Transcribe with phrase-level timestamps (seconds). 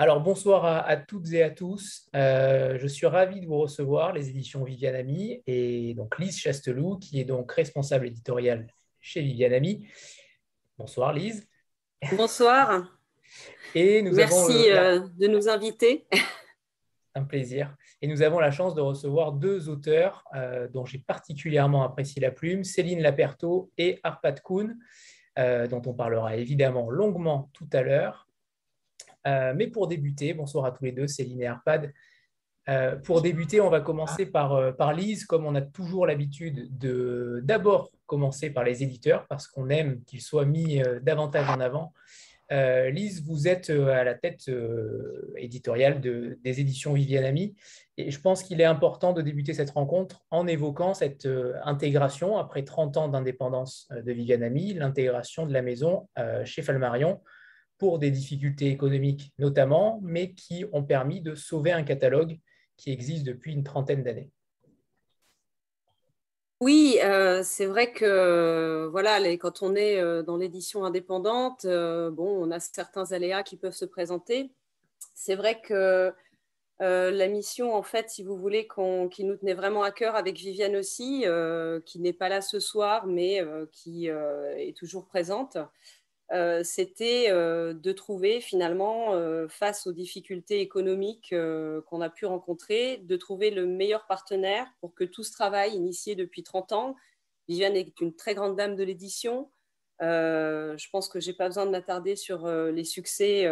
[0.00, 2.08] Alors bonsoir à, toutes et à tous.
[2.16, 6.96] Euh, je suis ravi de vous recevoir, les éditions Viviane Ami, et donc Lise Chasteloup,
[6.96, 8.66] qui est donc responsable éditoriale
[8.98, 9.86] chez Viviane Ami.
[10.78, 11.46] Bonsoir Lise.
[12.16, 12.98] Bonsoir.
[13.74, 16.06] Et nous Merci euh, de nous inviter.
[17.14, 17.76] Un plaisir.
[18.00, 22.30] Et nous avons la chance de recevoir deux auteurs euh, dont j'ai particulièrement apprécié la
[22.30, 24.78] plume, Céline Laperto et Arpad Kuhn,
[25.36, 28.29] dont on parlera évidemment longuement tout à l'heure.
[29.26, 31.92] Euh, mais pour débuter, bonsoir à tous les deux, Céline et Arpad.
[32.68, 36.76] Euh, pour débuter, on va commencer par, euh, par Lise, comme on a toujours l'habitude
[36.78, 41.92] de d'abord commencer par les éditeurs, parce qu'on aime qu'ils soient mis davantage en avant.
[42.50, 44.50] Lise, vous êtes à la tête
[45.36, 47.54] éditoriale de, des éditions Viviane Ami,
[47.96, 51.28] et je pense qu'il est important de débuter cette rencontre en évoquant cette
[51.62, 56.08] intégration, après 30 ans d'indépendance de Viviane Ami, l'intégration de la maison
[56.44, 57.20] chez Falmarion
[57.80, 62.38] pour des difficultés économiques notamment, mais qui ont permis de sauver un catalogue
[62.76, 64.30] qui existe depuis une trentaine d'années.
[66.60, 72.28] Oui, euh, c'est vrai que voilà, quand on est euh, dans l'édition indépendante, euh, bon,
[72.28, 74.52] on a certains aléas qui peuvent se présenter.
[75.14, 76.12] C'est vrai que
[76.82, 78.66] la mission, en fait, si vous voulez,
[79.10, 81.26] qui nous tenait vraiment à cœur avec Viviane aussi,
[81.84, 85.58] qui n'est pas là ce soir, mais qui est toujours présente,
[86.32, 91.34] euh, c'était euh, de trouver finalement, euh, face aux difficultés économiques
[91.86, 96.14] qu'on a pu rencontrer, de trouver le meilleur partenaire pour que tout ce travail initié
[96.14, 96.96] depuis 30 ans,
[97.48, 99.50] Viviane est une très grande dame de l'édition,
[100.00, 103.46] je pense que je n'ai pas besoin de m'attarder sur les succès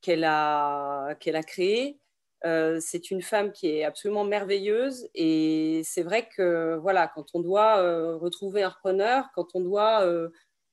[0.00, 1.98] qu'elle a, qu'elle a créés.
[2.44, 8.14] c'est une femme qui est absolument merveilleuse et c'est vrai que voilà, quand on doit
[8.16, 10.06] retrouver un repreneur, quand on doit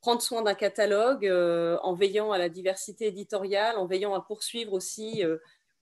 [0.03, 4.73] prendre soin d'un catalogue euh, en veillant à la diversité éditoriale, en veillant à poursuivre
[4.73, 5.37] aussi euh,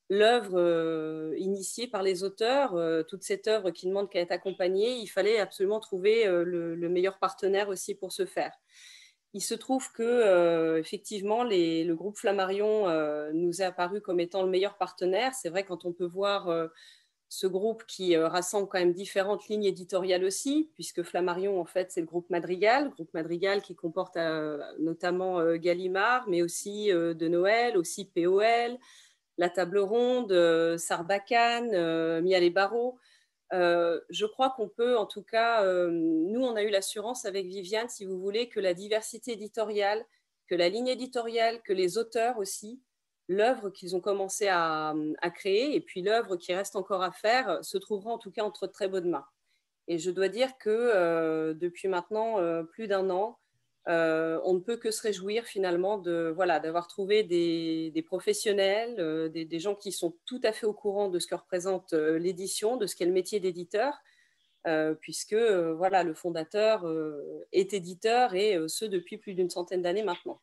[0.10, 2.78] l'œuvre euh, initiée par les auteurs,
[3.08, 7.70] toute cette œuvre qui demande qu'à être accompagnée, il fallait absolument trouver le, meilleur partenaire
[7.70, 8.54] aussi pour ce faire.
[9.34, 12.88] Il se trouve que effectivement, le groupe Flammarion
[13.34, 15.34] nous est apparu comme étant le meilleur partenaire.
[15.34, 16.70] C'est vrai quand on peut voir
[17.32, 21.90] ce groupe qui euh, rassemble quand même différentes lignes éditoriales aussi, puisque Flammarion, en fait,
[21.90, 27.28] c'est le groupe Madrigal, groupe Madrigal qui comporte euh, notamment euh, Gallimard, mais aussi de
[27.30, 28.78] Noël, aussi POL,
[29.38, 33.00] La Table Ronde, Sarbacane, Mial et Barreau.
[33.52, 38.04] je crois qu'on peut, en tout cas, nous, on a eu l'assurance avec Viviane, si
[38.04, 40.04] vous voulez, que la diversité éditoriale,
[40.48, 42.82] que la ligne éditoriale, que les auteurs aussi,
[43.28, 44.94] l'œuvre qu'ils ont commencé à,
[45.34, 48.68] créer et puis l'œuvre qui reste encore à faire se trouvera en tout cas entre
[48.68, 49.26] très bonnes mains.
[49.88, 53.38] Et je dois dire que euh, depuis maintenant euh, plus d'un an,
[53.88, 59.44] euh, on ne peut que se réjouir finalement de voilà d'avoir trouvé des, professionnels, des,
[59.44, 62.86] des, gens qui sont tout à fait au courant de ce que représente l'édition, de
[62.86, 64.00] ce qu'est le métier d'éditeur,
[65.00, 66.86] puisque voilà le fondateur
[67.52, 70.40] est éditeur et ce depuis plus d'une centaine d'années maintenant.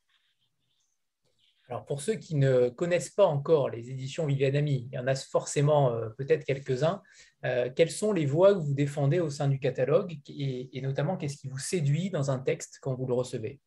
[1.69, 5.07] Alors pour ceux qui ne connaissent pas encore les éditions Viviane Ami, il y en
[5.07, 7.03] a forcément euh, peut-être quelques-uns,
[7.45, 11.37] euh, quelles sont les voix que vous défendez au sein du catalogue et, notamment qu'est-ce
[11.37, 13.61] qui vous séduit dans un texte quand vous le recevez?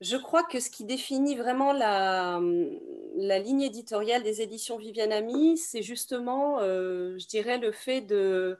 [0.00, 2.40] Je crois que ce qui définit vraiment la,
[3.38, 8.58] ligne éditoriale des éditions Viviane Ami, c'est justement, euh, je dirais, le fait de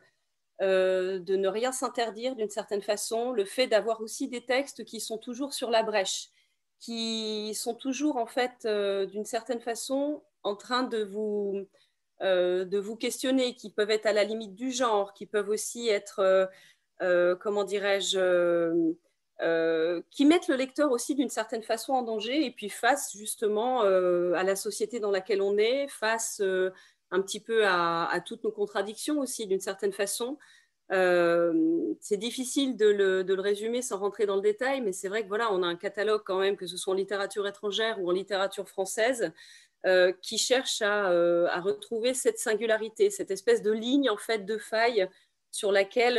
[0.60, 5.54] ne rien s'interdire d'une certaine façon, le fait d'avoir aussi des textes qui sont toujours
[5.54, 6.28] sur la brèche
[6.84, 11.66] qui sont toujours en fait euh, d'une certaine façon en train de vous,
[12.20, 15.88] euh, de vous questionner, qui peuvent être à la limite du genre, qui peuvent aussi
[15.88, 16.50] être,
[17.00, 18.84] euh, comment dirais-je,
[20.10, 24.42] qui mettent le lecteur aussi d'une certaine façon en danger et puis face justement à
[24.42, 26.42] la société dans laquelle on est, face
[27.10, 30.38] un petit peu à, à toutes nos contradictions aussi d'une certaine façon.
[30.92, 35.28] Euh, c'est difficile de le, résumer sans rentrer dans le détail, mais c'est vrai que
[35.28, 38.12] voilà, on a un catalogue quand même, que ce soit en littérature étrangère ou en
[38.12, 39.32] littérature française,
[39.86, 44.58] euh, qui cherche euh, à, retrouver cette singularité, cette espèce de ligne en fait de
[44.58, 45.08] faille
[45.50, 46.18] sur laquelle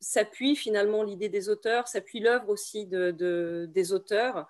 [0.00, 4.48] s'appuie finalement l'idée des auteurs, s'appuie l'œuvre aussi des auteurs.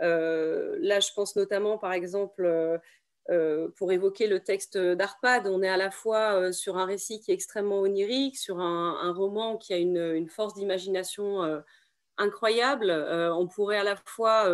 [0.00, 2.80] là, je pense notamment, par exemple,
[3.76, 7.32] pour évoquer le texte d'Arpad, on est à la fois euh, sur un récit qui
[7.32, 11.60] est extrêmement onirique, sur un, roman qui a une, force d'imagination euh,
[12.18, 12.90] incroyable.
[12.90, 14.48] on pourrait à la fois,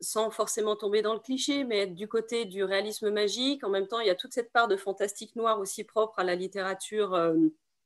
[0.00, 3.64] sans forcément tomber dans le cliché, mais être du côté du réalisme magique.
[3.64, 6.24] En même temps, il y a toute cette part de fantastique noir aussi propre à
[6.24, 7.10] la littérature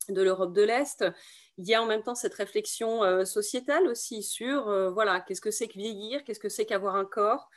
[0.09, 1.05] de l'Europe de l'Est.
[1.59, 5.67] Il y a en même temps cette réflexion sociétale aussi sur, voilà, qu'est-ce que c'est
[5.67, 7.51] que vieillir, qu'est-ce que c'est qu'avoir un corps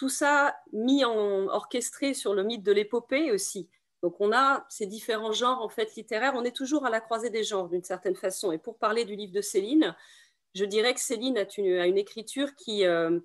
[0.00, 3.68] tout ça mis en orchestré sur le mythe de l'épopée aussi.
[4.02, 6.32] Donc on a ces différents genres en fait littéraires.
[6.34, 8.50] On est toujours à la croisée des genres d'une certaine façon.
[8.50, 9.94] Et pour parler du livre de Céline,
[10.54, 11.44] je dirais que Céline a
[11.86, 13.20] une, écriture qui, euh,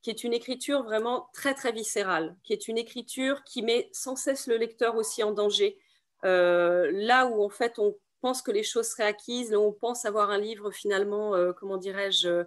[0.00, 4.16] qui est une écriture vraiment très très viscérale, qui est une écriture qui met sans
[4.16, 5.78] cesse le lecteur aussi en danger.
[6.24, 10.06] Euh, là où en fait on pense que les choses seraient acquises, là on pense
[10.06, 12.46] avoir un livre finalement, euh, comment dirais-je,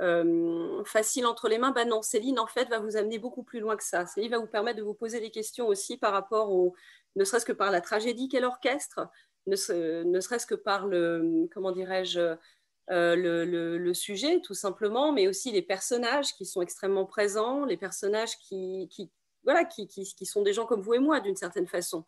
[0.00, 3.60] euh, facile entre les mains, ben non, Céline en fait va vous amener beaucoup plus
[3.60, 4.06] loin que ça.
[4.06, 6.74] Céline va vous permettre de vous poser des questions aussi par rapport au,
[7.16, 9.08] ne serait-ce que par la tragédie qu'est l'orchestre,
[9.46, 12.36] ne, serait-ce que par le, comment dirais-je,
[12.90, 18.36] euh, le, sujet tout simplement, mais aussi les personnages qui sont extrêmement présents, les personnages
[18.38, 18.88] qui,
[19.44, 19.86] voilà, qui,
[20.24, 22.04] sont des gens comme vous et moi d'une certaine façon.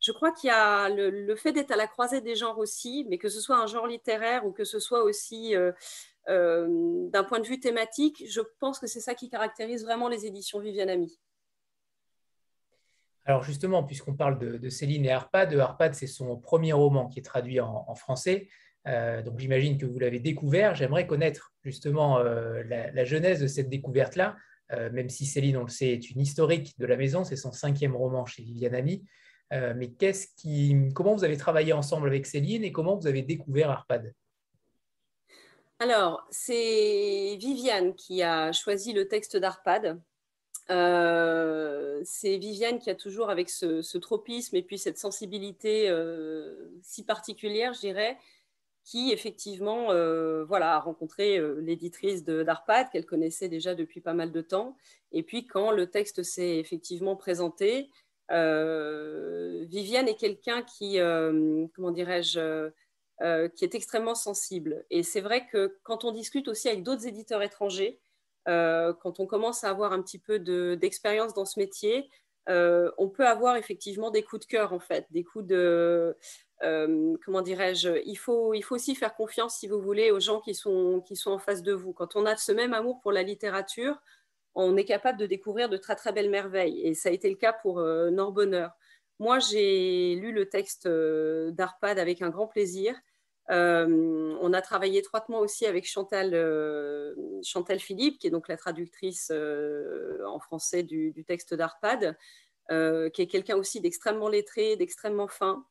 [0.00, 3.18] Je crois qu'il y a le, fait d'être à la croisée des genres aussi, mais
[3.18, 5.72] que ce soit un genre littéraire ou que ce soit aussi euh,
[6.28, 10.60] d'un point de vue thématique, je pense que c'est ça qui caractérise vraiment les éditions
[10.60, 11.18] Viviane Ami.
[13.26, 17.22] Alors justement, puisqu'on parle de, Céline et Arpad, Arpad, c'est son premier roman qui est
[17.22, 18.48] traduit en, français.
[18.86, 20.76] Euh, donc j'imagine que vous l'avez découvert.
[20.76, 24.36] J'aimerais connaître justement euh, la, genèse de cette découverte-là,
[24.92, 27.24] même si Céline, on le sait, est une historique de la maison.
[27.24, 29.04] C'est son cinquième roman chez Viviane Ami.
[29.50, 30.28] mais qu'est-ce
[30.92, 34.12] comment vous avez travaillé ensemble avec Céline et comment vous avez découvert Arpad?
[35.78, 40.00] Alors, c'est Viviane qui a choisi le texte d'Arpad.
[40.70, 47.04] Euh, c'est Viviane qui a toujours, avec ce, tropisme et puis cette sensibilité euh, si
[47.04, 48.16] particulière, je dirais,
[48.84, 54.40] qui effectivement euh, voilà, a rencontré l'éditrice d'Arpad qu'elle connaissait déjà depuis pas mal de
[54.40, 54.76] temps.
[55.12, 57.90] Et puis quand le texte s'est effectivement présenté,
[58.30, 60.98] Viviane est quelqu'un qui,
[61.74, 62.70] comment dirais-je,
[63.22, 64.84] euh, qui est extrêmement sensible.
[64.90, 67.98] Et c'est vrai que quand on discute aussi avec d'autres éditeurs étrangers,
[68.46, 70.38] euh, quand on commence à avoir un petit peu
[70.76, 72.10] d'expérience dans ce métier,
[72.50, 76.14] euh, on peut avoir effectivement des coups de cœur, en fait, des coups de...
[76.60, 80.54] comment dirais-je il faut, il faut aussi faire confiance, si vous voulez, aux gens qui
[80.54, 81.94] sont, qui sont en face de vous.
[81.94, 83.96] Quand on a ce même amour pour la littérature,
[84.54, 86.82] on est capable de découvrir de très, très belles merveilles.
[86.82, 88.76] Et ça a été le cas pour Norbonheur.
[89.18, 92.94] Moi, j'ai lu le texte euh, d'Arpad avec un grand plaisir.
[93.50, 97.14] Euh, on a travaillé étroitement aussi avec Chantal, euh,
[97.78, 102.16] Philippe, qui est donc la traductrice en français du, texte d'Arpad,
[102.68, 105.64] qui est quelqu'un aussi d'extrêmement lettré, d'extrêmement fin.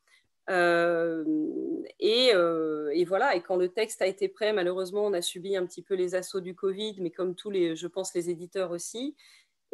[1.99, 5.65] Et, et, voilà, et quand le texte a été prêt, malheureusement, on a subi un
[5.65, 9.15] petit peu les assauts du Covid, mais comme tous les, je pense, les éditeurs aussi.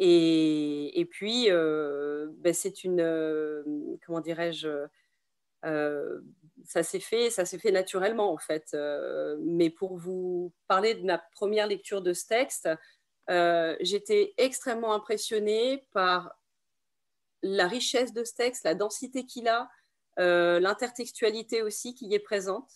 [0.04, 3.62] Et, puis, euh, ben, c'est une, euh,
[4.04, 4.68] comment dirais-je,
[5.64, 6.20] euh,
[6.64, 8.76] ça s'est fait, ça s'est fait naturellement en fait.
[9.40, 12.68] mais pour vous parler de ma première lecture de ce texte,
[13.80, 16.34] j'étais extrêmement impressionnée par
[17.42, 19.70] la richesse de ce texte, la densité qu'il a,
[20.16, 22.70] l'intertextualité aussi qui y est présente.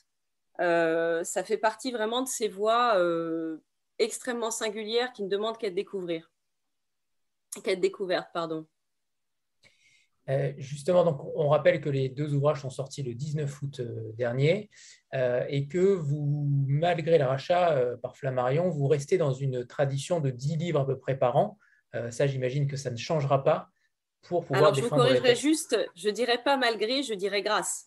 [0.60, 2.96] ça fait partie vraiment de ces voix
[3.98, 6.30] extrêmement singulières qui ne demandent qu'à découvrir
[7.62, 8.66] quelle découverte, pardon.
[10.28, 14.12] Euh, justement, donc, on rappelle que les deux ouvrages sont sortis le 19 août euh,
[14.14, 14.70] dernier
[15.14, 20.56] euh, et que vous, malgré l'arrachat par Flammarion, vous restez dans une tradition de 10
[20.56, 21.58] livres à peu près par an.
[22.10, 23.70] ça, j'imagine que ça ne changera pas
[24.22, 27.86] pour pouvoir Alors, je vous corrigerai juste, je dirais pas malgré, je dirais grâce.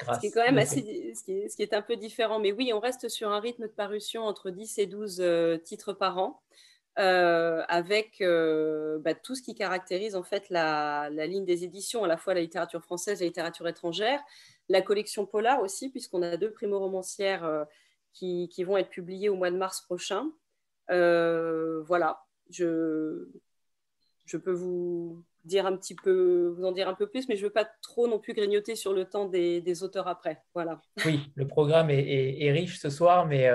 [0.00, 0.16] grâce.
[0.16, 2.40] Ce qui est quand même assez, ce qui ce qui est, un peu différent.
[2.40, 5.22] Mais oui, on reste sur un rythme de parution entre 10 et 12
[5.62, 6.40] titres par an.
[6.98, 12.08] Euh, avec euh, bah, tout ce qui caractérise en fait la, ligne des éditions, à
[12.08, 14.20] la fois la littérature française la littérature étrangère,
[14.68, 17.64] la collection Polar aussi, puisqu'on a deux primo-romancières euh,
[18.12, 20.30] qui, vont être publiées au mois de mars prochain.
[20.88, 23.28] voilà, je,
[24.26, 27.42] je peux vous dire un petit peu, vous en dire un peu plus, mais je
[27.42, 30.42] ne veux pas trop non plus grignoter sur le temps des, auteurs après.
[30.54, 30.82] Voilà.
[31.06, 33.48] Oui, le programme est, riche ce soir, mais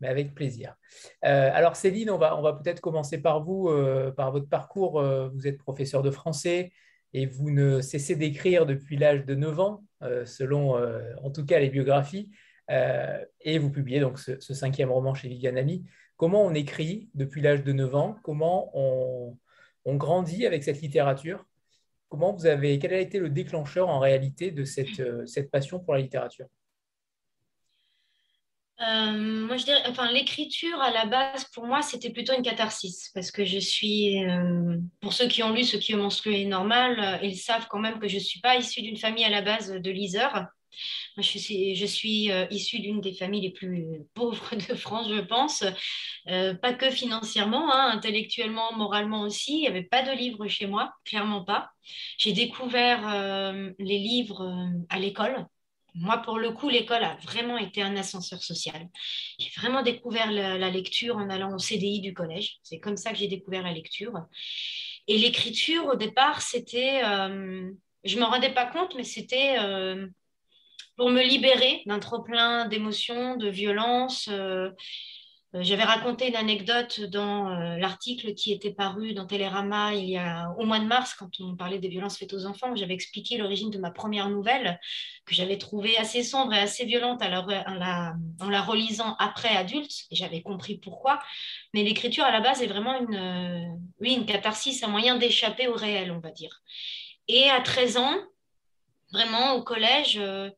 [0.00, 0.76] mais avec plaisir.
[1.24, 5.00] Euh, alors Céline, on va, on va peut-être commencer par vous, euh, par votre parcours.
[5.00, 6.72] Euh, vous êtes professeur de français
[7.12, 9.84] et vous ne cessez d'écrire depuis l'âge de 9 ans,
[10.26, 10.74] selon
[11.22, 12.30] en tout cas les biographies,
[12.68, 15.86] et vous publiez donc ce, cinquième roman chez Viviane Ami.
[16.16, 18.16] Comment on écrit depuis l'âge de 9 ans?
[18.22, 19.38] Comment on,
[19.86, 21.46] on, grandit avec cette littérature?
[22.10, 25.94] Comment vous avez, Quel a été le déclencheur en réalité de cette, cette passion pour
[25.94, 26.48] la littérature?
[28.82, 33.10] Euh, moi, je dirais, enfin, l'écriture à la base, pour moi, c'était plutôt une catharsis
[33.14, 36.44] parce que je suis, euh, pour ceux qui ont lu Ce qui est monstrueux et
[36.44, 39.30] normal, euh, ils savent quand même que je ne suis pas issue d'une famille à
[39.30, 40.44] la base de liseurs.
[41.16, 45.22] Moi, je suis, je suis issue d'une des familles les plus pauvres de France, je
[45.22, 45.64] pense.
[46.26, 49.54] Pas que financièrement, hein, intellectuellement, moralement aussi.
[49.54, 51.70] Il n'y avait pas de livres chez moi, clairement pas.
[52.18, 55.46] J'ai découvert les livres à l'école.
[55.96, 58.88] Moi, pour le coup, l'école a vraiment été un ascenseur social.
[59.38, 62.58] J'ai vraiment découvert la, lecture en allant au CDI du collège.
[62.62, 64.12] C'est comme ça que j'ai découvert la lecture.
[65.08, 67.02] Et l'écriture, au départ, c'était
[68.06, 70.06] je ne m'en rendais pas compte, mais c'était euh,
[70.96, 74.28] pour me libérer d'un trop-plein d'émotions, de violence.
[74.30, 74.70] Euh, euh,
[75.60, 80.64] j'avais raconté une anecdote dans l'article qui était paru dans Télérama il y a au
[80.64, 82.74] mois de mars, quand on parlait des violences faites aux enfants.
[82.74, 84.80] J'avais expliqué l'origine de ma première nouvelle,
[85.24, 89.92] que j'avais trouvée assez sombre et assez violente en, la, relisant après adulte.
[90.10, 91.20] Et j'avais compris pourquoi.
[91.74, 95.74] Mais l'écriture, à la base, est vraiment une, oui, une catharsis, un moyen d'échapper au
[95.74, 96.62] réel, on va dire.
[97.28, 98.16] Et à 13 ans,
[99.12, 100.50] vraiment au collège, euh,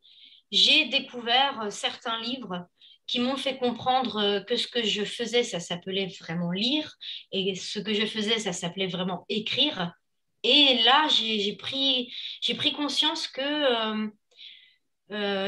[0.50, 2.66] j'ai découvert euh, certains livres
[3.08, 6.94] qui m'ont fait comprendre euh, que ce que je faisais, ça s'appelait vraiment lire,
[7.32, 9.92] et ce que je faisait, ça s'appelait vraiment écrire.
[10.44, 12.12] Et là, j'ai pris,
[12.76, 14.10] conscience que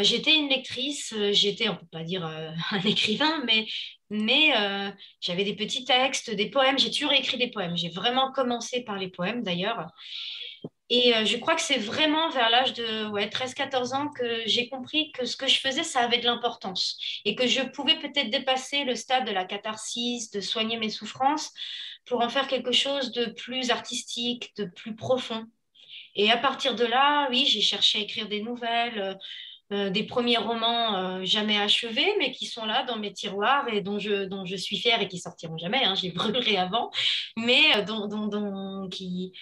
[0.02, 2.24] j'étais une lectrice, j'étais, on ne peut pas dire
[2.70, 3.68] un écrivain, mais
[5.20, 7.76] j'avais des petits textes, des poèmes, j'ai toujours écrit des poèmes.
[7.76, 9.86] J'ai vraiment commencé par les poèmes d'ailleurs.
[10.90, 14.68] Et euh, je crois que c'est vraiment vers l'âge de ouais, 13-14 ans que j'ai
[14.68, 18.28] compris que ce que je faisais, ça avait de l'importance et que je pouvais peut-être
[18.28, 21.52] dépasser le stade de la catharsis, de soigner mes souffrances
[22.06, 25.46] pour en faire quelque chose de plus artistique, de plus profond.
[26.16, 29.14] Et à partir de là, oui, j'ai cherché à écrire des nouvelles, euh,
[29.72, 34.00] euh, des premiers romans jamais achevés, mais qui sont là dans mes tiroirs et dont
[34.00, 35.84] je, suis fière et qui sortiront jamais.
[35.84, 36.90] Hein, j'ai brûlerai avant,
[37.36, 37.62] mais
[38.90, 39.32] qui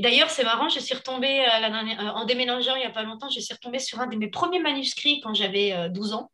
[0.00, 3.28] d'ailleurs, c'est marrant, je suis retombée euh, euh, en déménageant il n'y a pas longtemps,
[3.28, 6.30] je suis retombée sur un de mes premiers manuscrits quand j'avais 12 euh, ans.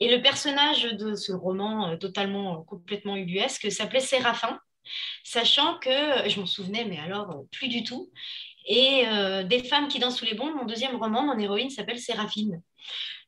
[0.00, 4.58] Et le personnage de ce roman totalement, complètement ubuesque s'appelait Séraphin,
[5.24, 8.10] sachant que je m'en souvenais, mais alors plus du tout.
[8.66, 9.04] Et
[9.44, 12.62] Des femmes qui dansent sous les bombes, mon deuxième roman, mon héroïne s'appelle Séraphine.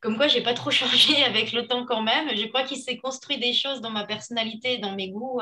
[0.01, 2.35] Comme quoi, j'ai pas trop changé avec le temps quand même.
[2.35, 5.41] Je crois qu'il s'est construit des choses dans ma personnalité, dans mes goûts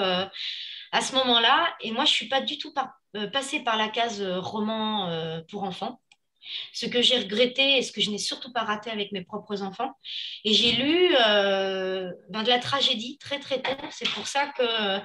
[0.92, 1.74] à ce moment-là.
[1.82, 2.74] Et moi, je suis pas du tout
[3.16, 6.02] euh, passée par la case euh, roman euh, pour enfants.
[6.74, 9.62] Ce que j'ai regretté et ce que je n'ai surtout pas raté avec mes propres
[9.62, 9.92] enfants.
[10.44, 13.76] Et j'ai lu ben, de la tragédie très très tôt.
[13.92, 15.00] C'est pour ça que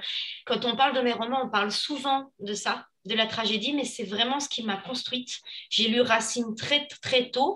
[0.47, 3.85] quand on parle de mes romans, on parle souvent de ça, de la tragédie, mais
[3.85, 5.39] c'est vraiment ce qui m'a construite.
[5.69, 7.55] J'ai lu Racine très très tôt.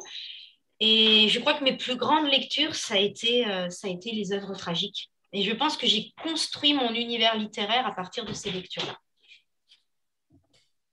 [0.80, 4.32] Et je crois que mes plus grandes lectures, ça a été, ça a été les
[4.32, 5.11] œuvres tragiques.
[5.34, 8.98] Et je pense que j'ai construit mon univers littéraire à partir de ces lectures-là.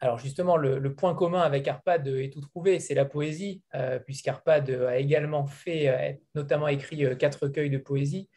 [0.00, 4.70] Alors justement, le, point commun avec Arpad est tout trouvé, c'est la poésie, euh, puisqu'Arpad
[4.70, 8.28] a également fait, euh, notamment écrit euh, quatre recueils de poésie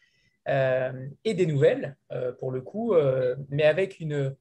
[0.48, 1.96] et des nouvelles,
[2.40, 2.96] pour le coup,
[3.50, 4.36] mais avec une,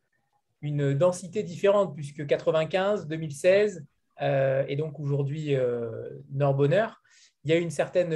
[0.95, 3.85] densité différente, puisque 95, 2016
[4.23, 5.55] et donc aujourd'hui
[6.33, 7.03] Norbonheur,
[7.45, 8.15] il y a une certaine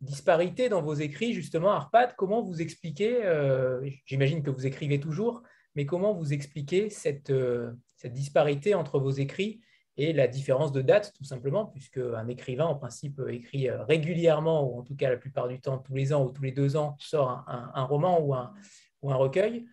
[0.00, 5.42] disparité dans vos écrits, justement, Arpad, comment vous expliquez, euh, j'imagine que vous écrivez toujours,
[5.74, 9.60] mais comment vous expliquez cette, euh, cette, disparité entre vos écrits
[9.96, 14.70] et la différence de date, tout simplement, puisque un écrivain, en principe, écrit euh, régulièrement,
[14.70, 16.76] ou en tout cas la plupart du temps, tous les ans ou tous les deux
[16.76, 18.52] ans, sort un, roman ou un,
[19.00, 19.66] ou un recueil.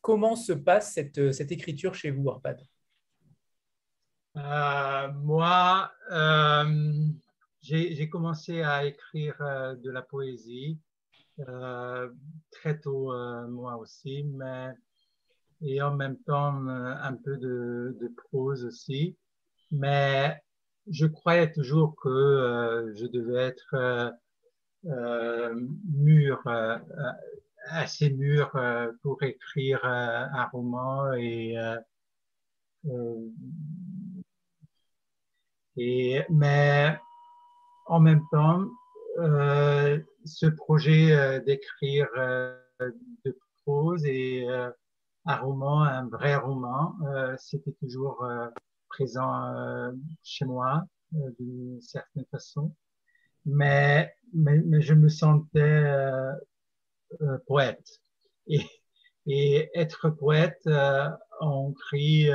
[0.00, 2.60] comment se passe cette, cette, écriture chez vous, Arpad?
[4.34, 5.90] Moi,
[7.68, 10.78] j'ai commencé à écrire euh, de la poésie
[11.48, 12.08] euh,
[12.50, 14.72] très tôt, euh, moi aussi, mais
[15.60, 19.16] et en même temps un peu de, prose aussi.
[19.72, 20.40] Mais
[20.88, 24.14] je croyais toujours que je devais être
[24.84, 26.40] mûr,
[27.66, 28.52] assez mûr
[29.02, 31.56] pour écrire un roman et
[35.76, 36.98] et, mais
[37.88, 38.64] en même temps,
[39.18, 42.54] euh, ce projet euh, d'écrire euh,
[43.24, 44.46] de prose et
[45.26, 46.94] un roman, un vrai roman,
[47.36, 48.26] c'était toujours
[48.88, 49.92] présent
[50.22, 52.74] chez moi d'une certaine façon.
[53.44, 55.84] Mais, mais, mais, je me sentais
[57.46, 58.00] poète.
[58.46, 58.62] Et,
[59.26, 60.66] et, être poète,
[61.40, 62.30] on crie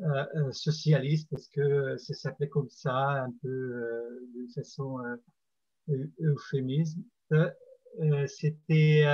[0.00, 4.98] euh, euh, socialiste parce que ça s'appelait comme ça, un peu euh, de façon
[6.20, 7.02] euphémisme.
[8.28, 9.04] c'était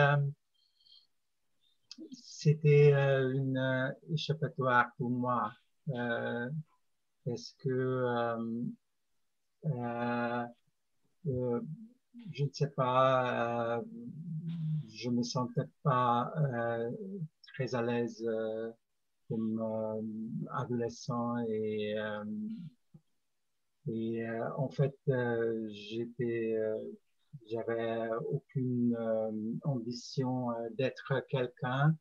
[2.12, 5.52] c'était une échappatoire pour moi.
[7.24, 8.04] parce que
[11.24, 13.82] je ne sais pas,
[14.92, 16.30] je me sentais pas
[17.54, 18.22] très à l'aise
[19.28, 21.96] comme adolescent et
[23.86, 24.24] et
[24.56, 24.96] en fait
[25.68, 26.56] j'étais
[27.46, 28.96] j'avais aucune
[29.62, 31.94] ambition d'être quelqu'un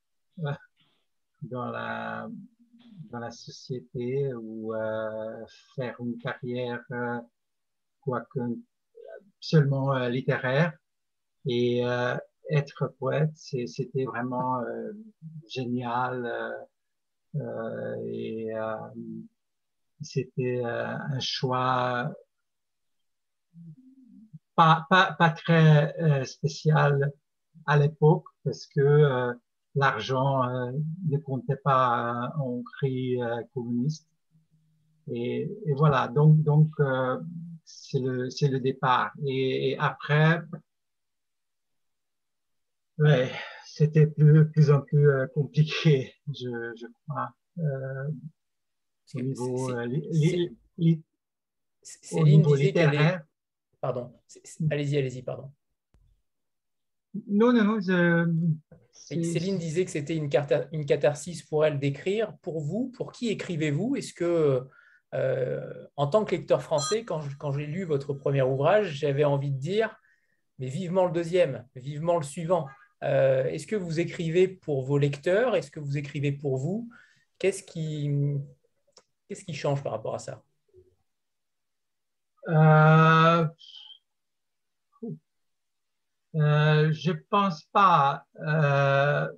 [1.42, 2.30] dans la
[3.12, 7.20] dans la société ou euh, faire une carrière euh,
[8.02, 8.40] quoique
[9.40, 10.74] seulement euh, littéraire.
[11.46, 11.82] Et
[12.50, 14.64] être poète c'était vraiment
[15.46, 16.56] génial
[17.36, 18.52] et
[20.02, 22.12] c'était un choix
[24.56, 27.12] pas, pas, pas très spécial
[27.66, 29.34] à l'époque parce que
[29.76, 30.72] l'argent euh,
[31.10, 34.08] ne comptait pas en Hongrie euh, communiste.
[35.12, 37.20] Et, et, voilà, donc donc euh,
[37.66, 39.12] c'est le c'est le départ.
[39.26, 40.42] Et, après,
[42.98, 43.32] ouais,
[43.76, 47.34] c'était plus plus en plus compliqué, je, je crois.
[47.58, 48.10] Euh,
[49.16, 51.04] au niveau, li, li,
[52.12, 53.24] au niveau littéraire.
[53.82, 54.14] Pardon,
[54.72, 55.52] allez-y, allez-y, pardon.
[57.28, 57.80] Non, non, non.
[57.80, 58.26] Je...
[58.94, 60.30] Céline disait que c'était une,
[60.72, 62.36] une, catharsis pour elle d'écrire.
[62.42, 63.96] Pour vous, pour qui écrivez-vous?
[63.96, 64.62] Est-ce que,
[65.14, 69.52] euh, en tant que lecteur français, quand, quand j'ai lu votre premier ouvrage, j'avais envie
[69.52, 69.96] de dire,
[70.60, 72.68] mais vivement le deuxième, vivement le suivant.
[73.04, 75.56] Euh, est-ce que vous écrivez pour vos lecteurs?
[75.56, 76.90] Est-ce que vous écrivez pour vous?
[77.38, 78.10] Qu'est-ce qui,
[79.54, 80.44] change par rapport à ça?
[82.48, 83.46] Euh,
[86.36, 89.30] euh, je pense pas euh,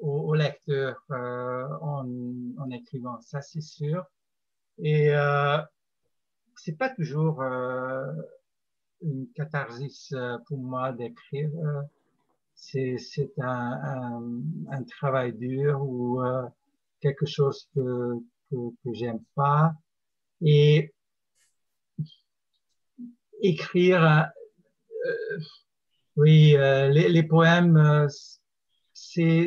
[0.00, 2.06] au, au, lecteur euh, en,
[2.58, 4.04] en, écrivant, ça c'est sûr.
[4.78, 5.58] Et euh,
[6.56, 7.42] c'est pas toujours
[9.02, 10.14] une catharsis
[10.46, 11.50] pour moi d'écrire.
[12.54, 12.96] C'est,
[13.38, 14.40] un, un,
[14.70, 16.20] un, travail dur ou
[17.00, 18.18] quelque chose que,
[18.50, 19.74] que, que j'aime pas.
[20.40, 20.92] Et
[23.40, 24.30] écrire,
[26.16, 28.06] oui, euh, les, les, poèmes, euh,
[28.92, 29.46] c'est,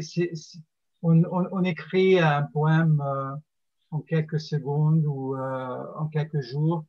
[1.02, 3.36] on, on, on, écrit un poème euh,
[3.91, 6.86] en quelques secondes ou euh, en quelques jours.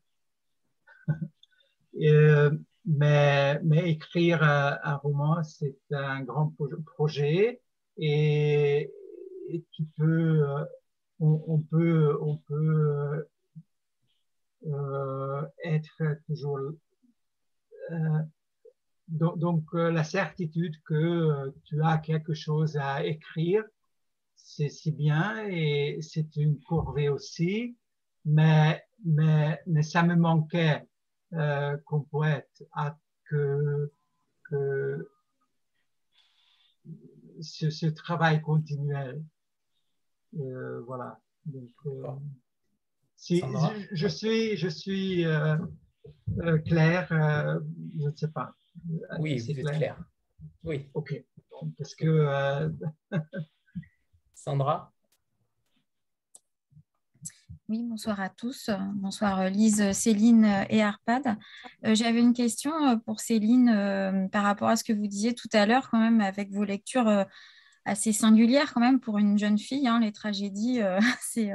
[1.94, 2.12] Et,
[2.88, 6.54] mais, mais écrire un roman, c'est un grand
[6.86, 7.60] projet
[7.98, 8.90] et,
[9.72, 10.44] tu peux,
[11.20, 13.26] on, on peut, on peut
[14.66, 16.58] euh, être toujours
[17.90, 18.18] euh,
[19.08, 23.64] donc, donc euh, la certitude que euh, tu as quelque chose à écrire,
[24.34, 27.76] c'est si bien et c'est une corvée aussi,
[28.24, 30.82] mais, mais, mais ça me manquait.
[30.82, 30.87] euh,
[31.30, 33.92] comme poète à que,
[34.44, 35.08] que
[37.40, 39.22] ce, ce travail continuel.
[40.38, 41.20] Euh, voilà.
[41.46, 42.02] Donc, euh,
[43.16, 45.56] si je, je, suis, je suis euh,
[46.66, 48.54] clair, je ne sais pas.
[49.18, 49.98] Oui, c'est clair.
[50.62, 50.90] Oui.
[50.94, 51.22] Ok.
[51.76, 52.06] Parce que.
[52.06, 52.70] Euh...
[54.34, 54.92] Sandra?
[57.68, 58.70] Oui, bonsoir à tous.
[58.94, 61.36] Bonsoir Lise, Céline et Arpad.
[61.84, 65.34] Euh, j'avais une question euh, pour Céline euh, par rapport à ce que vous disiez
[65.34, 67.26] tout à l'heure, quand même, avec vos lectures
[67.84, 69.86] assez singulières, quand même, pour une jeune fille.
[69.86, 70.80] Hein, les tragédies,
[71.20, 71.52] c'est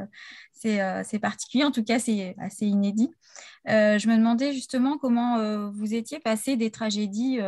[0.65, 3.11] euh, particulier, en tout cas c'est assez inédit.
[3.67, 7.39] Euh, je me demandais justement comment euh, vous étiez passé des tragédies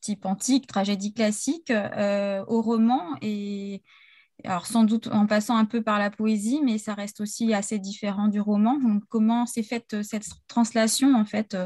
[0.00, 3.82] type antique, tragédie classique, au roman et
[4.42, 7.78] alors sans doute en passant un peu par la poésie, mais ça reste aussi assez
[7.78, 8.78] différent du roman.
[8.78, 11.56] Donc, comment s'est faite cette translation en fait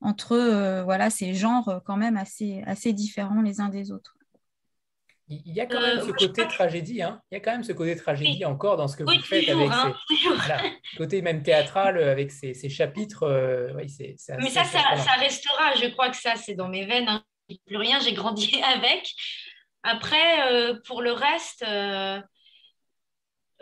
[0.00, 4.14] entre voilà ces genres quand même assez assez différents les uns des autres?
[5.28, 7.22] Il y a quand même ce côté tragédie, hein.
[7.30, 9.70] il y a quand même ce côté tragédie encore dans ce que vous faites avec
[9.70, 13.22] hein, ces, côté même théâtral euh, avec ces, ces chapitres.
[13.22, 15.74] Euh, oui, c'est, Mais ça, ça, ça, restera.
[15.76, 17.08] Je crois que ça, c'est dans mes veines.
[17.08, 17.24] Hein.
[17.66, 19.10] Plus rien, j'ai grandi avec.
[19.84, 22.18] Après, euh, pour le reste, euh,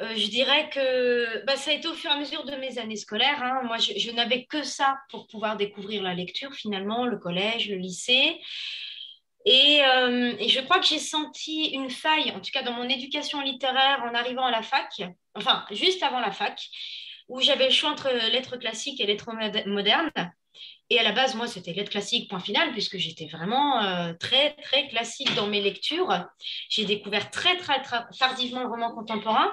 [0.01, 2.79] euh, je dirais que bah, ça a été au fur et à mesure de mes
[2.79, 3.43] années scolaires.
[3.43, 3.63] Hein.
[3.65, 8.41] Moi, je, n'avais que ça pour pouvoir découvrir la lecture, finalement, le collège, le lycée.
[9.45, 13.41] Et, et, je crois que j'ai senti une faille, en tout cas dans mon éducation
[13.41, 15.03] littéraire en arrivant à la fac,
[15.35, 16.65] enfin juste avant la fac,
[17.29, 19.33] où j'avais le choix entre lettres classiques et lettres
[19.67, 20.13] modernes.
[20.91, 24.55] Et à la base, moi, c'était lettres classiques, point final, puisque j'étais vraiment euh, très,
[24.57, 26.27] très classique dans mes lectures.
[26.69, 27.83] J'ai découvert très, très,
[28.19, 29.51] tardivement le roman contemporain.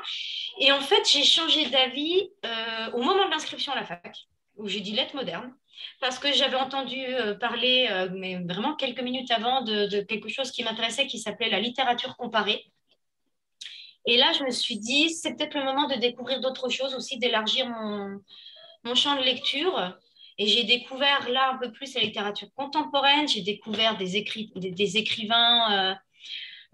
[0.60, 4.18] Et en fait, j'ai changé d'avis euh, au moment de l'inscription à la fac,
[4.58, 5.54] où j'ai dit lettres modernes,
[6.02, 10.64] parce que j'avais entendu euh, parler, mais vraiment quelques minutes avant, de, quelque chose qui
[10.64, 12.66] m'intéressait, qui s'appelait la littérature comparée.
[14.06, 17.18] Et là, je me suis dit, c'est peut-être le moment de découvrir d'autres choses aussi,
[17.18, 17.66] d'élargir
[18.84, 19.96] mon champ de lecture.
[20.40, 24.24] Et j'ai découvert là un peu plus la littérature contemporaine, j'ai découvert des,
[24.56, 25.96] des, écrivains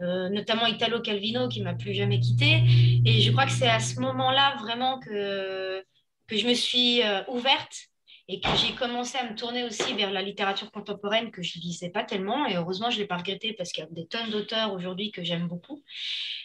[0.02, 2.62] euh, notamment Italo Calvino qui m'a plus jamais quitté.
[3.06, 5.84] Et je crois que c'est à ce moment-là vraiment que,
[6.28, 7.88] que je me suis euh, ouverte
[8.28, 11.64] et que j'ai commencé à me tourner aussi vers la littérature contemporaine que je ne
[11.64, 12.46] lisais pas tellement.
[12.48, 15.12] Et heureusement, je ne l'ai pas regretté parce qu'il y a des tonnes d'auteurs aujourd'hui
[15.12, 15.84] que j'aime beaucoup.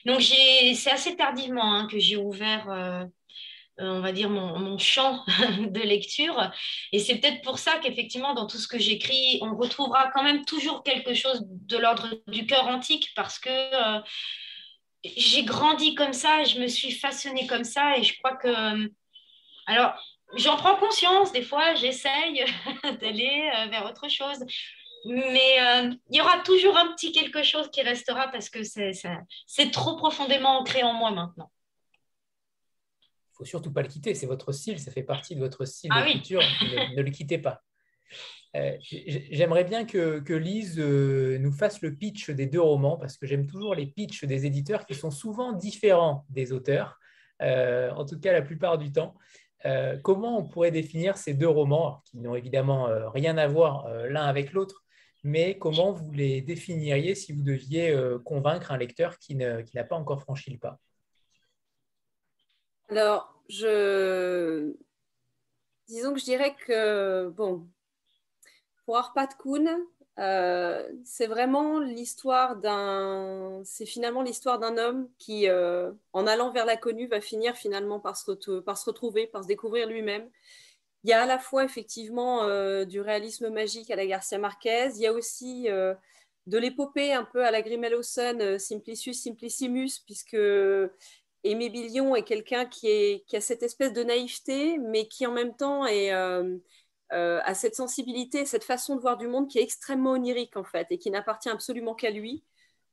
[0.04, 3.06] Donc, c'est assez tardivement hein, que j'ai ouvert euh, euh,
[3.81, 5.25] on va dire, mon, champ
[5.59, 6.51] de lecture.
[6.93, 10.45] Et c'est peut-être pour ça qu'effectivement, dans tout ce que j'écris, on retrouvera quand même
[10.45, 14.01] toujours quelque chose de l'ordre du cœur antique parce que euh,
[15.05, 18.49] j'ai grandi comme ça, je me suis façonnée comme ça et je crois que...
[18.49, 18.88] Euh,
[19.66, 19.95] alors,
[20.37, 22.45] j'en prends conscience, des fois, j'essaye
[23.01, 24.38] d'aller vers autre chose.
[25.07, 25.57] Mais
[26.11, 30.59] il y aura toujours un petit quelque chose qui restera parce que c'est trop profondément
[30.59, 31.51] ancré en moi maintenant
[33.40, 34.14] faut surtout pas le quitter.
[34.14, 36.42] C'est votre style, ça fait partie de votre style ah d'écriture.
[36.96, 37.62] Ne, le quittez pas.
[38.57, 43.26] Euh, j'aimerais bien que, Lise euh, nous fasse le pitch des deux romans, parce que
[43.26, 46.98] j'aime toujours les pitchs des éditeurs qui sont souvent différents des auteurs,
[47.40, 49.14] euh, en tout cas la plupart du temps.
[50.03, 54.53] comment on pourrait définir ces deux romans, qui n'ont évidemment rien à voir l'un avec
[54.53, 54.85] l'autre,
[55.22, 60.22] mais comment vous les définiriez si vous deviez convaincre un lecteur qui n'a pas encore
[60.22, 60.81] franchi le pas?
[62.90, 64.72] Alors, je...
[65.88, 67.66] disons que je dirais que, bon,
[68.85, 69.68] pour Arpad Kuhn,
[70.18, 76.66] euh, c'est vraiment l'histoire d'un, c'est finalement l'histoire d'un homme qui, euh, en allant vers
[76.66, 80.29] l'inconnu, va finir finalement par se, retrouver, par se découvrir lui-même.
[81.05, 84.90] Il y a à la fois effectivement euh, du réalisme magique à la Garcia Marquez,
[84.96, 85.68] il y a aussi
[86.46, 90.37] de l'épopée un peu à la Grimel Simplicius Simplicimus, puisque
[91.42, 95.87] Aimé Billion est quelqu'un qui, a cette espèce de naïveté, mais qui en même temps
[95.87, 96.59] euh,
[97.12, 100.64] euh, a cette sensibilité, cette façon de voir du monde qui est extrêmement onirique en
[100.64, 102.44] fait et qui n'appartient absolument qu'à lui.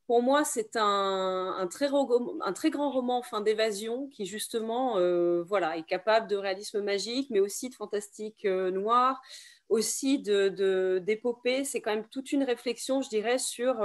[0.05, 6.27] Pour moi, c'est un, très, grand roman fin d'évasion qui justement euh, voilà, est capable
[6.27, 9.21] de réalisme magique, mais aussi de fantastique noir,
[9.67, 11.65] aussi d'épopée.
[11.65, 13.83] c'est quand même toute une réflexion, je dirais, sur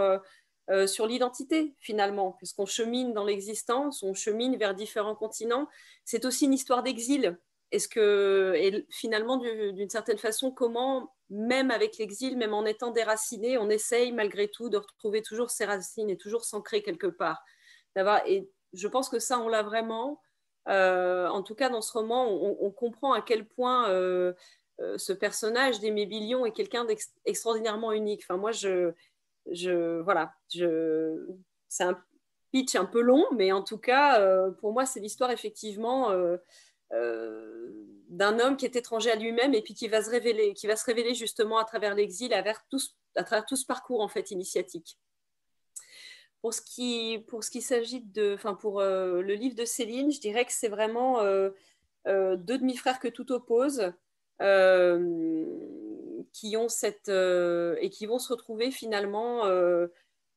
[0.73, 5.69] euh, sur l'identité finalement, puisqu'on chemine dans l'existence, on chemine vers différents continents.
[6.05, 7.39] C'est aussi une histoire d'exil.
[7.73, 13.59] Est-ce que, et finalement, d'une certaine façon, comment, même avec l'exil, même en étant déraciné,
[13.59, 17.43] on essaye malgré tout de retrouver toujours ses racines et toujours s'ancrer quelque part?
[18.27, 20.23] Et je pense que ça, on l'a vraiment.
[20.69, 24.33] Euh, en tout cas, dans ce roman, on, comprend à quel point euh,
[24.97, 28.23] ce personnage d'Aimé Billion est quelqu'un d'extraordinairement unique.
[28.25, 28.93] Enfin, moi, je,
[29.51, 31.27] je, voilà, je,
[31.69, 32.03] c'est un
[32.53, 36.37] pitch un peu long, mais en tout cas, euh, pour moi, c'est l'histoire effectivement euh,
[36.93, 37.71] euh,
[38.09, 40.77] d'un homme qui est étranger à lui-même et puis qui va se révéler, qui va
[40.77, 42.81] se révéler justement à travers l'exil, à, travers tout,
[43.17, 44.99] à travers tout ce parcours en fait initiatique.
[46.43, 50.21] Pour ce qui, pour ce qui s'agit de, enfin pour le livre de Céline, je
[50.21, 51.23] dirais que c'est vraiment
[52.05, 53.93] deux demi-frères que tout oppose
[56.33, 59.87] qui ont cette euh, et qui vont se retrouver finalement euh,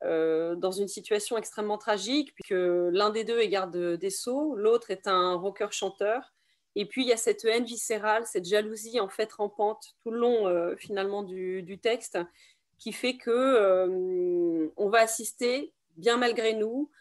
[0.03, 4.91] euh, dans une situation extrêmement tragique, puisque l'un des deux est garde des sceaux, l'autre
[4.91, 6.33] est un rocker chanteur.
[6.75, 10.19] Et puis il y a cette haine viscérale, cette jalousie en fait rampante tout le
[10.19, 12.19] long finalement du, du, texte,
[12.77, 16.91] qui fait que on va assister, bien malgré nous,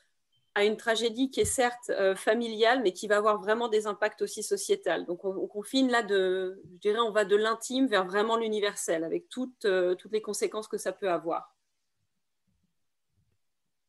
[0.54, 4.22] à une tragédie qui est certes euh, familiale, mais qui va avoir vraiment des impacts
[4.22, 5.04] aussi sociétals.
[5.04, 9.28] Donc on, confine là de, je dirais, on va de l'intime vers vraiment l'universel, avec
[9.28, 11.56] toutes, euh, toutes les conséquences que ça peut avoir.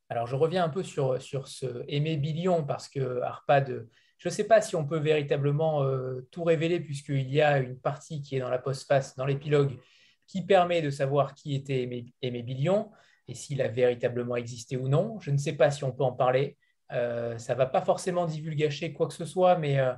[0.10, 4.34] Alors je reviens un peu sur, sur ce Aimé Billion, parce que Arpad, je ne
[4.34, 8.38] sais pas si on peut véritablement euh, tout révéler, puisqu'il y a une partie qui
[8.38, 9.78] est dans la postface, dans l'épilogue,
[10.26, 12.92] qui permet de savoir qui était Aimé, Aimé Billion
[13.28, 15.20] et s'il a véritablement existé ou non.
[15.20, 16.58] Je ne sais pas si on peut en parler.
[16.92, 19.94] Euh, ça ne va pas forcément divulgacher quoi que ce soit, mais, euh,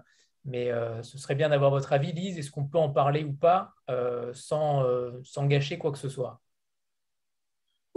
[0.46, 2.38] mais euh, ce serait bien d'avoir votre avis, Lise.
[2.38, 3.74] Est-ce qu'on peut en parler ou pas
[4.34, 4.86] sans,
[5.24, 6.40] sans, gâcher quoi que ce soit?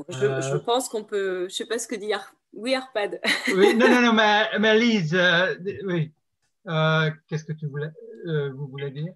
[0.08, 1.40] Je, pense qu'on peut.
[1.40, 2.12] Je ne sais pas ce que dit
[2.52, 3.20] Oui, Arpad.
[3.54, 5.16] oui, non, non, non, mais, Lise,
[5.84, 6.12] oui.
[7.28, 7.90] Qu'est-ce que tu voulais,
[8.24, 9.12] vous voulez dire?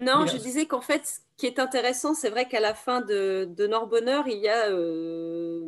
[0.00, 3.48] Non, je disais qu'en fait, ce qui est intéressant, c'est vrai qu'à la fin de,
[3.48, 5.66] de Norbonheur, il y a euh,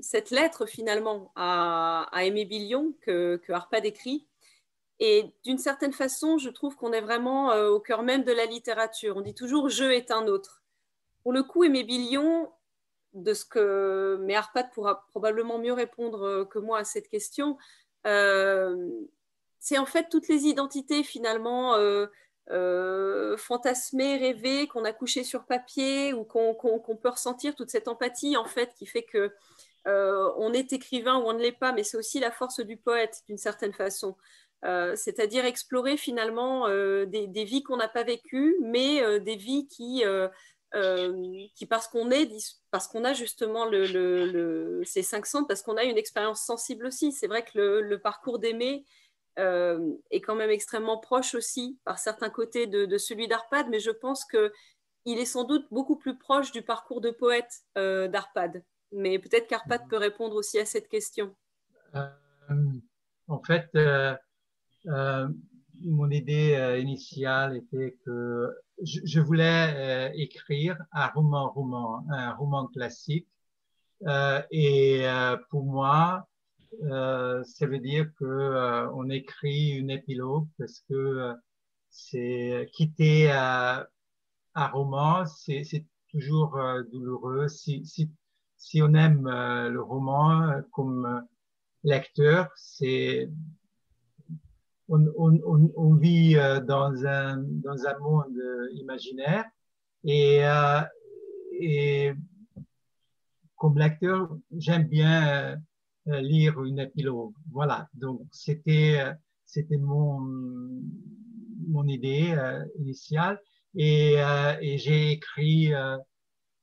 [0.00, 4.26] cette lettre finalement à, à Aimé Billion que, que Arpad écrit.
[5.00, 9.16] Et d'une certaine façon, je trouve qu'on est vraiment au cœur même de la littérature.
[9.16, 10.62] On dit toujours je est un autre.
[11.22, 12.50] Pour le coup, Aimé Billion,
[13.12, 14.18] de ce que.
[14.22, 17.58] Mais Arpad pourra probablement mieux répondre que moi à cette question.
[18.04, 21.76] c'est en fait toutes les identités finalement
[22.50, 28.38] euh, fantasmé, rêvé, qu'on a couché sur papier ou qu'on peut ressentir toute cette empathie
[28.38, 29.32] en fait qui fait que
[29.86, 32.76] euh, on est écrivain ou on ne l'est pas, mais c'est aussi la force du
[32.76, 34.16] poète d'une certaine façon.
[34.64, 40.02] Euh, c'est-à-dire explorer finalement des, vies qu'on n'a pas vécues, mais des vies qui,
[41.54, 42.30] qui parce qu'on est,
[42.70, 47.12] parce qu'on a justement le, ces cinq sens, parce qu'on a une expérience sensible aussi.
[47.12, 48.84] C'est vrai que le, parcours d'aimer
[49.38, 53.90] euh, est quand même extrêmement proche aussi par certains côtés de, celui d'Arpad, mais je
[53.90, 58.64] pense qu'il est sans doute beaucoup plus proche du parcours de poète euh, d'Arpad.
[58.90, 61.34] Mais peut-être qu'Arpad peut répondre aussi à cette question.
[61.94, 62.08] Euh,
[63.28, 63.70] en fait,
[64.84, 68.50] mon idée initiale était que
[68.82, 73.28] je, voulais écrire un roman, roman, un roman classique.
[74.50, 75.06] et
[75.50, 76.26] pour moi,
[76.80, 81.34] ça veut dire que euh, on écrit une épilogue parce que euh,
[81.90, 83.86] c'est quitter un
[84.54, 86.58] roman, c'est toujours
[86.92, 87.48] douloureux.
[87.48, 88.10] Si, si,
[88.56, 91.24] si, on aime le roman comme
[91.82, 93.30] lecteur, c'est
[94.88, 98.38] on, on, on, vit dans un, dans un monde
[98.74, 99.44] imaginaire
[100.04, 100.42] et,
[101.52, 102.12] et
[103.58, 105.56] comme lecteur, j'aime bien euh,
[106.16, 107.34] lire une épilogue.
[107.50, 109.12] Voilà, donc c'était euh,
[109.44, 110.20] c'était mon
[111.68, 113.40] mon idée euh, initiale
[113.74, 114.14] et,
[114.60, 115.70] et j'ai écrit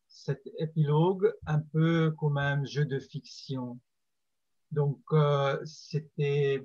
[0.08, 3.80] cet épilogue un peu comme un jeu de fiction.
[4.72, 5.00] Donc
[5.64, 6.64] c'était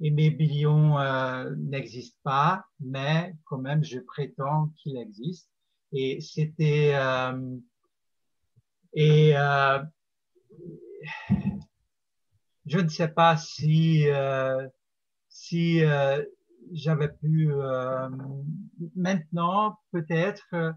[0.00, 0.98] Aimé Billion
[1.56, 5.50] n'existe pas, mais quand même je prétends qu'il existe.
[5.92, 6.94] Et c'était
[8.92, 9.34] et
[12.66, 14.66] je ne sais pas si euh,
[15.28, 16.22] si euh,
[16.72, 18.08] j'avais pu euh,
[18.96, 20.74] maintenant peut-être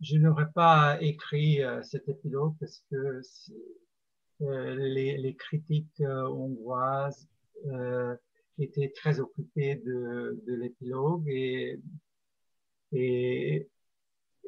[0.00, 3.20] je n'aurais pas écrit cet épilogue parce que
[4.40, 7.28] les, les, critiques hongroises
[8.58, 11.80] étaient très occupées de, l'épilogue et
[12.92, 13.68] et,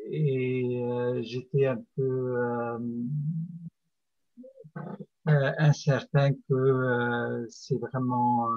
[0.06, 2.78] et j'étais un peu euh,
[5.26, 8.48] incertain que euh, c'est vraiment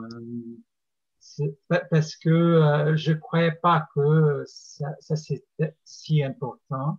[1.39, 6.97] euh, parce que je croyais pas que ça, ça c'était si important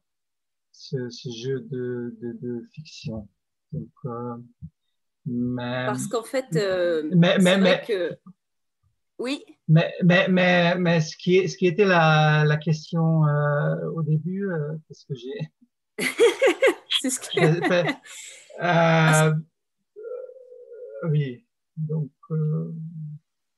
[0.73, 3.29] ce, ce jeu de, de, de, fiction.
[3.73, 3.91] Donc,
[5.27, 6.47] mais, parce qu'en fait,
[7.15, 8.19] mais, mais, mais que...
[9.19, 9.45] oui.
[9.69, 13.23] Mais, mais, mais, mais, ce, qui, ce qui était la, la question
[13.95, 14.49] au début,
[14.89, 15.51] parce que j'ai.
[17.01, 17.95] c'est ce que.
[18.63, 19.35] euh,
[21.11, 21.45] oui,
[21.77, 22.11] donc.
[22.31, 22.73] Euh,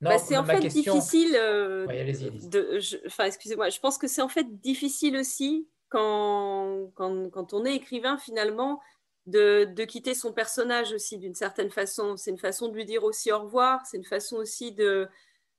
[0.01, 1.35] bah, c'est en fait difficile.
[1.35, 7.55] Euh, de, enfin, excusez-moi, je pense que c'est en fait difficile aussi quand, quand, quand,
[7.55, 8.81] on est écrivain finalement
[9.27, 12.17] de, de quitter son personnage aussi d'une certaine façon.
[12.17, 13.87] C'est une façon de lui dire aussi au revoir.
[13.87, 15.09] C'est une façon aussi de,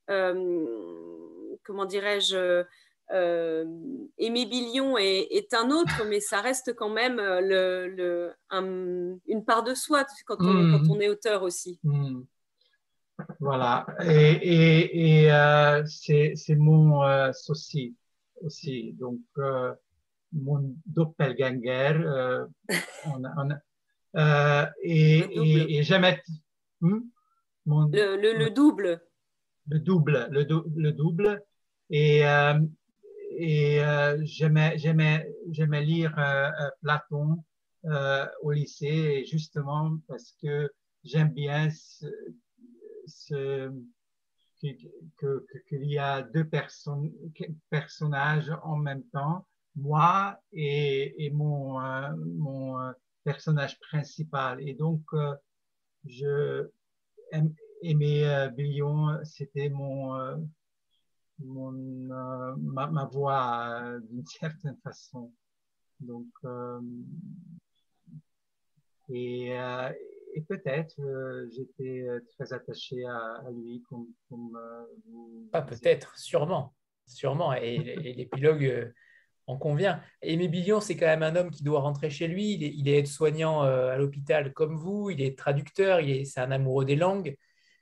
[0.09, 2.63] euh, comment dirais-je, euh,
[3.09, 7.41] Aimé Billion est, un autre, mais ça reste quand même euh,
[7.89, 10.91] le, une part de soi quand on, quand hmm.
[10.91, 11.79] on est auteur aussi.
[11.83, 12.21] Hmm.
[13.39, 17.95] Voilà, et, et, euh, c'est mon euh, souci
[18.41, 18.93] aussi.
[18.93, 19.19] Donc,
[20.33, 21.99] mon doppelganger,
[23.05, 23.23] on
[24.83, 26.21] et, et, jamais.
[26.81, 26.99] Hmm?
[27.65, 29.01] le, le, double.
[29.67, 31.41] Le double, le, le double.
[31.89, 32.23] Et,
[33.39, 37.43] et euh, j'aimais, j'aimais, lire euh, euh, Platon
[38.41, 40.69] au lycée, justement parce que
[41.03, 42.07] j'aime bien ce,
[43.05, 43.71] ce
[44.59, 46.49] qu'il y a deux
[47.69, 49.45] personnages en même temps,
[49.75, 51.79] moi et, mon,
[52.17, 54.67] mon personnage principal.
[54.67, 55.03] Et donc,
[56.05, 56.67] je
[57.83, 60.49] aimais Billion, c'était mon
[61.39, 61.73] mon,
[62.11, 65.31] euh, ma, ma, voix euh, d'une certaine façon.
[65.99, 66.79] Donc, euh,
[69.09, 69.51] et,
[70.33, 70.95] et peut-être
[71.55, 74.59] j'étais très attaché à, lui comme, comme
[75.51, 77.53] Pas peut-être, sûrement, sûrement.
[77.53, 78.93] Et, l'épilogue
[79.47, 80.01] en convient.
[80.21, 82.53] Aimé Billion, c'est quand même un homme qui doit rentrer chez lui.
[82.53, 85.09] Il est, aide-soignant à l'hôpital comme vous.
[85.09, 86.01] Il est traducteur.
[86.01, 87.37] Il est, c'est un amoureux des langues.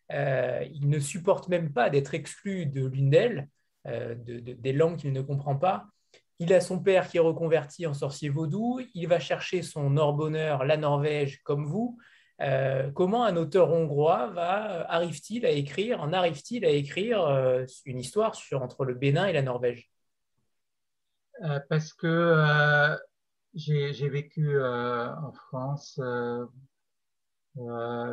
[0.09, 3.49] Il ne supporte même pas d'être exclu de l'une d'elles,
[3.85, 5.87] des langues qu'il ne comprend pas.
[6.39, 8.81] Il a son père qui est reconverti en sorcier vaudou.
[8.93, 11.97] Il va chercher son or-bonheur, la Norvège, comme vous.
[12.41, 17.65] Euh, comment un auteur hongrois va euh, arrive-t-il à écrire, en arrive-t-il à écrire euh,
[17.85, 19.89] une histoire sur, entre le Bénin et la Norvège?
[21.69, 22.95] Parce que
[23.53, 25.99] j'ai vécu en France,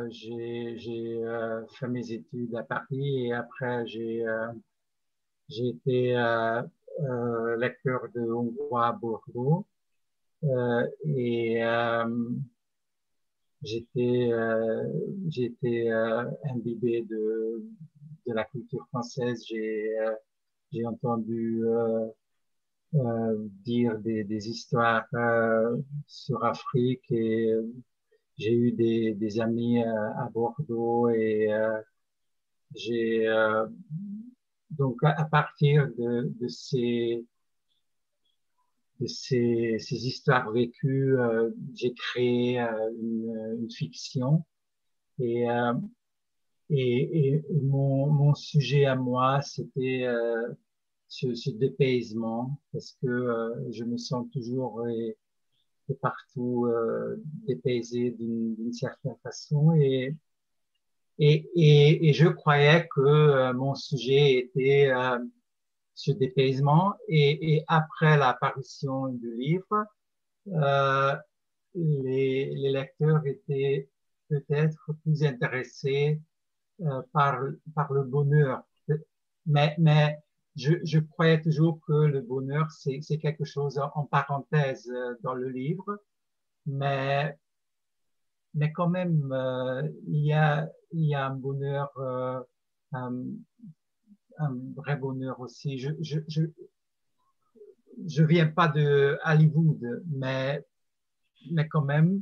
[0.09, 1.21] j'ai
[1.69, 4.23] fait mes études à Paris et après j'ai
[5.49, 6.13] été
[7.57, 9.65] lecteur de hongrois à Bordeaux.
[11.05, 11.61] Et
[13.63, 14.83] j'étais euh,
[15.29, 17.63] j'étais euh, imbibé de
[18.27, 19.43] de la culture française.
[19.47, 22.07] J'ai euh, entendu euh,
[22.95, 25.07] euh, dire des, des histoires
[26.07, 27.53] sur Afrique et
[28.37, 31.49] j'ai eu des, des amis à Bordeaux et
[32.75, 33.27] j'ai
[34.71, 37.23] donc à partir de, de ces
[39.07, 44.45] ces, ces histoires vécues, euh, j'ai créé euh, une, une, fiction.
[45.19, 45.73] Et, euh,
[46.69, 50.05] et, et, mon, mon, sujet à moi, c'était
[51.07, 55.17] ce, ce, dépaysement, parce que je me sens toujours et,
[56.01, 56.67] partout
[57.47, 59.73] dépaysé d'une certaine façon.
[59.75, 60.15] Et,
[61.19, 64.91] et, et, je croyais que mon sujet était
[65.93, 66.95] ce dépaysement.
[67.07, 69.85] Et, et après l'apparition du livre,
[70.47, 71.15] euh,
[71.75, 73.89] les, lecteurs étaient
[74.29, 76.19] peut-être plus intéressés
[76.81, 77.39] euh, par,
[77.75, 78.63] par le bonheur.
[79.45, 79.75] Mais
[80.55, 85.49] je, je croyais toujours que le bonheur, c'est quelque chose en parenthèse euh, dans le
[85.49, 85.99] livre.
[86.65, 87.37] Mais,
[88.53, 92.39] mais quand même, euh, il, y a, il y a un bonheur euh,
[94.37, 95.77] un vrai bonheur aussi.
[95.77, 96.43] Je, je, je,
[98.05, 100.63] je viens pas de Hollywood, mais,
[101.51, 102.21] mais quand même,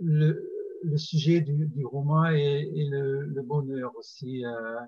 [0.00, 0.48] le,
[0.82, 4.44] le sujet du, du roman est, le, le, bonheur aussi.
[4.44, 4.80] Euh,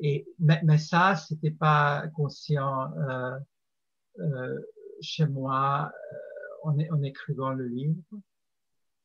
[0.00, 3.38] et, mais, mais ça, c'était pas conscient euh,
[4.18, 4.60] euh,
[5.00, 8.02] chez moi euh, en, en écrivant le livre.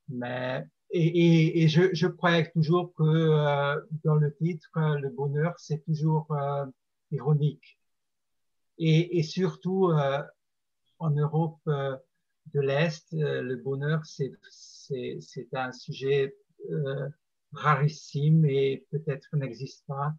[0.09, 5.53] Mais et, et, et je, je, croyais toujours que euh, dans le titre, le bonheur,
[5.57, 6.65] c'est toujours euh,
[7.11, 7.79] ironique.
[8.77, 10.21] Et, surtout euh,
[10.99, 14.33] en Europe de l'Est, le bonheur, c'est
[15.53, 16.35] un sujet
[17.53, 20.13] rarissime et peut-être n'existe pas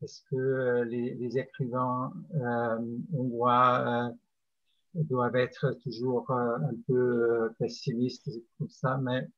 [0.00, 2.12] parce que les, les écrivains
[3.12, 4.12] hongrois
[4.94, 9.28] doivent être toujours un peu pessimistes comme ça, mais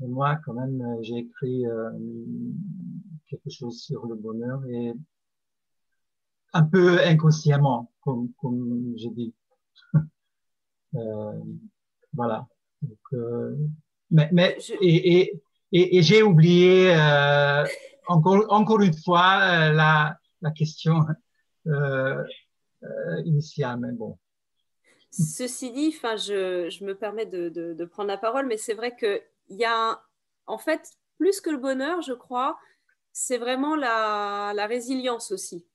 [0.00, 1.90] moi, quand même, euh, j'ai écrit euh,
[3.28, 4.92] quelque chose sur le bonheur et
[6.52, 9.34] un peu inconsciemment, comme, comme j'ai dit.
[10.94, 11.40] euh,
[12.12, 12.46] voilà.
[12.82, 13.56] Donc, euh,
[14.10, 17.64] mais, mais et, et, et, et j'ai oublié euh,
[18.06, 21.00] encore, encore une fois euh, la, la question
[23.24, 24.18] initiale, mais bon.
[25.10, 28.74] Ceci dit, enfin, je, je me permets de, de, de prendre la parole, mais c'est
[28.74, 30.02] vrai que il y a,
[30.46, 32.58] en fait, plus que le bonheur, je crois,
[33.12, 35.66] c'est vraiment la, la, résilience aussi.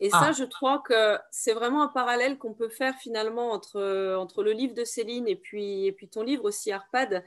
[0.00, 0.20] Et ah.
[0.20, 4.52] ça, je crois que c'est vraiment un parallèle qu'on peut faire finalement entre, entre le
[4.52, 7.24] livre de Céline et puis, et puis ton livre aussi, Arpad.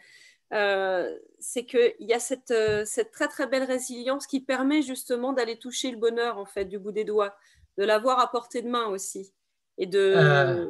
[0.53, 2.53] Euh, c'est qu'il y a cette,
[2.86, 6.79] cette très très belle résilience qui permet justement d'aller toucher le bonheur en fait du
[6.79, 7.36] bout des doigts,
[7.77, 9.33] de l'avoir à portée de main aussi
[9.77, 10.69] et de, euh,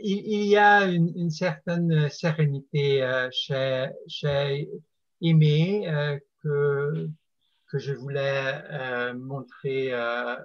[0.00, 4.70] il, y a une, certaine sérénité euh, chez, chez
[5.20, 7.08] Aimé euh, que,
[7.72, 10.36] je voulais euh, montrer euh,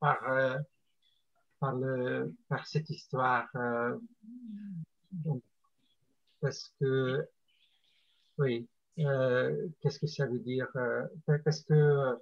[0.00, 0.58] par, euh,
[2.48, 3.46] par, cette histoire.
[3.54, 3.96] Euh,
[6.44, 7.26] parce que,
[8.36, 10.68] oui, qu'est-ce que ça veut dire
[11.26, 12.18] Parce que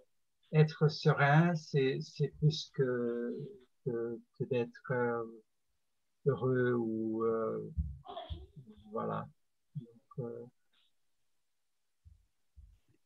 [0.52, 1.98] être serein, c'est
[2.38, 3.36] plus que,
[3.84, 4.92] que, d'être
[6.24, 7.68] heureux ou euh,
[8.92, 9.26] voilà.
[10.20, 10.46] Euh...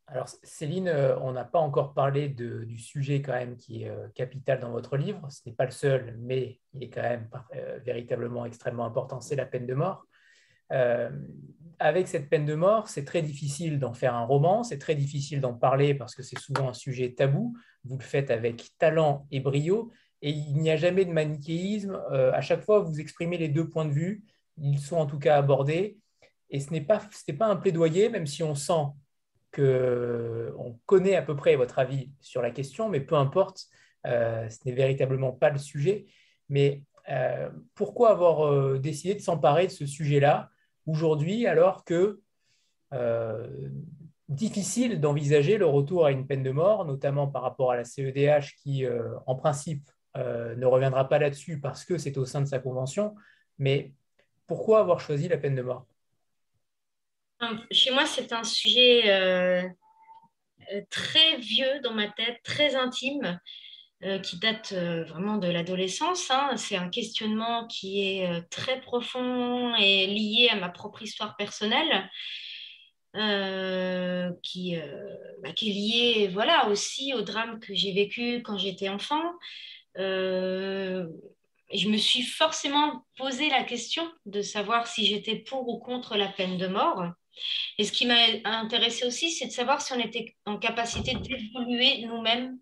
[0.09, 3.89] Alors Céline, euh, on n'a pas encore parlé de, du sujet quand même qui est
[3.89, 5.27] euh, capital dans votre livre.
[5.31, 9.21] Ce n'est pas le seul, mais il est quand même euh, véritablement extrêmement important.
[9.21, 10.07] C'est la peine de mort.
[10.73, 11.11] Euh,
[11.79, 15.41] avec cette peine de mort, c'est très difficile d'en faire un roman, c'est très difficile
[15.41, 17.55] d'en parler parce que c'est souvent un sujet tabou.
[17.85, 19.93] Vous le faites avec talent et brio,
[20.23, 22.01] et il n'y a jamais de manichéisme.
[22.11, 24.25] Euh, à chaque fois, vous exprimez les deux points de vue.
[24.57, 25.99] Ils sont en tout cas abordés.
[26.49, 27.03] Et ce n'est pas,
[27.39, 28.87] pas un plaidoyer, même si on sent
[29.55, 33.67] qu'on connaît à peu près votre avis sur la question, mais peu importe,
[34.05, 36.07] ce n'est véritablement pas le sujet.
[36.49, 36.83] Mais
[37.75, 40.51] pourquoi avoir décidé de s'emparer de ce sujet-là?
[40.87, 42.21] Aujourd'hui, alors que
[44.29, 48.57] difficile d'envisager le retour à une peine de mort, notamment par rapport à la CEDH
[48.57, 52.47] qui, euh, en principe, euh, ne reviendra pas là-dessus parce que c'est au sein de
[52.47, 53.15] sa convention.
[53.59, 53.93] Mais
[54.47, 55.87] pourquoi avoir choisi la peine de mort?
[57.71, 59.69] Chez moi, c'est un sujet euh,
[60.91, 63.39] très vieux dans ma tête, très intime.
[64.23, 66.31] Qui date vraiment de l'adolescence.
[66.31, 66.57] Hein.
[66.57, 72.09] C'est un questionnement qui est très profond et lié à ma propre histoire personnelle.
[73.17, 78.59] Euh, qui, euh, bah, qui, est lié voilà, aussi au drame que j'ai vécu quand
[78.59, 79.23] j'étais enfant.
[79.97, 81.07] Euh,
[81.73, 86.29] je me suis forcément posé la question de savoir si j'étais pour ou contre la
[86.29, 87.07] peine de mort.
[87.79, 92.05] Et ce qui m'a intéressé aussi, c'est de savoir si on était en capacité d'évoluer
[92.07, 92.59] nous-mêmes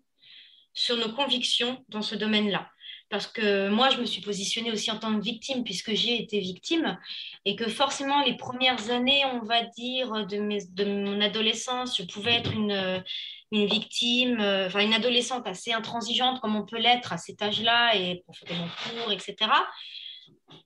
[0.75, 2.69] sur nos convictions dans ce domaine-là
[3.09, 6.39] parce que moi, je me suis positionnée aussi en tant que victime, puisque j'ai été
[6.39, 6.97] victime,
[7.45, 12.33] et que forcément, les premières années, on va dire, de, de mon adolescence, je pouvais
[12.33, 13.03] être une,
[13.51, 17.95] une victime, euh, enfin une adolescente assez intransigeante, comme on peut l'être à cet âge-là,
[17.95, 19.35] et profondément court, etc.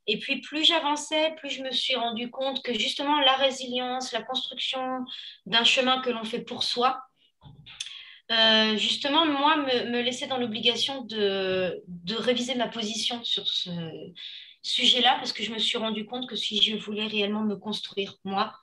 [0.07, 4.21] Et puis, plus j'avançais, plus je me suis rendu compte que justement, la résilience, la
[4.21, 5.05] construction
[5.45, 7.01] d'un chemin que l'on fait pour soi,
[8.31, 13.71] euh, justement, moi, me, me laisser dans l'obligation de, réviser ma position sur ce
[14.61, 18.15] sujet-là, parce que je me suis rendu compte que si je voulais réellement me construire,
[18.23, 18.53] moi,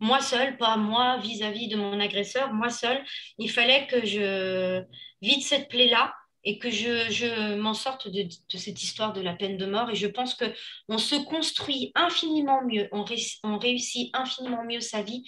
[0.00, 3.04] moi seule, pas moi vis-à-vis de mon agresseur, moi seule,
[3.38, 4.82] il fallait que je
[5.20, 9.66] vide cette plaie-là et que je, m'en sorte de, cette histoire de la peine de
[9.66, 9.90] mort.
[9.90, 13.04] Et je pense qu'on se construit infiniment mieux, on,
[13.44, 15.22] on réussit infiniment mieux sa vie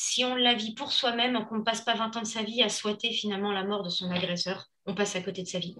[0.00, 2.62] si on la vit pour soi-même, qu'on ne passe pas 20 ans de sa vie
[2.62, 5.74] à souhaiter finalement la mort de son agresseur, on passe à côté de sa vie.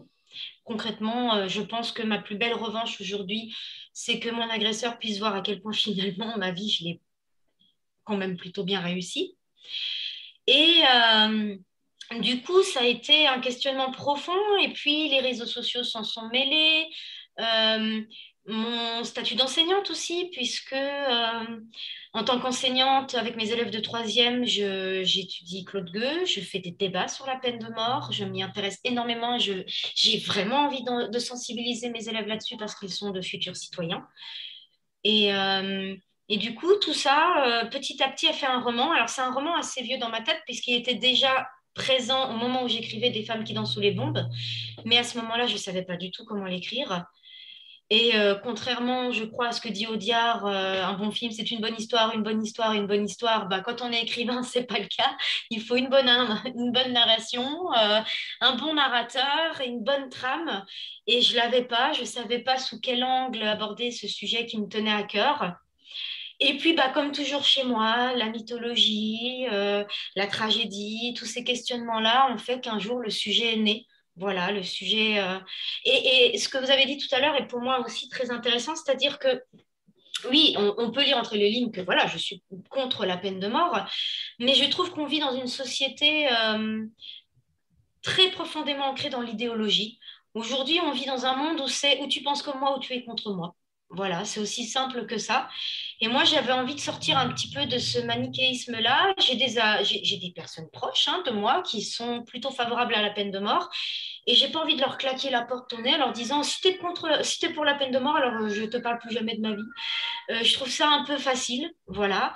[0.64, 3.55] Concrètement, euh, je pense que ma plus belle revanche aujourd'hui,
[3.93, 7.01] c'est que mon agresseur puisse voir à quel point finalement ma vie, je l'ai
[8.03, 9.37] quand même plutôt bien réussi.
[10.49, 11.57] Et euh,
[12.19, 16.29] du coup, ça a été un questionnement profond, et puis les réseaux sociaux s'en sont
[16.31, 16.89] mêlés.
[17.39, 18.03] Euh,
[18.49, 21.61] mon statut d'enseignante aussi, puisque euh,
[22.15, 27.09] en tant qu'enseignante avec mes élèves de troisième, j'étudie Claude Gueux, je fais des débats
[27.09, 32.09] sur la peine de mort, je m'y intéresse énormément, j'ai vraiment envie de, sensibiliser mes
[32.09, 34.07] élèves là-dessus parce qu'ils sont de futurs citoyens.
[35.05, 35.95] Et, euh,
[36.31, 38.93] et du coup, tout ça, euh, petit à petit, a fait un roman.
[38.93, 42.65] Alors c'est un roman assez vieux dans ma tête puisqu'il était déjà présent au moment
[42.65, 44.27] où j'écrivais Des femmes qui dansent sous les bombes,
[44.87, 47.05] mais à ce moment-là, je ne savais pas du tout comment l'écrire.
[47.91, 51.51] Et euh, contrairement, je crois, à ce que dit Audiard, euh, un bon film, c'est
[51.51, 53.49] une bonne histoire, une bonne histoire, une bonne histoire.
[53.49, 55.16] Bah, quand on est écrivain, c'est pas le cas.
[55.51, 56.09] Il faut une bonne,
[56.55, 58.01] une bonne narration, euh,
[58.41, 60.64] un bon narrateur une bonne trame.
[61.07, 64.68] Et je l'avais pas, je savais pas sous quel angle aborder ce sujet qui me
[64.68, 65.55] tenait à cœur.
[66.41, 69.47] Et puis, bah, comme toujours chez moi, la mythologie,
[70.14, 73.86] la tragédie, tous ces questionnements-là ont fait qu'un jour le sujet est né.
[74.19, 75.21] Voilà, le sujet.
[75.21, 75.39] Euh,
[75.85, 78.75] et, ce que vous avez dit tout à l'heure est pour moi aussi très intéressant,
[78.75, 79.43] c'est-à-dire que
[80.29, 83.47] oui, on, peut lire entre les lignes que voilà, je suis contre la peine de
[83.47, 83.87] mort,
[84.41, 86.85] mais je trouve qu'on vit dans une société euh,
[88.03, 90.01] très profondément ancrée dans l'idéologie.
[90.35, 92.95] Aujourd'hui, on vit dans un monde où c'est où tu penses comme moi ou tu
[92.95, 93.55] es contre moi.
[93.91, 95.49] Voilà, c'est aussi simple que ça.
[96.01, 99.14] Et moi, j'avais envie de sortir un petit peu de ce manichéisme-là.
[99.18, 103.39] J'ai des, personnes proches hein, de moi qui sont plutôt favorables à la peine de
[103.39, 103.70] mort.
[104.26, 106.61] Et j'ai pas envie de leur claquer la porte au nez en leur disant si
[106.61, 108.99] tu es, contre, si es pour la peine de mort, alors euh, je te parle
[108.99, 109.62] plus jamais de ma vie.
[110.30, 111.70] Euh, je trouve ça un peu facile.
[111.86, 112.34] Voilà.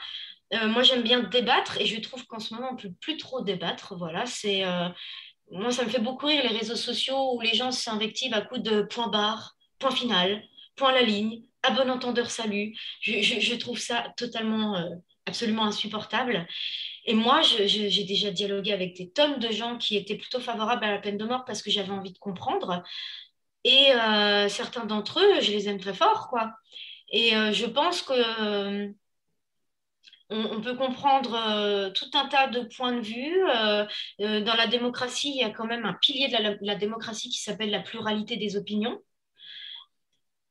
[0.55, 3.19] Euh, moi, j'aime bien débattre et je trouve qu'en ce moment, on ne peut plus
[3.19, 3.95] trop débattre.
[3.95, 4.65] Voilà, c'est.
[5.51, 8.63] moi, ça me fait beaucoup rire les réseaux sociaux où les gens s'invectivent à coups
[8.63, 10.43] de point barre, point final
[10.77, 12.75] point la ligne, à bon entendeur salut.
[13.01, 14.89] Je, trouve ça totalement, euh,
[15.27, 16.47] absolument insupportable.
[17.07, 20.91] Et moi, j'ai déjà dialogué avec des tonnes de gens qui étaient plutôt favorables à
[20.91, 22.83] la peine de mort parce que j'avais envie de comprendre.
[23.65, 26.53] Et euh, certains d'entre eux, je les aime très fort, quoi.
[27.11, 28.93] Et euh, je pense que
[30.31, 33.39] on, peut comprendre tout un tas de points de vue.
[34.19, 37.71] dans la démocratie, il y a quand même un pilier de la démocratie qui s'appelle
[37.71, 38.99] la pluralité des opinions.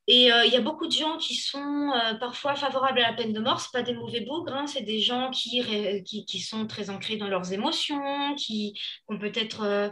[0.08, 3.14] Et euh, il y a beaucoup de gens qui sont euh, parfois favorables à la
[3.14, 3.62] peine de mort.
[3.62, 4.68] Ce pas des mauvais bougres, hein.
[4.68, 5.64] c'est des gens qui,
[6.04, 9.90] qui, sont très ancrés dans leurs émotions, qui, ont peut-être, euh,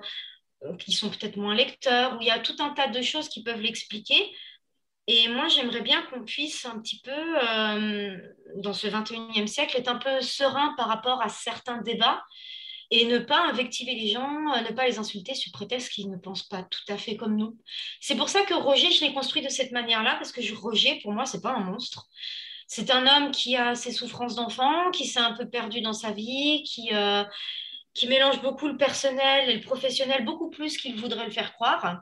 [0.80, 3.44] qui sont peut-être moins lecteurs, où il y a tout un tas de choses qui
[3.44, 4.36] peuvent l'expliquer.
[5.08, 7.12] Et moi, j'aimerais bien qu'on puisse un petit peu,
[8.58, 12.24] dans ce 21e siècle, être un peu serein par rapport à certains débats
[12.92, 16.48] et ne pas invectiver les gens, ne pas les insulter sous prétexte qu'ils ne pensent
[16.48, 17.58] pas tout à fait comme nous.
[18.02, 21.12] C'est pour ça que Roger, je l'ai construit de cette manière-là, parce que Roger, pour
[21.12, 22.08] moi, c'est pas un monstre.
[22.68, 26.12] C'est un homme qui a ses souffrances d'enfant, qui s'est un peu perdu dans sa
[26.12, 27.24] vie, qui, euh,
[27.94, 32.02] qui mélange beaucoup le personnel et le professionnel, beaucoup plus qu'il voudrait le faire croire.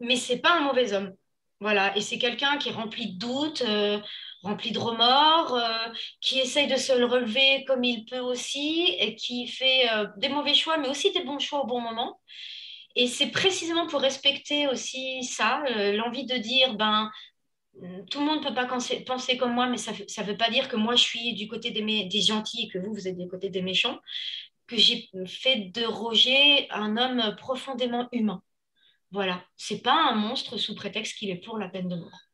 [0.00, 1.14] Mais c'est pas un mauvais homme.
[1.60, 3.98] Voilà, et c'est quelqu'un qui est rempli de doutes, euh,
[4.42, 9.16] rempli de remords, euh, qui essaye de se le relever comme il peut aussi, et
[9.16, 12.20] qui fait des mauvais choix, mais aussi des bons choix au bon moment.
[12.96, 15.62] Et c'est précisément pour respecter aussi ça,
[15.92, 17.10] l'envie de dire, ben,
[18.10, 20.68] tout le monde ne peut pas penser, comme moi, mais ça ne veut pas dire
[20.68, 23.28] que moi, je suis du côté des, des, gentils et que vous, vous êtes du
[23.28, 23.98] côté des méchants,
[24.66, 28.42] que j'ai fait de Roger un homme profondément humain.
[29.10, 32.27] Voilà, c'est pas un monstre sous prétexte qu'il est pour la peine de mort.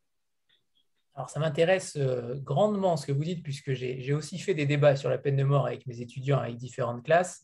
[1.15, 4.97] Alors, ça m'intéresse euh, grandement ce que vous dites, puisque j'ai aussi fait des débats
[4.97, 7.41] sur la peine de mort avec mes étudiants avec différentes classes,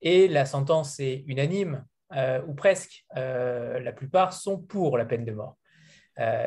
[0.00, 1.84] et la sentence est unanime,
[2.16, 3.04] euh, ou presque.
[3.16, 5.56] Euh, la plupart sont pour la peine de mort.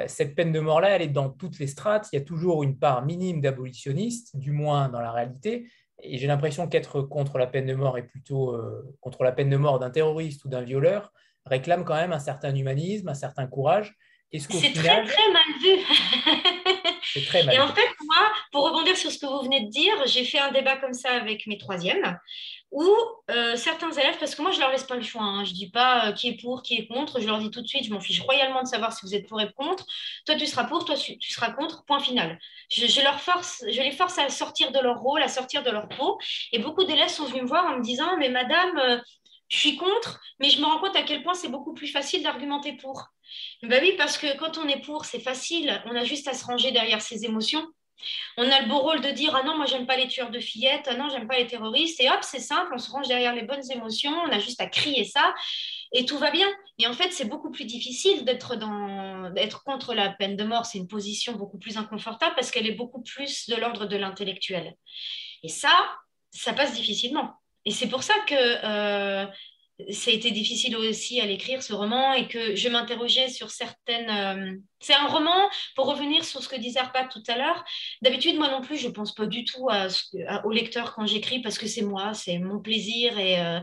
[0.05, 2.07] Cette peine de mort-là, elle est dans toutes les strates.
[2.11, 5.67] Il y a toujours une part minime d'abolitionnistes, du moins dans la réalité.
[5.99, 8.55] Et j'ai l'impression qu'être contre la peine de mort et plutôt
[8.99, 11.11] contre la peine de mort d'un terroriste ou d'un violeur
[11.47, 13.97] réclame quand même un certain humanisme, un certain courage.
[14.39, 15.79] C'est très très mal vu.
[17.03, 19.69] c'est très mal Et en fait, moi, pour rebondir sur ce que vous venez de
[19.69, 22.17] dire, j'ai fait un débat comme ça avec mes troisièmes
[22.73, 22.87] ou
[23.29, 25.43] euh, certains élèves, parce que moi je leur laisse pas le choix, hein.
[25.43, 27.61] je ne dis pas euh, qui est pour, qui est contre, je leur dis tout
[27.61, 29.85] de suite, je m'en fiche royalement de savoir si vous êtes pour et contre,
[30.25, 32.39] toi tu seras pour, toi tu seras contre, point final.
[32.71, 35.87] Je, leur force, je les force à sortir de leur rôle, à sortir de leur
[35.87, 36.17] peau,
[36.51, 38.97] et beaucoup d'élèves sont venus me voir en me disant, mais madame, euh,
[39.53, 42.23] je suis contre, mais je me rends compte à quel point c'est beaucoup plus facile
[42.23, 43.09] d'argumenter pour.
[43.61, 46.43] Ben oui, parce que quand on est pour, c'est facile, on a juste à se
[46.43, 47.63] ranger derrière ses émotions.
[48.35, 50.39] On a le beau rôle de dire ah non moi j'aime pas les tueurs de
[50.39, 53.35] fillettes, ah non j'aime pas les terroristes et hop c'est simple, on se range derrière
[53.35, 55.33] les bonnes émotions, on a juste à crier ça
[55.93, 56.47] et tout va bien.
[56.79, 60.65] Et en fait c'est beaucoup plus difficile d'être dans d'être contre la peine de mort,
[60.65, 64.73] c'est une position beaucoup plus inconfortable parce qu'elle est beaucoup plus de l'ordre de l'intellectuel.
[65.43, 65.71] Et ça
[66.31, 67.35] ça passe difficilement.
[67.65, 69.25] Et c'est pour ça que euh,
[69.89, 74.09] ça a été difficile aussi à l'écrire, ce roman, et que je m'interrogeais sur certaines...
[74.09, 77.63] Euh, c'est un roman, pour revenir sur ce que disait Arpad tout à l'heure,
[78.01, 79.67] d'habitude, moi non plus, je ne pense pas du tout
[80.43, 83.59] au lecteur quand j'écris, parce que c'est moi, c'est mon plaisir, et euh,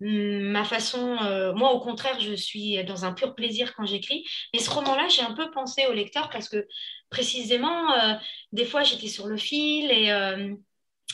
[0.00, 1.16] ma façon...
[1.54, 4.24] Moi, au contraire, je suis dans un pur plaisir quand j'écris.
[4.52, 6.66] Mais ce roman-là, j'ai un peu pensé au lecteur, parce que
[7.08, 8.18] précisément,
[8.52, 10.12] des fois, j'étais sur le fil, et...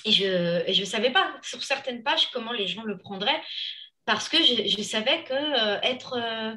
[0.05, 3.41] et je ne savais pas sur certaines pages comment les gens le prendraient
[4.05, 6.55] parce que je, savais que euh, être euh,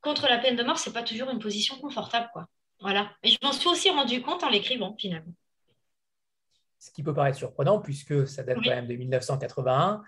[0.00, 2.46] contre la peine de mort, c'est pas toujours une position confortable, quoi.
[2.80, 3.10] Voilà.
[3.22, 5.32] Et je m'en suis aussi rendu compte en l'écrivant finalement.
[6.78, 10.02] Ce qui peut paraître surprenant puisque ça date quand même de 1981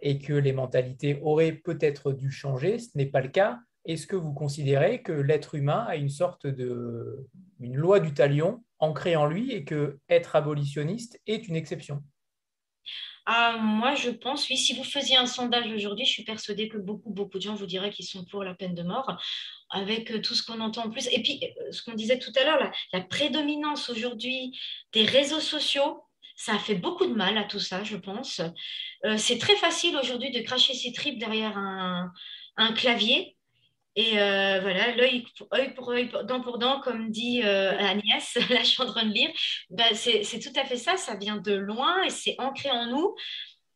[0.00, 3.60] et que les mentalités auraient peut-être dû changer, ce n'est pas le cas.
[3.84, 7.28] Est-ce que vous considérez que l'être humain a une sorte de
[7.60, 12.02] une loi du talion ancrée en lui et que être abolitionniste est une exception?
[13.28, 16.78] Ah, moi, je pense, oui, si vous faisiez un sondage aujourd'hui, je suis persuadée que
[16.78, 19.20] beaucoup, beaucoup de gens vous diraient qu'ils sont pour la peine de mort,
[19.70, 21.08] avec euh, tout ce qu'on entend en plus.
[21.08, 24.56] Et puis, euh, ce qu'on disait tout à l'heure, la, prédominance aujourd'hui
[24.92, 26.04] des réseaux sociaux,
[26.36, 28.40] ça a fait beaucoup de mal à tout ça, je pense.
[29.04, 32.12] Euh, c'est très facile aujourd'hui de cracher ses tripes derrière un,
[32.56, 33.35] un clavier.
[33.96, 35.24] Et euh, voilà, l'œil
[35.74, 39.30] pour œil, dent pour dent, comme dit euh, Agnès, la chandronne lire,
[39.70, 43.14] bah, c'est tout à fait ça, ça vient de loin et c'est ancré en nous.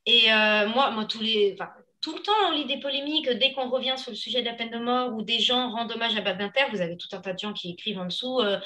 [0.04, 1.56] Et euh, moi, moi, tous les,
[2.00, 4.54] tout le temps, on lit des polémiques dès qu'on revient sur le sujet de la
[4.54, 6.62] peine de mort ou des gens rendent hommage à Badinter.
[6.70, 8.58] Vous avez tout un tas de gens qui écrivent en dessous euh,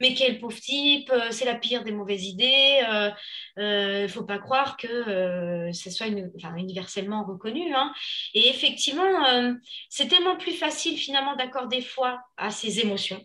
[0.00, 2.80] Mais quel pauvre type, euh, c'est la pire des mauvaises idées.
[2.82, 7.74] Il euh, ne faut pas croire que ce soit universellement reconnu.
[7.74, 7.94] Hein.
[8.34, 9.56] Et effectivement,
[9.88, 13.24] c'est tellement plus facile finalement d'accorder foi à ses émotions,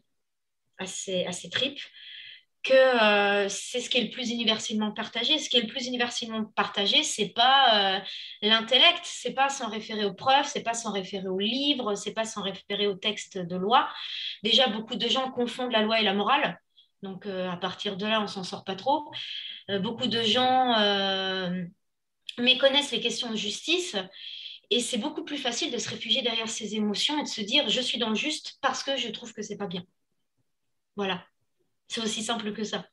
[0.77, 1.81] à ses tripes,
[2.67, 5.37] que euh, c'est ce qui est le plus universellement partagé.
[5.39, 7.99] Ce qui est le plus universellement partagé, c'est pas euh,
[8.41, 12.25] l'intellect, c'est pas sans référer aux preuves, c'est pas sans référer aux livres, c'est pas
[12.25, 13.89] sans référer aux textes de loi.
[14.43, 16.59] Déjà, beaucoup de gens confondent la loi et la morale.
[17.03, 19.11] Donc, euh, à partir de là, on s'en sort pas trop.
[19.81, 20.75] beaucoup de gens
[22.37, 23.95] méconnaissent les questions de justice.
[24.69, 27.69] Et c'est beaucoup plus facile de se réfugier derrière ses émotions et de se dire
[27.69, 29.83] je suis dans le juste parce que je trouve que c'est pas bien.
[30.97, 31.25] Voilà.
[31.87, 32.85] C'est aussi simple que ça.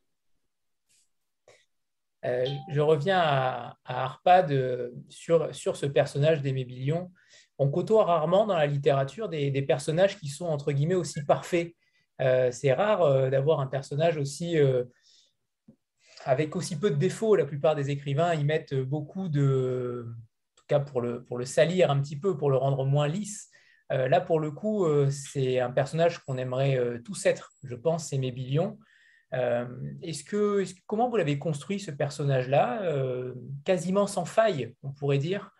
[2.24, 7.12] Euh, je reviens à, Arpad euh, sur, sur ce personnage d'Aimé Billion.
[7.58, 11.74] On côtoie rarement dans la littérature des, personnages qui sont entre guillemets aussi parfaits
[12.18, 14.56] c'est rare d'avoir un personnage aussi
[16.24, 17.36] avec aussi peu de défauts.
[17.36, 21.44] La plupart des écrivains y mettent beaucoup de, en tout cas pour le, pour le
[21.44, 23.50] salir un petit peu, pour le rendre moins lisse.
[23.90, 28.78] Là, pour le coup, c'est un personnage qu'on aimerait tous être, je pense, c'est Mébilion.
[29.34, 29.66] Euh,
[30.02, 35.50] est-ce que, comment vous l'avez construit ce personnage-là, euh, quasiment sans faille, on pourrait dire?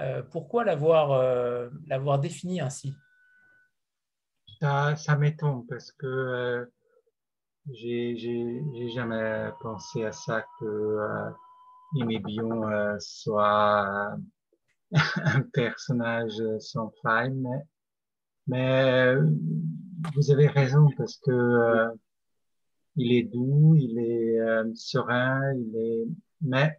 [0.00, 2.94] Euh, Pourquoi l'avoir défini ainsi?
[4.60, 6.70] Ça, m'étonne parce que
[7.72, 10.98] j'ai jamais pensé à ça que
[11.96, 12.62] Imébion
[12.98, 14.16] soit
[14.92, 17.44] un personnage sans faille,
[18.46, 19.14] mais
[20.14, 21.90] vous avez raison parce que
[22.96, 26.06] il est doux, il est euh, serein, il est.
[26.42, 26.78] Mais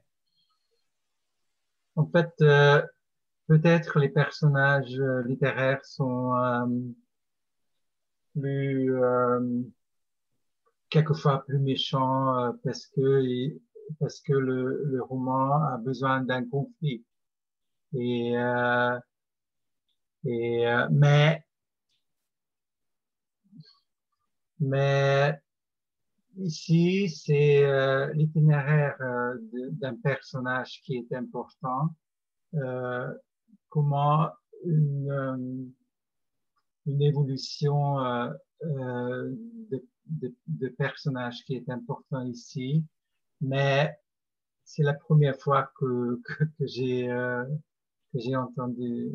[1.96, 2.82] en fait, euh,
[3.48, 6.34] peut-être les personnages euh, littéraires sont
[8.34, 8.92] plus
[10.90, 13.22] quelquefois plus méchants parce que
[14.00, 17.06] parce que le, le roman a besoin d'un conflit.
[17.94, 18.34] Et,
[20.26, 21.45] et mais
[24.66, 25.40] mais
[26.38, 29.38] Ici, c'est euh, l'itinéraire euh,
[29.72, 31.96] d'un personnage qui est important.
[32.56, 33.14] Euh,
[33.70, 34.30] comment
[34.66, 35.72] une,
[36.86, 38.00] une évolution
[38.62, 42.84] de, de, de, personnage qui est important ici.
[43.42, 43.98] Mais
[44.66, 47.08] c'est la première fois que, que, que j'ai
[48.14, 49.12] j'ai entendu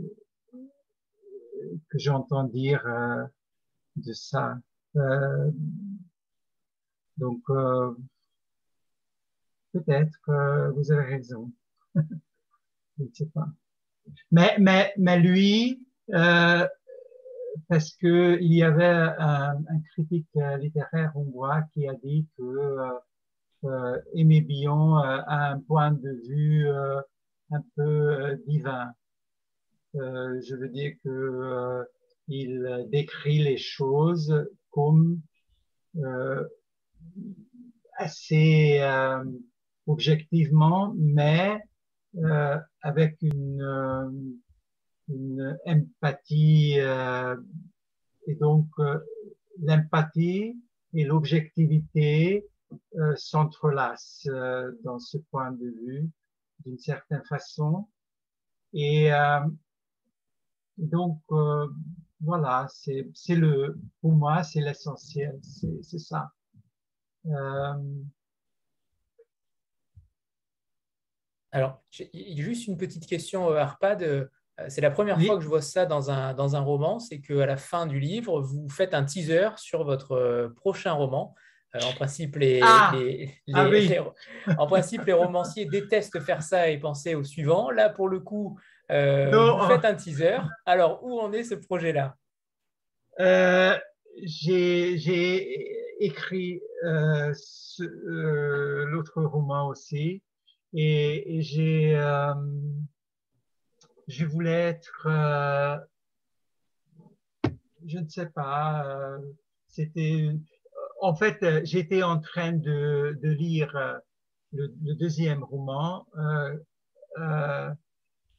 [1.89, 2.85] que j'entends dire
[3.97, 4.59] de ça.
[4.97, 5.51] Euh,
[7.17, 7.95] donc, euh,
[9.73, 11.53] peut-être que vous avez raison.
[11.95, 13.49] Je sais pas.
[14.33, 16.67] Mais, mais, mais lui, euh,
[17.69, 20.29] parce que il y avait un, un, critique
[20.59, 22.99] littéraire hongrois qui a dit que euh,
[23.65, 26.69] euh Aimé Billon a un point de vue
[27.51, 28.93] un peu divin.
[29.95, 31.87] je veux dire que
[32.29, 35.21] il décrit les choses comme
[38.01, 39.23] assez euh,
[39.87, 41.61] objectivement, mais
[42.17, 44.11] euh, avec une, euh,
[45.09, 46.79] une empathie
[48.27, 48.69] et donc
[49.63, 50.57] l'empathie
[50.95, 52.47] et l'objectivité
[53.17, 54.29] s'entrelacent
[54.85, 56.09] dans ce point de vue
[56.65, 57.89] d'une certaine façon.
[58.73, 59.11] Et
[60.79, 61.21] donc,
[62.21, 65.39] voilà, c'est le, pour moi, c'est l'essentiel,
[65.83, 66.31] c'est ça.
[67.27, 67.75] Euh,
[71.53, 74.03] Alors, juste une petite question, euh, Arpad.
[74.03, 74.27] Euh,
[74.69, 77.47] c'est la première fois que je vois ça dans un, dans un roman, c'est qu'à
[77.47, 81.35] la fin du livre, vous faites un teaser sur votre prochain roman.
[81.75, 82.93] en, principe, les, ah,
[83.55, 83.69] ah
[84.59, 87.71] en principe, les romanciers détestent faire ça et penser au suivant.
[87.71, 88.59] Là, pour le coup,
[88.91, 90.39] vous faites un teaser.
[90.67, 92.17] Alors, où en est ce projet-là?
[94.23, 94.95] J'ai
[96.01, 97.33] écrit euh,
[97.81, 100.23] euh, l'autre roman aussi.
[100.73, 102.35] Et, et j'ai euh,
[104.07, 105.77] je voulais être euh,
[107.85, 109.19] je ne sais pas euh,
[109.67, 110.31] c'était
[111.01, 114.01] en fait j'étais en train de, de lire
[114.53, 116.07] le, le, deuxième roman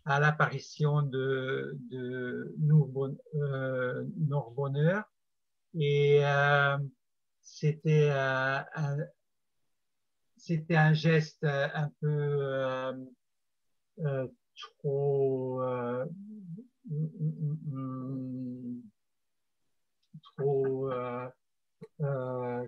[0.05, 2.55] à l'apparition de, de
[4.17, 5.03] Norbonheur
[5.73, 6.21] et
[7.41, 8.97] c'était euh, un,
[10.37, 12.93] c'était un geste euh, un peu euh,
[13.99, 16.05] euh trop euh,
[20.35, 20.89] trop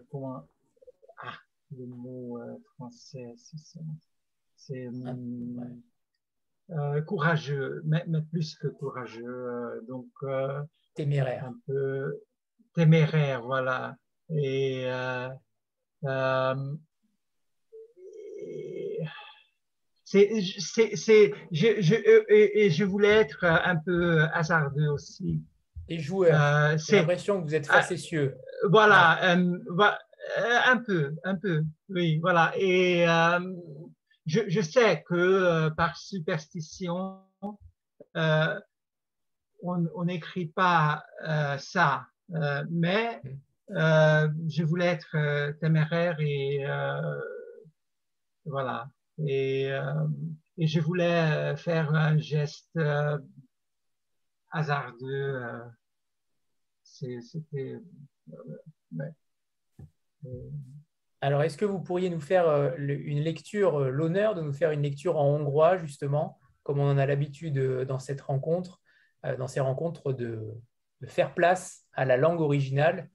[0.09, 0.47] comment
[1.17, 1.37] ah
[1.71, 2.39] le mot
[2.75, 3.33] français
[4.55, 5.13] c'est ah,
[7.05, 10.07] courageux mais, mais, plus que courageux donc
[10.95, 12.19] téméraire un peu
[12.73, 13.95] téméraire voilà
[14.29, 15.29] et, euh,
[16.05, 16.75] euh,
[20.05, 20.29] c'est,
[20.95, 21.95] c'est, je, je,
[22.29, 25.41] et, je voulais être un peu hasardeux aussi.
[25.89, 26.39] Et joueur.
[26.39, 28.35] Euh, c'est l'impression que vous êtes facétieux.
[28.69, 29.57] voilà, euh,
[30.65, 32.53] un peu, un peu, oui, voilà.
[32.57, 33.39] Et euh,
[34.25, 37.19] je, je, sais que euh, par superstition,
[38.15, 41.05] on n'écrit pas
[41.57, 42.07] ça,
[42.69, 43.37] mais mm.
[43.71, 47.21] Euh, je voulais être euh, téméraire et euh,
[48.45, 48.89] voilà.
[49.25, 49.69] Et,
[50.57, 52.79] et, je voulais faire un geste
[54.51, 55.39] hasardeux.
[56.83, 57.79] C'était
[61.23, 64.71] Alors, est-ce que vous pourriez nous faire euh, une lecture, euh, l'honneur de nous faire
[64.71, 68.81] une lecture en hongrois, justement, comme on en a l'habitude euh, dans cette rencontre,
[69.37, 70.41] dans ces rencontres, de,
[71.05, 73.09] faire place à la langue originale,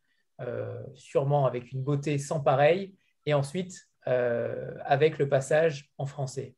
[0.94, 2.96] sûrement avec une beauté sans pareil,
[3.26, 3.74] et ensuite
[4.06, 6.54] avec le passage en français?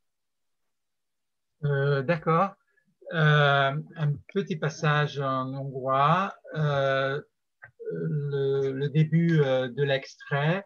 [1.63, 2.51] D'accord.
[3.11, 3.83] un
[4.33, 6.33] petit passage en hongrois.
[7.83, 10.65] le, début de l'extrait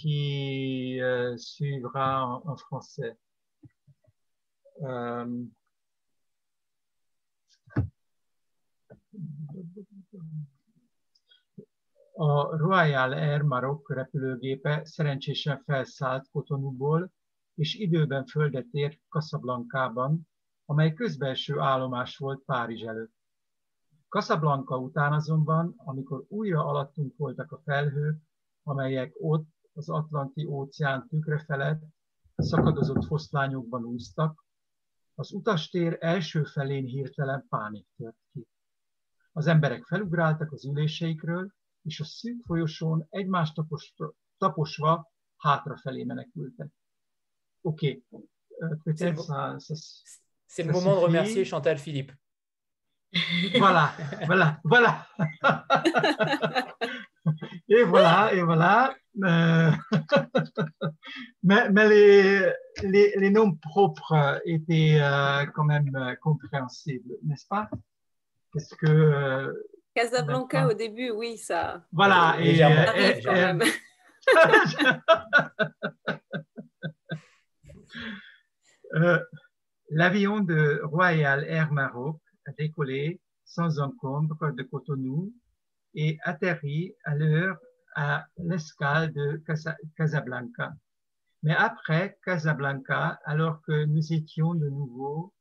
[0.00, 3.16] qui euh, suivra en, en français.
[4.82, 5.44] Euh,
[12.16, 17.10] a Royal Air Maroc repülőgépe szerencsésen felszállt Cotonouból,
[17.54, 20.28] és időben földet ért Casablancában,
[20.64, 23.12] amely közbelső állomás volt Párizs előtt.
[24.08, 28.22] Casablanca után azonban, amikor újra alattunk voltak a felhők,
[28.62, 29.48] amelyek ott
[29.78, 31.82] az Atlanti óceán tükre felett
[32.36, 34.44] szakadozott foszlányokban úsztak,
[35.14, 38.46] az utastér első felén hirtelen pánik tört ki.
[39.32, 41.52] Az emberek felugráltak az üléseikről,
[41.82, 43.94] és a szűk folyosón egymást tapos,
[44.38, 46.72] taposva hátrafelé menekültek.
[47.60, 48.02] Oké.
[48.08, 49.14] Okay.
[50.46, 52.18] C'est le moment de remercier Chantal Philippe.
[53.52, 53.90] Voilà,
[54.26, 55.06] voilà, voilà.
[57.68, 58.96] et voilà, et voilà.
[59.24, 59.70] Euh,
[61.42, 62.52] mais, mais les,
[62.82, 67.70] les, les, noms propres étaient euh, quand même euh, compréhensibles, n'est-ce pas?
[68.52, 69.54] Parce que
[69.94, 71.84] Casablanca au début, oui, ça.
[71.92, 72.60] Voilà, et, et,
[79.90, 85.32] l'avion de Royal Air Maroc a décollé sans encombre de Cotonou
[85.94, 87.58] et atterri à l'heure
[87.94, 89.42] à l'escale de
[89.96, 90.72] Casablanca.
[91.42, 95.32] Mais après Casablanca, alors que nous étions de nouveau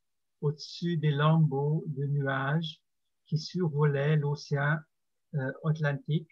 [0.41, 2.81] au-dessus des lambeaux de nuages
[3.25, 4.77] qui survolaient l'océan
[5.35, 6.29] euh, Atlantique,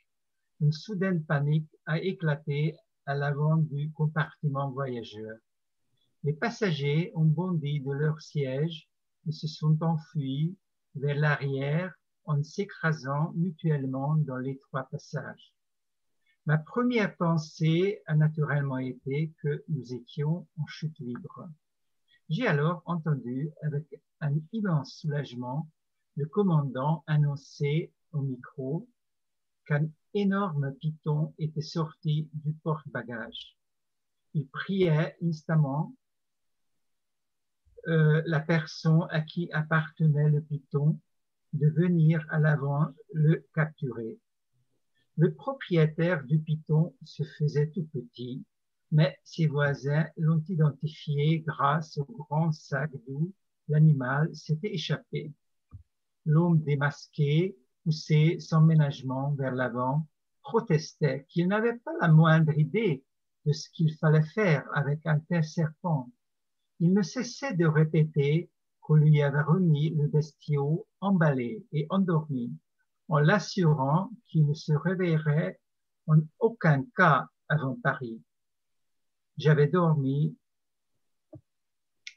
[0.61, 5.37] une soudaine panique a éclaté à l'avant du compartiment voyageur.
[6.23, 8.89] Les passagers ont bondi de leur siège
[9.27, 10.55] et se sont enfuis
[10.95, 11.93] vers l'arrière
[12.25, 15.53] en s'écrasant mutuellement dans les trois passages.
[16.45, 21.49] Ma première pensée a naturellement été que nous étions en chute libre.
[22.29, 25.67] J'ai alors entendu avec un immense soulagement
[26.15, 28.87] le commandant annoncer au micro
[29.65, 33.57] qu'un énorme python était sorti du porte-bagages.
[34.33, 35.95] Il priait instamment
[37.87, 40.99] euh, la personne à qui appartenait le python
[41.53, 44.17] de venir à l'avant le capturer.
[45.17, 48.43] Le propriétaire du python se faisait tout petit,
[48.91, 53.33] mais ses voisins l'ont identifié grâce au grand sac d'où
[53.67, 55.33] l'animal s'était échappé.
[56.25, 60.07] L'homme démasqué, poussé sans ménagement vers l'avant,
[60.41, 63.03] protestait qu'il n'avait pas la moindre idée
[63.45, 66.09] de ce qu'il fallait faire avec un tel serpent.
[66.79, 68.49] Il ne cessait de répéter
[68.85, 72.53] qu'on lui avait remis le bestiau emballé et endormi,
[73.07, 75.59] en l'assurant qu'il ne se réveillerait
[76.05, 78.21] en aucun cas avant Paris.
[79.37, 80.37] J'avais dormi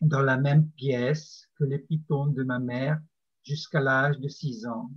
[0.02, 3.00] dans la même pièce que les pitons de ma mère
[3.42, 4.90] jusqu'à l'âge de six ans,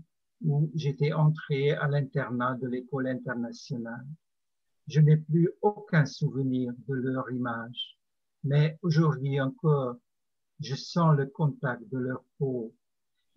[0.43, 4.05] où j'étais entré à l'internat de l'école internationale.
[4.87, 7.97] Je n'ai plus aucun souvenir de leur image,
[8.43, 9.95] mais aujourd'hui encore,
[10.61, 12.73] je sens le contact de leur peau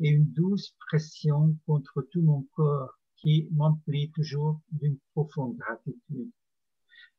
[0.01, 6.31] et une douce pression contre tout mon corps qui m'emplit toujours d'une profonde gratitude.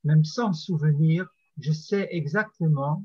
[0.04, 1.28] Même sans souvenir,
[1.58, 3.04] je sais exactement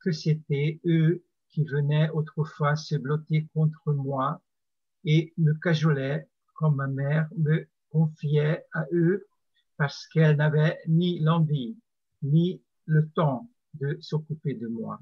[0.00, 4.42] que c'était eux qui venaient autrefois se blotter contre moi
[5.04, 9.26] et me cajolaient comme ma mère me confiait à eux
[9.78, 11.78] parce qu'elle n'avait ni l'envie
[12.22, 15.00] ni le temps de s'occuper de moi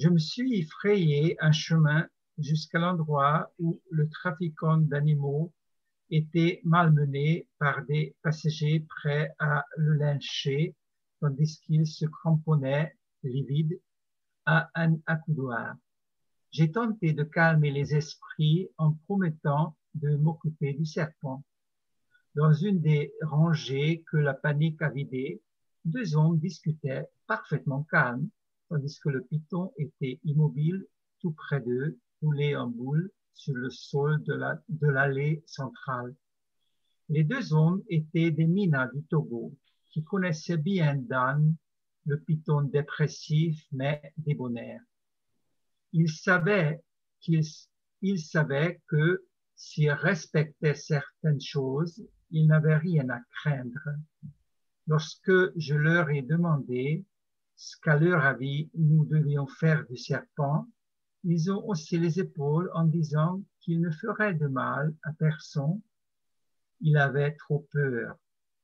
[0.00, 5.52] je me suis frayé un chemin jusqu'à l'endroit où le trafiquant d'animaux
[6.08, 10.74] était malmené par des passagers prêts à le lyncher,
[11.20, 13.78] tandis qu'il se cramponnait, livide,
[14.46, 15.76] à un accoudoir.
[16.50, 21.44] J'ai tenté de calmer les esprits en promettant de m'occuper du serpent.
[22.34, 25.42] Dans une des rangées que la panique a vidées,
[25.84, 28.30] deux hommes discutaient parfaitement calmes
[28.70, 30.86] tandis que le python était immobile
[31.18, 36.14] tout près d'eux, roulé en boule sur le sol de l'allée centrale.
[37.08, 39.52] Les deux hommes étaient des minas du Togo
[39.90, 41.56] qui connaissaient bien Dan,
[42.06, 44.80] le python dépressif mais débonnaire.
[45.92, 46.80] Ils savaient
[47.18, 49.24] qu'ils savaient que
[49.56, 53.88] s'ils respectaient certaines choses, ils n'avaient rien à craindre.
[54.86, 57.04] Lorsque je leur ai demandé
[57.60, 60.66] ce qu'à leur avis nous devions faire du serpent,
[61.24, 65.82] ils ont haussé les épaules en disant qu'il ne ferait de mal à personne.
[66.80, 68.16] Il avait trop peur.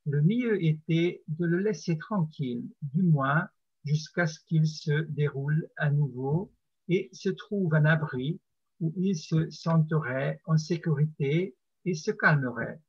[0.06, 3.46] Le mieux était de le laisser tranquille, du moins
[3.84, 6.50] jusqu'à ce qu'il se déroule à nouveau
[6.88, 8.40] et se trouve un abri
[8.80, 12.80] où il se sentirait en sécurité et se calmerait.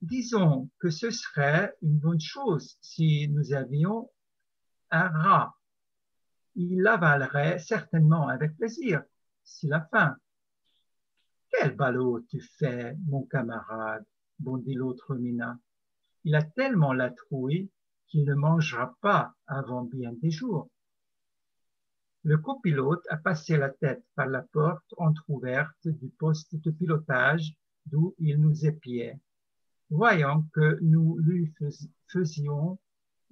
[0.00, 4.10] Disons que ce serait une bonne chose si nous avions
[4.92, 5.54] un rat.
[6.54, 9.02] Il l'avalerait certainement avec plaisir,
[9.42, 10.16] si la faim.
[11.50, 14.04] Quel ballot tu fais, mon camarade,
[14.38, 15.58] bondit l'autre mina.
[16.24, 17.70] Il a tellement la trouille
[18.06, 20.70] qu'il ne mangera pas avant bien des jours.
[22.24, 28.14] Le copilote a passé la tête par la porte entr'ouverte du poste de pilotage d'où
[28.18, 29.18] il nous épiait.
[29.90, 31.52] Voyant que nous lui
[32.06, 32.78] faisions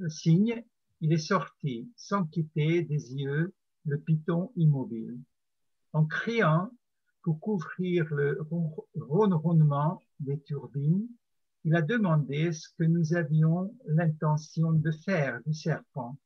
[0.08, 0.64] signe,
[1.00, 3.54] il est sorti sans quitter des yeux
[3.86, 5.18] le piton immobile.
[5.92, 6.70] En criant
[7.22, 8.38] pour couvrir le
[8.94, 11.08] ronronnement des turbines,
[11.64, 16.18] il a demandé ce que nous avions l'intention de faire du serpent.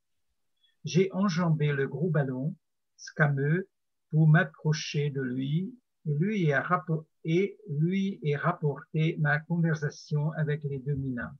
[0.84, 2.54] J'ai enjambé le gros ballon,
[2.96, 3.68] scameux,
[4.10, 5.74] pour m'approcher de lui
[6.06, 11.32] et lui, et rapporté ma conversation avec les deux minas.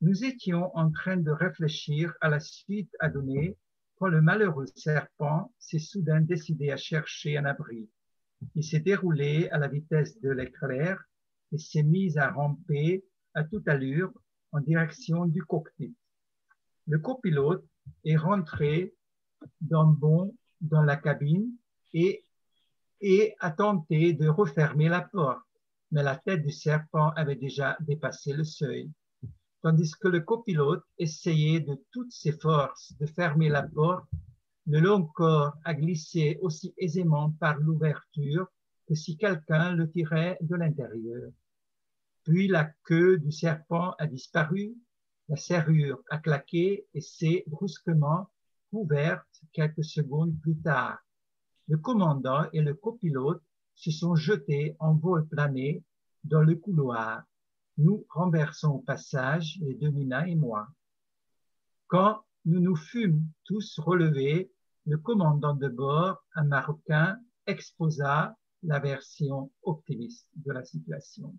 [0.00, 3.56] Nous étions en train de réfléchir à la suite à donner
[3.96, 7.90] quand le malheureux serpent s'est soudain décidé à chercher un abri.
[8.54, 11.02] Il s'est déroulé à la vitesse de l'éclair
[11.50, 14.12] et s'est mis à ramper à toute allure
[14.52, 15.96] en direction du cockpit.
[16.86, 17.66] Le copilote
[18.04, 18.94] est rentré
[19.60, 21.50] d'un bond dans la cabine
[21.92, 22.24] et,
[23.00, 25.44] et a tenté de refermer la porte,
[25.90, 28.92] mais la tête du serpent avait déjà dépassé le seuil.
[29.62, 34.08] Tandis que le copilote essayait de toutes ses forces de fermer la porte,
[34.66, 38.46] le long corps a glissé aussi aisément par l'ouverture
[38.86, 41.30] que si quelqu'un le tirait de l'intérieur.
[42.24, 44.76] Puis la queue du serpent a disparu,
[45.28, 48.30] la serrure a claqué et s'est brusquement
[48.72, 50.98] ouverte quelques secondes plus tard.
[51.66, 53.42] Le commandant et le copilote
[53.74, 55.82] se sont jetés en vol plané
[56.24, 57.24] dans le couloir.
[57.78, 59.94] Nous renversons au passage, les deux
[60.26, 60.68] et moi.
[61.86, 64.50] Quand nous nous fûmes tous relevés,
[64.84, 71.38] le commandant de bord, un Marocain, exposa la version optimiste de la situation.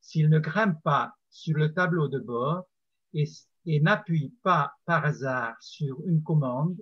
[0.00, 2.68] S'il ne grimpe pas sur le tableau de bord
[3.12, 3.24] et,
[3.80, 6.80] n'appuie pas par hasard sur une commande,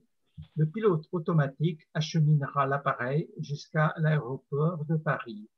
[0.56, 5.48] le pilote automatique acheminera l'appareil jusqu'à l'aéroport de Paris.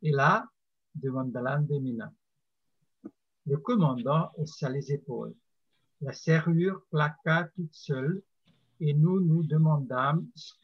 [0.00, 0.48] Et là,
[0.94, 2.12] demanda l'Andemina.
[3.46, 5.34] Le commandant haussa les épaules.
[6.00, 8.22] La serrure plaqua toute seule
[8.80, 10.54] et nous nous demandâmes ce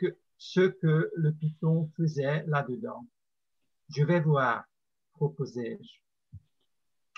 [0.68, 3.06] que, le python faisait là-dedans.
[3.90, 4.64] Je vais voir,
[5.12, 6.00] proposai-je.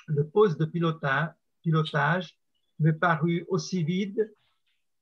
[0.06, 2.38] Le poste de pilotage
[2.78, 4.34] me parut aussi vide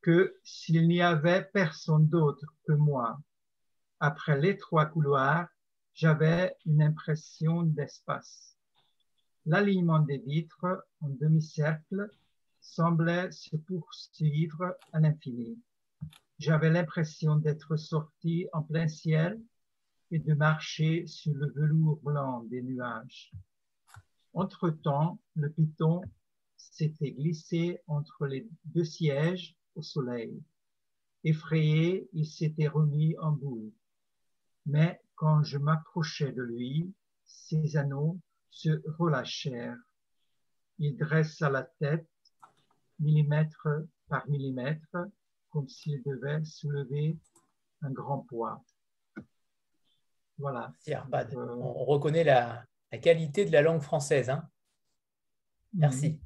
[0.03, 3.19] que s'il n'y avait personne d'autre que moi.
[4.01, 5.49] Après l'étroit couloir,
[5.95, 8.57] j'avais une impression d'espace.
[9.47, 12.11] L'alignement des vitres en demi-cercle
[12.61, 15.59] semblait se poursuivre à l'infini.
[16.39, 19.41] J'avais l'impression d'être sorti en plein ciel
[20.11, 23.33] et de marcher sur le velours blanc des nuages.
[24.35, 26.03] Entre-temps, le piton
[26.57, 30.43] s'était glissé entre les deux sièges au soleil.
[31.25, 33.73] Effrayé, il s'était remis en boule.
[34.67, 36.95] Mais quand je m'approchais de lui,
[37.25, 39.77] ses anneaux se relâchèrent.
[40.79, 42.09] Il dressa la tête,
[43.01, 43.67] millimètre
[44.07, 44.97] par millimètre,
[45.51, 47.19] comme s'il devait soulever
[47.83, 48.65] un grand poids.
[50.39, 50.73] Voilà.
[50.89, 52.65] Euh, on reconnaît la,
[53.03, 54.31] qualité de la langue française.
[54.31, 54.49] Hein.
[55.73, 56.21] Merci.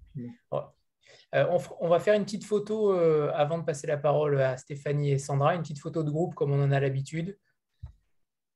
[1.34, 5.12] Euh, on, va faire une petite photo euh, avant de passer la parole à Stéphanie
[5.12, 7.38] et Sandra, une petite photo de groupe comme on en a l'habitude.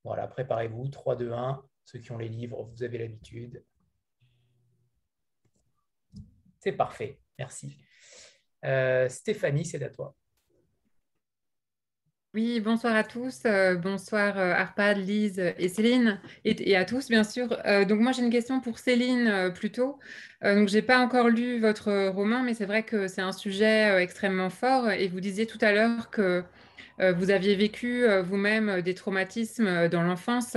[0.06, 0.86] Voilà, préparez-vous.
[0.88, 1.62] 3, 2, 1.
[1.84, 3.64] Ceux qui ont les livres, vous avez l'habitude.
[6.60, 7.18] C'est parfait.
[7.38, 7.76] Merci.
[9.08, 10.14] Stéphanie, c'est à toi.
[12.36, 13.44] Oui, bonsoir à tous.
[13.46, 17.58] Euh, bonsoir euh, Arpad, Lise et Céline, et, à tous bien sûr.
[17.64, 19.98] Euh, donc moi j'ai une question pour Céline plutôt.
[20.42, 24.50] donc j'ai pas encore lu votre roman, mais c'est vrai que c'est un sujet extrêmement
[24.50, 24.90] fort.
[24.90, 26.44] Et vous disiez tout à l'heure que
[26.98, 30.56] vous aviez vécu vous-même des traumatismes dans l'enfance.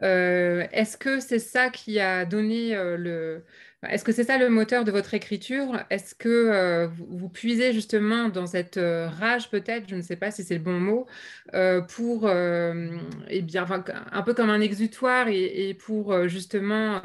[0.00, 3.44] Est-ce que c'est ça qui a donné le
[3.88, 5.82] est-ce que c'est ça le moteur de votre écriture?
[5.90, 10.30] Est-ce que euh, vous, puisez justement dans cette euh, rage peut-être, je ne sais pas
[10.30, 11.06] si c'est le bon mot,
[11.54, 13.66] euh, pour, eh bien,
[14.12, 17.00] un peu comme un exutoire et, pour justement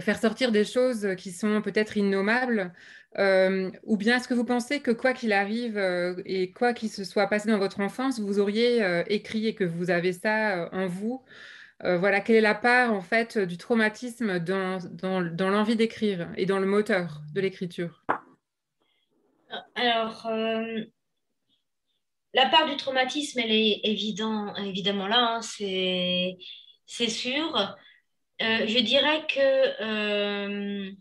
[0.00, 2.72] faire sortir des choses qui sont peut-être innommables
[3.16, 5.78] ou bien est-ce que vous pensez que quoi qu'il arrive
[6.24, 9.90] et quoi qu'il se soit passé dans votre enfance, vous auriez écrit et que vous
[9.90, 11.22] avez ça en vous
[11.80, 14.80] voilà, quelle est la part en fait du traumatisme dans,
[15.38, 18.04] l'envie d'écrire et dans le moteur de l'écriture?
[19.76, 20.82] Alors, euh,
[22.34, 26.36] la part du traumatisme, elle est évident, évidemment là, hein, c'est,
[26.86, 27.56] c'est sûr.
[28.42, 30.94] Euh, je dirais que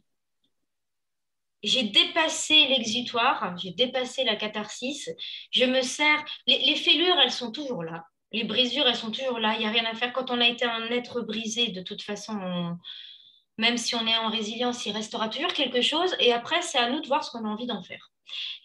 [1.63, 5.09] j'ai dépassé l'exutoire, j'ai dépassé la catharsis.
[5.51, 6.23] Je me sers.
[6.45, 9.53] les, fêlures, elles sont toujours là les brisures, elles sont toujours là.
[9.55, 10.13] Il n'y a rien à faire.
[10.13, 12.78] Quand on a été un être brisé, de toute façon,
[13.57, 16.15] même si on est en résilience, il restera toujours quelque chose.
[16.19, 18.11] Et après, c'est à nous de voir ce qu'on a envie d'en faire.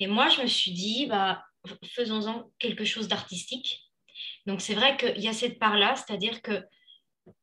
[0.00, 1.44] Et moi, je me suis dit, bah,
[1.84, 3.90] faisons-en quelque chose d'artistique.
[4.46, 6.64] Donc, c'est vrai qu'il y a cette part-là, c'est-à-dire que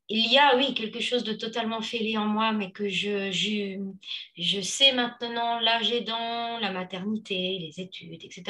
[0.09, 3.77] il y a, oui, quelque chose de totalement fêlé en moi, mais que je, je,
[4.37, 8.43] je sais maintenant l'âge aidant, la maternité, les études, etc.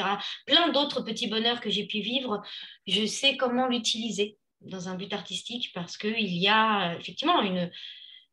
[0.46, 2.42] Plein d'autres petits bonheurs que j'ai pu vivre,
[2.86, 7.70] je sais comment l'utiliser dans un but artistique parce qu'il y a effectivement une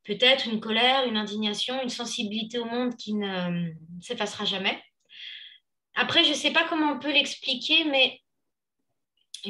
[0.05, 4.81] peut-être une colère, une indignation, une sensibilité au monde qui ne s'effacera jamais.
[5.95, 8.21] Après, je ne sais pas comment on peut l'expliquer, mais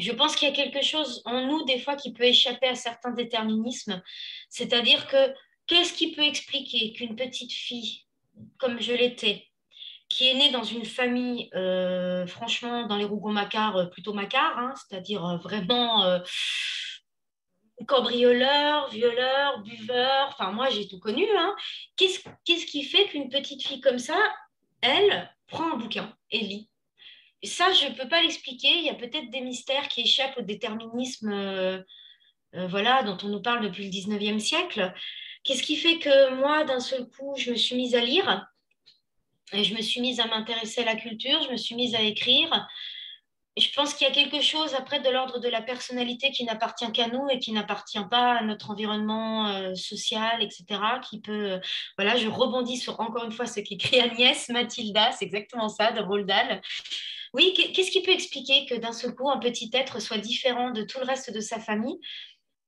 [0.01, 2.75] je pense qu'il y a quelque chose en nous, des fois, qui peut échapper à
[2.75, 4.01] certains déterminismes.
[4.49, 5.33] C'est-à-dire que
[5.67, 8.05] qu'est-ce qui peut expliquer qu'une petite fille,
[8.57, 9.47] comme je l'étais,
[10.09, 14.73] qui est née dans une famille, euh, franchement, dans les Rougon-Macquart, euh, plutôt Macquart, hein,
[14.75, 16.21] c'est-à-dire euh, vraiment
[17.85, 21.25] cambrioleur, violeur, buveur, enfin moi j'ai tout connu.
[21.37, 21.55] Hein.
[21.95, 24.17] Qu'est-ce qui fait qu'une petite fille comme ça,
[24.81, 26.69] elle, prend un bouquin et lit?
[27.43, 28.69] Ça, je ne peux pas l'expliquer.
[28.69, 31.79] Il y a peut-être des mystères qui échappent au déterminisme euh,
[32.55, 34.93] euh, voilà, dont on nous parle depuis le 19e siècle.
[35.43, 38.47] Qu'est-ce qui fait que moi, d'un seul coup, je me suis mise à lire
[39.53, 42.67] je me suis mise à m'intéresser à la culture, je me suis mise à écrire.
[43.57, 46.91] je pense qu'il y a quelque chose après de l'ordre de la personnalité qui n'appartient
[46.91, 50.65] qu'à nous et qui n'appartient pas à notre environnement euh, social, etc.
[51.09, 51.61] Qui peut,
[51.97, 56.01] voilà, je rebondis sur encore une fois ce qu'écrit Agnès Mathilda, c'est exactement ça, de
[56.01, 56.61] Roald Dahl.
[57.33, 60.83] Oui, qu'est-ce qui peut expliquer que d'un seul coup, un petit être soit différent de
[60.83, 61.99] tout le reste de sa famille?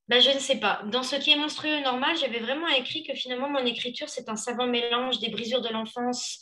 [0.08, 0.82] Ben, Je ne sais pas.
[0.86, 4.36] Dans ce qui est monstrueux normal, j'avais vraiment écrit que finalement, mon écriture, c'est un
[4.36, 6.40] savant mélange des brisures de l'enfance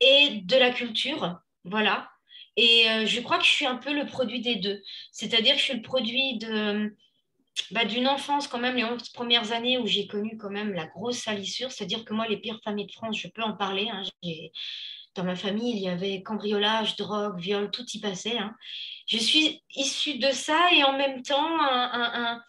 [0.00, 1.38] et de la culture.
[1.64, 2.08] Voilà.
[2.56, 4.82] Et euh, je crois que je suis un peu le produit des deux.
[5.12, 6.96] C'est-à-dire que je suis le produit de,
[7.70, 10.86] bah, d'une enfance quand même, les 11 premières années où j'ai connu quand même la
[10.86, 11.70] grosse salissure.
[11.70, 13.88] C'est-à-dire que moi, les pires familles de France, je peux en parler.
[13.90, 14.02] Hein.
[15.16, 18.38] Dans ma famille, il y avait cambriolage, drogue, viol, tout y passait.
[18.38, 18.54] Hein.
[19.06, 22.40] Je suis issue de ça et en même temps un,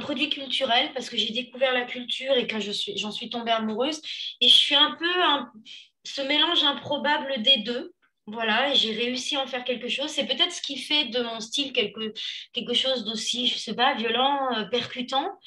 [0.00, 4.00] produit culturel parce que j'ai découvert la culture et que j'en suis, suis tombée amoureuse.
[4.40, 5.06] Et je suis un peu
[6.04, 7.92] ce mélange improbable des deux.
[8.26, 10.10] Voilà, j'ai réussi à en faire quelque chose.
[10.10, 12.12] C'est peut-être ce qui fait de mon style quelque,
[12.52, 15.38] quelque chose d'aussi, je sais pas, violent, euh, percutant.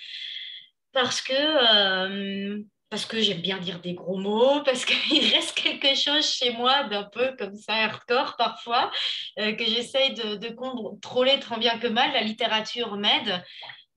[0.91, 2.61] Parce que euh,
[2.93, 6.83] parce que j'aime bien dire des gros mots, parce qu'il reste quelque chose chez moi
[6.83, 8.91] d'un peu comme ça, hardcore parfois,
[9.39, 12.13] euh, que j'essaye de, contrôler tant bien que mal.
[12.13, 13.43] La littérature m'aide,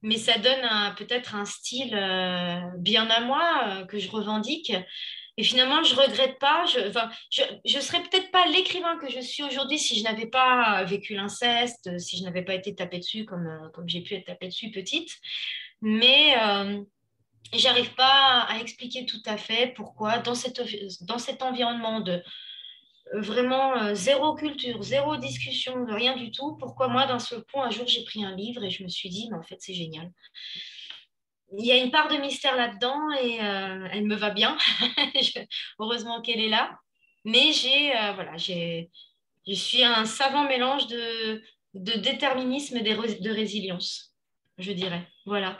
[0.00, 4.72] mais ça donne peut-être un style euh, bien à moi euh, que je revendique.
[5.36, 6.64] Et finalement, je regrette pas.
[6.64, 11.14] Je ne serais peut-être pas l'écrivain que je suis aujourd'hui si je n'avais pas vécu
[11.14, 14.70] l'inceste, si je n'avais pas été tapée dessus comme, comme j'ai pu être tapée dessus
[14.70, 15.10] petite.
[15.82, 16.34] Mais
[17.52, 20.60] j'arrive pas à expliquer tout à fait pourquoi dans, cette,
[21.02, 22.22] dans cet environnement de
[23.14, 27.60] euh, vraiment euh, zéro culture, zéro discussion, rien du tout, pourquoi moi d'un seul coup
[27.60, 29.74] un jour j'ai pris un livre et je me suis dit mais en fait c'est
[29.74, 30.10] génial.
[31.56, 34.58] Il y a une part de mystère là-dedans et euh, elle me va bien.
[35.78, 36.78] heureusement qu'elle est là.
[37.24, 38.90] Mais j'ai voilà, j'ai
[39.46, 41.42] je suis un savant mélange de,
[41.74, 44.14] de déterminisme et de résilience,
[44.58, 45.06] je dirais.
[45.24, 45.58] Voilà.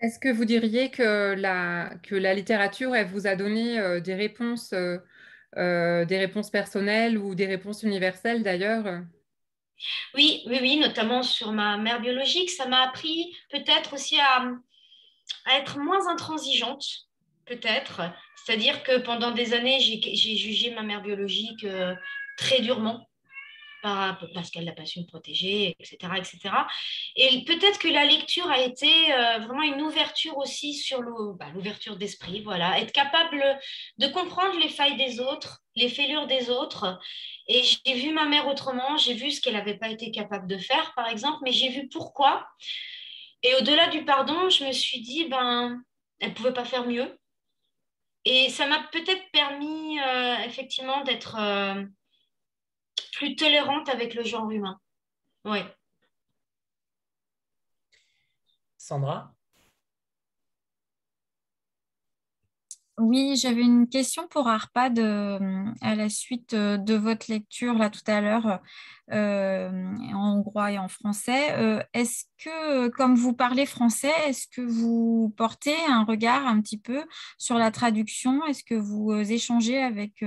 [0.00, 4.14] Est-ce que vous diriez que la, que la littérature, elle vous a donné euh, des
[4.14, 4.98] réponses, euh,
[5.56, 9.02] euh, des réponses personnelles ou des réponses universelles d'ailleurs?
[10.14, 12.50] Oui, oui, oui, notamment sur ma mère biologique.
[12.50, 14.44] Ça m'a appris peut-être aussi à,
[15.56, 16.84] être moins intransigeante,
[17.46, 18.02] peut-être.
[18.36, 21.66] C'est-à-dire que pendant des années, j'ai jugé ma mère biologique
[22.36, 23.07] très durement
[24.34, 25.96] parce qu'elle n'a pas su me protéger, etc.
[26.16, 26.38] etc.
[27.16, 31.00] Et peut-être que la lecture a été euh, vraiment une ouverture aussi sur
[31.38, 33.42] bah, l'ouverture d'esprit, voilà, être capable
[33.98, 36.98] de comprendre les failles des autres, les fêlures des autres.
[37.46, 40.58] Et j'ai vu ma mère autrement, j'ai vu ce qu'elle n'avait pas été capable de
[40.58, 42.46] faire, par exemple, mais j'ai vu pourquoi.
[43.42, 45.80] Et au-delà du pardon, je me suis dit, ben,
[46.20, 47.18] elle ne pouvait pas faire mieux.
[48.24, 51.84] Et ça m'a peut-être permis euh, effectivement d'être euh,
[53.12, 54.78] plus tolérante avec le genre humain.
[55.44, 55.60] Oui.
[58.76, 59.34] Sandra?
[62.98, 67.90] Oui, j'avais une question pour Arpad euh, à la suite euh, de votre lecture là
[67.90, 68.58] tout à l'heure
[69.12, 69.70] euh,
[70.12, 71.86] en hongrois et en français.
[71.92, 77.04] est-ce que, comme vous parlez français, est-ce que vous portez un regard un petit peu
[77.38, 78.44] sur la traduction?
[78.46, 80.24] Est-ce que vous échangez avec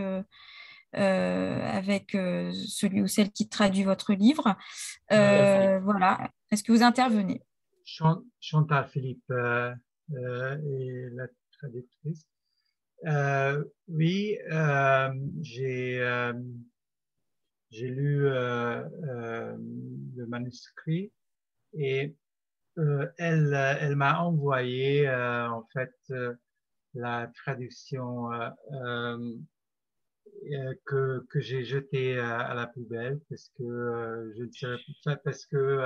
[0.94, 4.56] avec celui ou celle qui traduit votre livre
[5.10, 6.30] Voilà.
[6.52, 7.42] Est-ce que vous intervenez?
[8.40, 11.28] Chantal Philippe est la
[11.58, 12.26] traductrice.
[13.06, 15.10] Euh, oui, euh,
[15.42, 16.34] j'ai euh,
[17.72, 21.12] j'ai lu le manuscrit
[21.74, 22.16] et
[23.18, 25.96] elle elle m'a envoyé en fait
[26.94, 28.30] la traduction
[30.86, 35.80] que que j'ai jetée à la poubelle parce que je ne savais pas parce que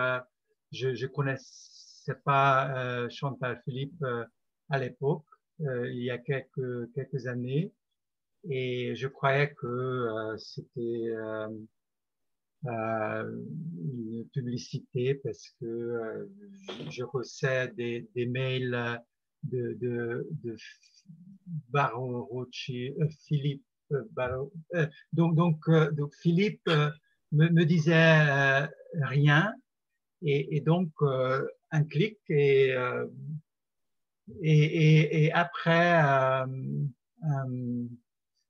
[0.72, 4.04] je je connaissais pas Chantal Philippe
[4.70, 5.26] à l'époque
[5.62, 7.72] euh, il y a quelques, quelques années.
[8.50, 11.50] Et je croyais que euh, c'était euh,
[12.66, 16.30] une publicité parce que
[16.90, 19.02] je reçais des, des mails
[19.44, 20.56] de, de, de
[21.70, 22.96] Baron Rothschild,
[23.28, 23.75] Philippe Baron,
[25.14, 26.70] donc, donc, donc Philippe
[27.32, 28.68] me, disait
[29.02, 29.54] rien.
[30.22, 30.92] Et, donc
[31.72, 32.20] un clic
[34.42, 36.46] et après, euh,
[37.24, 37.88] euh,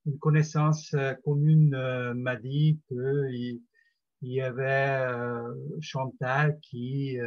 [0.06, 3.62] une connaissance euh, commune m'a dit qu'il
[4.22, 5.08] il y avait
[5.82, 7.20] Chantal qui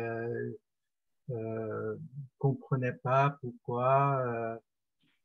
[1.31, 1.97] euh,
[2.39, 4.59] comprenait pas pourquoi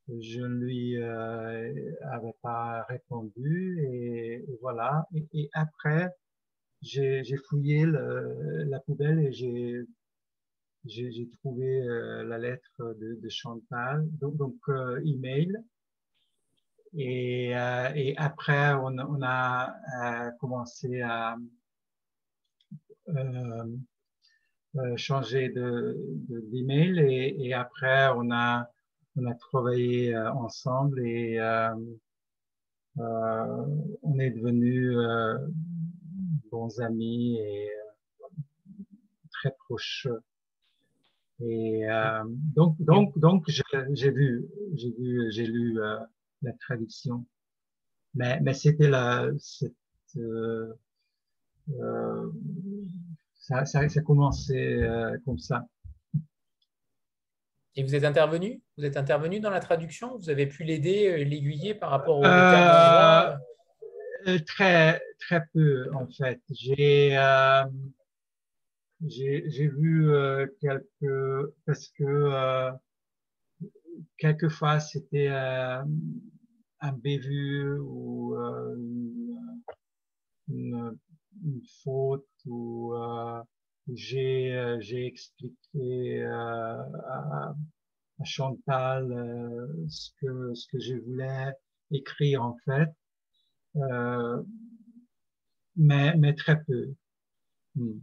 [0.08, 5.06] je lui avais pas répondu et, voilà.
[5.32, 6.10] Et, après,
[6.82, 9.84] j'ai fouillé le, la poubelle et j'ai
[10.86, 15.56] j'ai trouvé euh, la lettre de, de Chantal, donc, donc euh, email.
[16.96, 19.74] Et, euh, et après, on, on a
[20.40, 21.36] commencé à
[24.96, 25.96] changer de
[26.52, 28.70] d'email et, et après, on a
[29.16, 31.38] on a travaillé ensemble et
[32.96, 34.96] on est devenus
[36.50, 37.70] bons amis et
[39.30, 40.08] très proches
[41.40, 45.98] et euh, donc, donc, donc, j'ai vu, j'ai vu, j'ai lu euh,
[46.42, 47.26] la traduction,
[48.14, 49.28] mais, mais c'était la,
[50.16, 50.74] euh,
[51.70, 52.30] euh,
[53.34, 55.66] ça, ça, ça commençait euh, comme ça.
[57.76, 58.62] Et vous êtes intervenu?
[58.78, 60.16] Vous êtes intervenu dans la traduction?
[60.18, 63.38] Vous avez pu l'aider, l'aiguiller par rapport au terme
[64.46, 66.40] Très, très peu en fait.
[66.48, 67.18] J'ai
[69.06, 72.70] j'ai vu euh, quelques parce que euh,
[74.16, 75.82] quelquefois c'était euh,
[76.80, 78.74] un bévu ou euh,
[80.48, 80.96] une,
[81.42, 82.94] une, faute ou
[83.92, 87.54] j'ai j'ai expliqué à, à,
[88.24, 89.08] Chantal
[89.88, 91.52] ce que ce que je voulais
[91.90, 92.90] écrire en fait
[95.76, 96.94] mais mais très peu.
[97.74, 98.00] Hmm.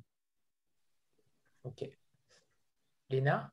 [1.64, 1.84] Ok.
[3.10, 3.52] Léna?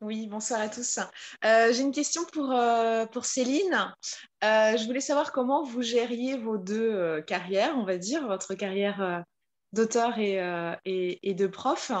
[0.00, 0.98] Oui, bonsoir à tous.
[1.44, 3.94] Euh, j'ai une question pour, euh, pour Céline.
[4.42, 9.24] Euh, je voulais savoir comment vous gériez vos deux carrières, on va dire, votre carrière
[9.74, 10.40] d'auteur et,
[10.86, 11.92] et, de prof,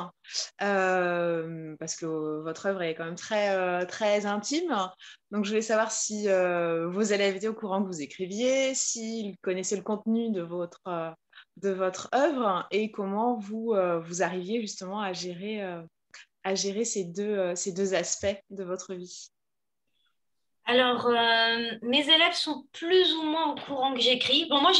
[0.58, 4.74] parce que votre œuvre est quand même très, très intime.
[5.30, 9.76] Donc, je voulais savoir si vos élèves étaient au courant que vous écriviez, s'ils connaissaient
[9.76, 10.80] le contenu de votre
[11.58, 15.62] de votre œuvre et comment vous, vous arriviez justement à gérer,
[16.44, 19.28] à gérer ces, deux, euh, ces deux aspects de votre vie?
[20.66, 24.46] alors, euh, mes élèves sont plus ou moins au courant que j'écris.
[24.48, 24.70] Bon, moi,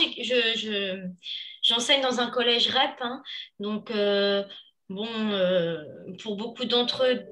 [1.63, 3.21] j'enseigne dans un collège REP, hein.
[3.59, 4.45] donc, euh,
[4.89, 5.09] bon,
[6.23, 7.25] pour beaucoup d'entre eux,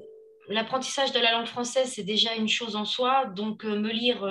[0.49, 4.27] l'apprentissage de la langue française, c'est déjà une chose en soi, donc me lire,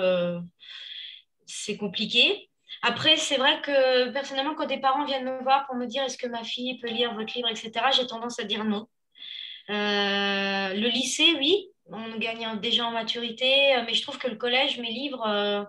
[1.47, 2.49] c'est compliqué.
[2.83, 6.19] Après, c'est vrai que personnellement, quand des parents viennent me voir pour me dire est-ce
[6.19, 8.87] que ma fille peut lire votre livre, etc., j'ai tendance à dire non.
[9.69, 14.79] Le lycée, oui, on gagne déjà en maturité, euh, mais je trouve que le collège,
[14.79, 15.63] mes livres, euh,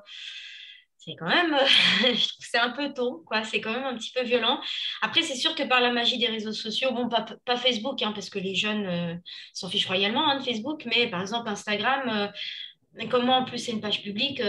[0.98, 1.56] c'est quand même,
[2.40, 3.43] c'est un peu tôt, quoi.
[3.44, 4.60] C'est quand même un petit peu violent.
[5.02, 8.28] Après, c'est sûr que par la magie des réseaux sociaux, bon, pas, Facebook, hein, parce
[8.28, 9.14] que les jeunes euh,
[9.55, 12.31] s'en fichent royalement hein, de Facebook, mais par exemple Instagram,
[13.09, 14.43] comme moi en plus c'est une page publique,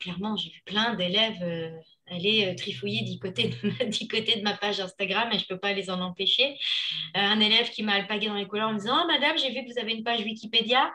[0.00, 1.72] clairement, j'ai vu plein d'élèves
[2.10, 5.90] aller euh, trifouiller du côté, de, ma page Instagram et je ne peux pas les
[5.90, 6.56] en empêcher.
[7.16, 9.50] Euh, un élève qui m'a alpagué dans les couleurs en me disant oh, Madame, j'ai
[9.50, 10.92] vu que vous avez une page Wikipédia.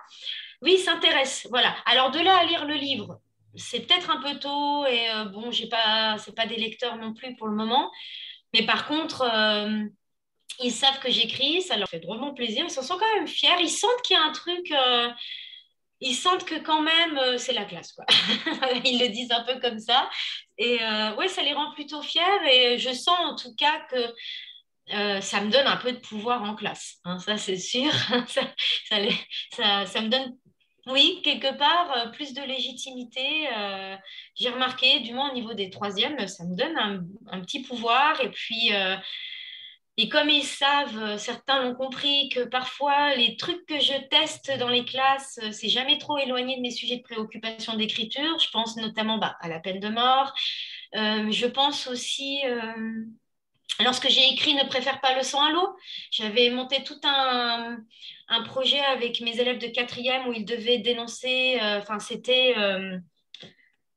[0.62, 1.48] Oui, s'intéresse.
[1.50, 1.76] Voilà.
[1.86, 3.20] Alors, de là à lire le livre,
[3.56, 7.14] c'est peut-être un peu tôt et euh, bon, j'ai pas, c'est pas des lecteurs non
[7.14, 7.92] plus pour le moment.
[8.54, 9.26] Mais par contre,
[10.60, 12.66] ils savent que j'écris, ça leur fait drôlement plaisir.
[12.66, 13.50] Ils se sont quand même fiers.
[13.60, 14.72] Ils sentent qu'il y a un truc
[16.04, 17.94] ils sentent que quand même, euh, c'est la classe.
[17.94, 18.06] Quoi.
[18.86, 20.10] ils le disent un peu comme ça.
[20.58, 22.22] Et euh, ouais, ça les rend plutôt fiers.
[22.52, 24.14] Et je sens en tout cas que
[24.94, 26.98] euh, ça me donne un peu de pouvoir en classe.
[27.06, 27.92] Hein, ça, c'est sûr.
[28.28, 30.38] ça, ça, me donne,
[30.88, 33.48] oui, quelque part, plus de légitimité.
[34.36, 37.00] J'ai remarqué, du moins au niveau des troisièmes, ça me donne un,
[37.32, 38.20] un petit pouvoir.
[38.20, 38.72] Et puis
[39.96, 44.52] et comme ils savent, euh, certains l'ont compris, que parfois les trucs que je teste
[44.58, 48.40] dans les classes, euh, c'est jamais trop éloigné de mes sujets de préoccupation d'écriture.
[48.40, 50.34] Je pense notamment bah, à la peine de mort.
[50.96, 52.42] Euh, je pense aussi,
[53.80, 55.76] lorsque j'ai écrit Ne préfère pas le sang à l'eau,
[56.12, 57.78] j'avais monté tout un,
[58.30, 62.56] un, projet avec mes élèves de quatrième où ils devaient dénoncer, enfin c'était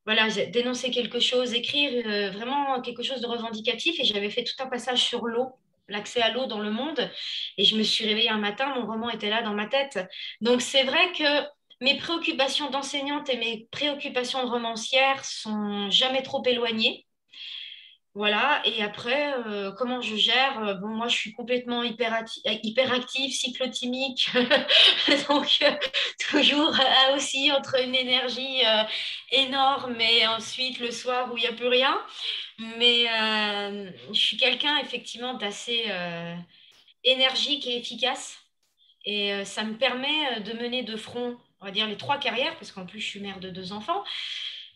[0.06, 4.66] voilà, dénoncer quelque chose, écrire vraiment quelque chose de revendicatif et j'avais fait tout un
[4.66, 7.10] passage sur l'eau l'accès à l'eau dans le monde.
[7.58, 9.98] Et je me suis réveillée un matin, mon roman était là dans ma tête.
[10.40, 11.46] Donc c'est vrai que
[11.80, 17.06] mes préoccupations d'enseignante et mes préoccupations de romancière sont jamais trop éloignées.
[18.16, 20.58] Voilà, et après, euh, comment je gère?
[20.64, 24.30] Euh, Bon, moi, je suis complètement hyperactive, cyclotimique,
[25.28, 25.70] donc euh,
[26.30, 26.74] toujours
[27.14, 28.62] aussi entre une énergie
[29.32, 32.00] énorme et ensuite le soir où il n'y a plus rien.
[32.58, 33.06] Mais
[34.08, 35.84] je suis quelqu'un, effectivement, d'assez
[37.04, 38.38] énergique et efficace.
[39.04, 42.72] Et ça me permet de mener de front, on va dire, les trois carrières, parce
[42.72, 44.02] qu'en plus, je suis mère de deux enfants.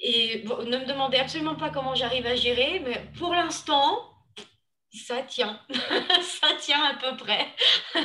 [0.00, 4.10] Et ne me demandez absolument pas comment j'arrive à gérer, mais pour l'instant,
[4.92, 5.60] ça tient.
[6.22, 7.46] ça tient à peu près.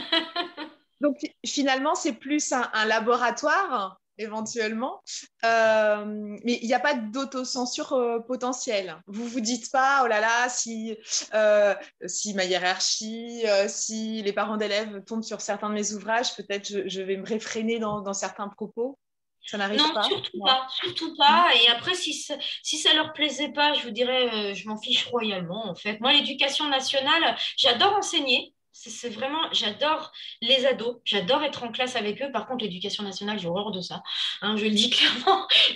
[1.01, 5.01] Donc finalement, c'est plus un, laboratoire éventuellement,
[5.43, 6.05] euh,
[6.43, 9.01] mais il n'y a pas d'autocensure euh, potentielle.
[9.07, 10.97] Vous vous dites pas, oh là là, si,
[11.33, 11.75] euh,
[12.05, 16.87] si ma hiérarchie, si les parents d'élèves tombent sur certains de mes ouvrages, peut-être je,
[16.87, 18.97] je vais me réfréner dans, dans certains propos.
[19.45, 21.47] Ça n'arrive pas Non, surtout pas, surtout pas.
[21.61, 24.77] Et après, si ça, si ça leur plaisait pas, je vous dirais, euh, je m'en
[24.77, 25.99] fiche royalement, en fait.
[25.99, 28.54] Moi, l'éducation nationale, j'adore enseigner.
[28.77, 30.11] C'est vraiment, j'adore
[30.41, 32.29] les ados, j'adore être en classe avec eux.
[32.33, 34.03] Par contre, l'éducation nationale, j'ai horreur de ça.
[34.41, 35.47] Hein, je le dis clairement,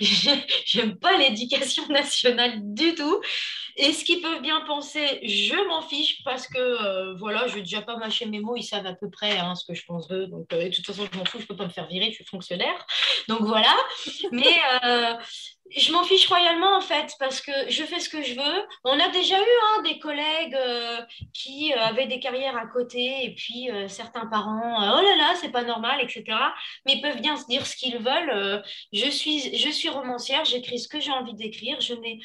[0.66, 3.20] j'aime pas l'éducation nationale du tout.
[3.76, 7.60] Et ce qu'ils peuvent bien penser, je m'en fiche parce que euh, voilà, je vais
[7.60, 10.08] déjà pas mâcher mes mots, ils savent à peu près hein, ce que je pense
[10.08, 10.26] d'eux.
[10.26, 12.16] Donc, euh, de toute façon, je m'en fous, je peux pas me faire virer, je
[12.16, 12.86] suis fonctionnaire.
[13.28, 13.74] Donc voilà.
[14.32, 15.14] Mais euh,
[15.76, 18.62] je m'en fiche royalement en fait parce que je fais ce que je veux.
[18.84, 20.58] On a déjà eu hein, des collègues
[21.32, 25.62] qui avaient des carrières à côté et puis certains parents, oh là là, c'est pas
[25.62, 26.24] normal, etc.
[26.86, 28.64] Mais ils peuvent bien se dire ce qu'ils veulent.
[28.92, 31.80] je, suis, je suis romancière, j'écris ce que j'ai envie d'écrire.
[31.80, 32.20] Je n'ai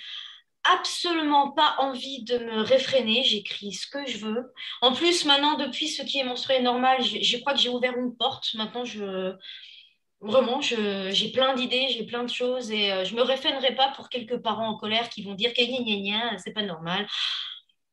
[0.73, 4.53] absolument pas envie de me réfréner, j'écris ce que je veux.
[4.81, 7.97] En plus, maintenant, depuis ce qui est monstrueux et normal, je, crois que j'ai ouvert
[7.97, 8.53] une porte.
[8.55, 9.35] Maintenant, je
[10.21, 14.09] Vraiment, j'ai plein d'idées, j'ai plein de choses et euh, je me réfrénerai pas pour
[14.09, 15.61] quelques parents en colère qui vont dire que
[16.37, 17.05] c'est pas normal.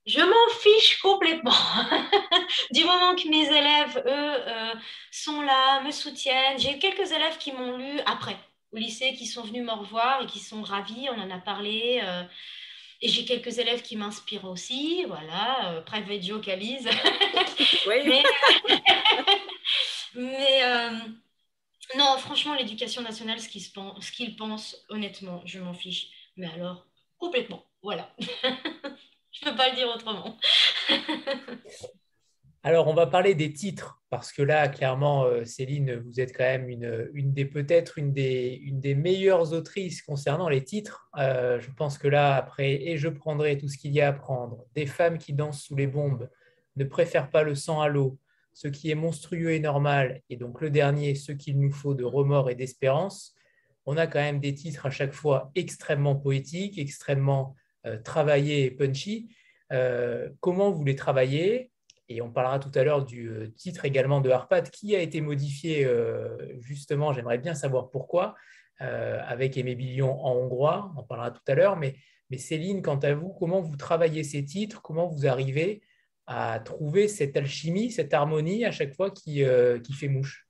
[0.07, 1.53] Je m'en fiche complètement.
[2.73, 4.75] du moment que mes élèves, eux, euh,
[5.11, 6.59] sont là, me soutiennent.
[6.59, 8.37] J'ai quelques élèves qui m'ont lu après,
[8.73, 11.09] au lycée, qui sont venus me revoir et qui sont ravis.
[11.11, 12.01] On en a parlé.
[12.03, 12.25] Euh,
[13.03, 15.05] et j'ai quelques élèves qui m'inspirent aussi.
[15.07, 16.87] Voilà, private joke Alice.
[17.87, 17.97] oui.
[18.07, 18.23] mais,
[20.15, 20.63] mais
[21.97, 26.09] non, franchement, l'éducation nationale, ce qu'ils qu pensent, honnêtement, je m'en fiche.
[26.37, 26.87] Mais alors,
[27.19, 27.67] complètement.
[27.83, 28.15] Voilà.
[28.19, 30.39] je ne peux pas le dire autrement.
[32.65, 36.45] Alors, on va parler des titres, parce que là, clairement, euh, Céline, vous êtes quand
[36.45, 41.11] même une, des peut-être une des, une des meilleures autrices concernant les titres.
[41.19, 44.13] Euh, je pense que là, après, et je prendrai tout ce qu'il y a à
[44.13, 46.31] prendre, des femmes qui dansent sous les bombes,
[46.77, 48.17] ne préfèrent pas le sang à l'eau,
[48.53, 52.05] ce qui est monstrueux et normal, et donc le dernier, ce qu'il nous faut de
[52.05, 53.35] remords et d'espérance.
[53.87, 57.57] On a quand même des titres à chaque fois extrêmement poétiques, extrêmement
[57.87, 59.35] euh, travaillés et punchy.
[60.39, 61.72] comment vous les travaillez?
[62.09, 65.21] Et on parlera tout à l'heure du euh, titre également de Harpad qui a été
[65.21, 68.35] modifié euh, justement, j'aimerais bien savoir pourquoi,
[68.81, 71.97] euh, avec Aimé Billion en hongrois, on parlera tout à l'heure, mais,
[72.31, 75.83] mais Céline, quant à vous, comment vous travaillez ces titres, comment vous arrivez
[76.27, 80.47] à trouver cette alchimie, cette harmonie à chaque fois qui fait mouche?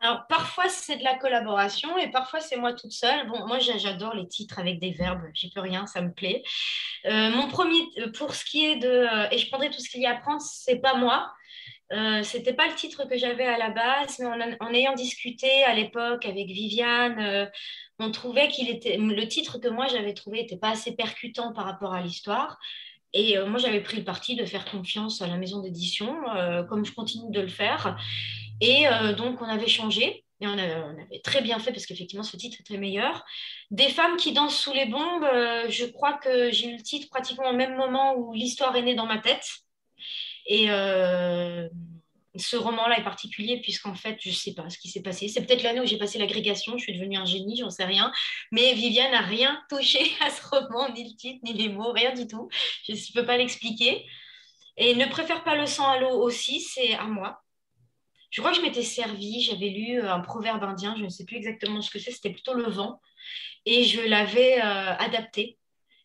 [0.00, 3.26] Alors, parfois, c'est de la collaboration et parfois, c'est moi toute seule.
[3.28, 5.22] Bon, moi, j'adore les titres avec des verbes.
[5.34, 6.44] J'y peux rien, ça me plaît.
[7.06, 8.88] Euh, mon premier, euh, pour ce qui est de.
[8.88, 11.32] Euh, et je prendrai tout ce qu'il y a à prendre, c'est pas moi.
[11.92, 15.74] Euh, c'était pas le titre que j'avais à la base, mais en, ayant discuté à
[15.74, 17.50] l'époque avec Viviane,
[17.98, 21.64] on trouvait qu'il était le titre que moi j'avais trouvé n'était pas assez percutant par
[21.64, 22.58] rapport à l'histoire.
[23.14, 26.14] Et moi j'avais pris le parti de faire confiance à la maison d'édition,
[26.68, 27.96] comme je continue de le faire.
[28.60, 30.24] Et euh, donc, on avait changé.
[30.40, 33.24] Et on, avait très bien fait parce qu'effectivement, ce titre était meilleur.
[33.72, 37.08] Des femmes qui dansent sous les bombes, euh, je crois que j'ai eu le titre
[37.10, 39.44] pratiquement au même moment où l'histoire est née dans ma tête.
[40.46, 41.68] Et euh,
[42.36, 45.26] ce roman-là est particulier puisqu'en fait, je ne sais pas ce qui s'est passé.
[45.26, 48.12] C'est peut-être l'année où j'ai passé l'agrégation, je suis devenue un génie, j'en sais rien.
[48.52, 52.12] Mais Viviane n'a rien touché à ce roman, ni le titre, ni les mots, rien
[52.12, 52.48] du tout.
[52.86, 54.06] Je ne peux pas l'expliquer.
[54.76, 57.42] Et ne préfère pas le sang à l'eau aussi, c'est à moi.
[58.30, 61.24] Je crois que je m'étais servi, j'avais lu euh, un proverbe indien, je ne sais
[61.24, 63.00] plus exactement ce que c'est, c'était plutôt le vent,
[63.64, 65.58] et je l'avais euh, adapté.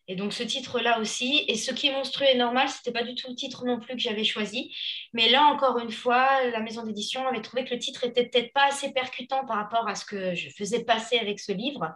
[0.06, 3.04] Et donc ce titre-là aussi, et ce qui est monstrueux et normal, ce n'était pas
[3.04, 4.74] du tout le titre non plus que j'avais choisi,
[5.14, 8.52] mais là encore une fois, la maison d'édition avait trouvé que le titre était peut-être
[8.52, 11.88] pas assez percutant par rapport à ce que je faisais passer avec ce livre.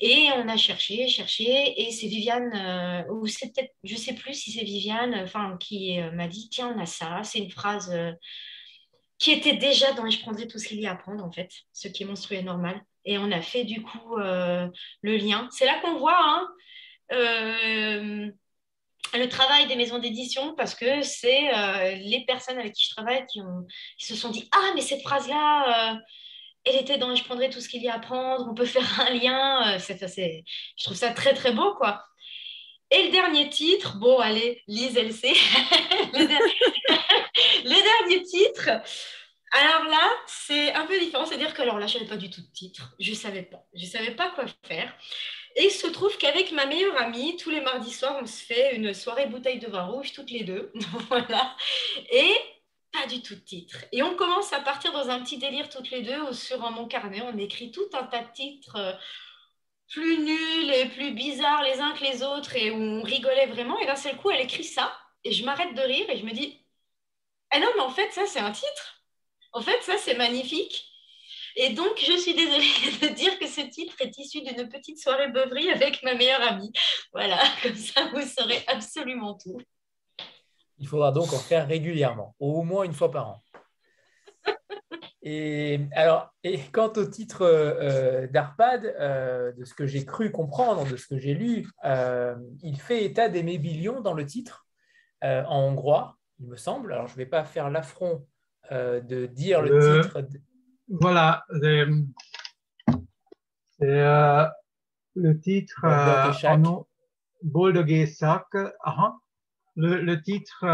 [0.00, 4.34] Et on a cherché, cherché, et c'est Viviane, euh, ou c'est peut-être, je sais plus
[4.34, 7.92] si c'est Viviane, enfin, qui m'a dit tiens, on a ça, c'est une phrase
[9.18, 11.50] qui était déjà dans Je prendrai tout ce qu'il y a à prendre, en fait,
[11.72, 12.80] ce qui est monstrueux et normal.
[13.04, 14.66] Et on a fait du coup euh,
[15.02, 15.48] le lien.
[15.50, 16.48] C'est là qu'on voit hein,
[17.12, 18.30] euh,
[19.14, 23.24] le travail des maisons d'édition parce que c'est euh, les personnes avec qui je travaille
[23.26, 23.40] qui,
[23.98, 26.00] se sont dit Ah, mais cette phrase-là,
[26.64, 29.00] elle était dans Je prendrai tout ce qu'il y a à prendre, on peut faire
[29.00, 29.78] un lien.
[29.78, 32.02] je trouve ça très, très beau, quoi.
[32.90, 35.32] Et le dernier titre, bon, allez, Lise, elle sait.
[38.68, 41.26] Alors là, c'est un peu différent.
[41.26, 42.94] C'est-à-dire que, alors là, je n'avais pas du tout de titre.
[42.98, 43.64] Je ne savais pas.
[43.74, 44.92] Je ne savais pas quoi faire.
[45.56, 48.74] Et il se trouve qu'avec ma meilleure amie, tous les mardis soirs, on se fait
[48.74, 50.72] une soirée bouteille de vin rouge, toutes les deux.
[51.08, 51.56] voilà.
[52.10, 52.34] Et
[52.92, 53.84] pas du tout de titre.
[53.92, 57.22] Et on commence à partir dans un petit délire toutes les deux sur mon carnet.
[57.22, 58.92] On écrit tout un tas de titres euh,
[59.88, 63.78] plus nuls et plus bizarres les uns que les autres et où on rigolait vraiment.
[63.78, 64.92] Et d'un seul coup, elle écrit ça
[65.22, 66.63] et je m'arrête de rire et je me dis
[67.54, 69.04] Ah non, mais en fait, ça, c'est un titre.
[69.52, 70.90] En fait, ça, c'est magnifique.
[71.54, 75.28] Et donc, je suis désolée de dire que ce titre est issu d'une petite soirée
[75.28, 76.72] beuverie avec ma meilleure amie.
[77.12, 79.60] Voilà, comme ça, vous saurez absolument tout.
[80.78, 83.42] Il faudra donc en faire régulièrement, au moins une fois par an.
[85.22, 90.84] Et, alors, et quant au titre euh, d'Arpad, euh, de ce que j'ai cru comprendre,
[90.90, 94.66] de ce que j'ai lu, euh, il fait état d'Aimé Billion dans le titre,
[95.22, 96.92] en hongrois, il me semble.
[96.92, 98.26] Alors, je ne vais pas faire l'affront
[98.70, 100.26] de dire le, titre.
[100.88, 101.84] Voilà, c'est
[105.14, 105.84] le titre
[107.42, 108.46] Boldogesak.
[109.76, 110.64] Le, le titre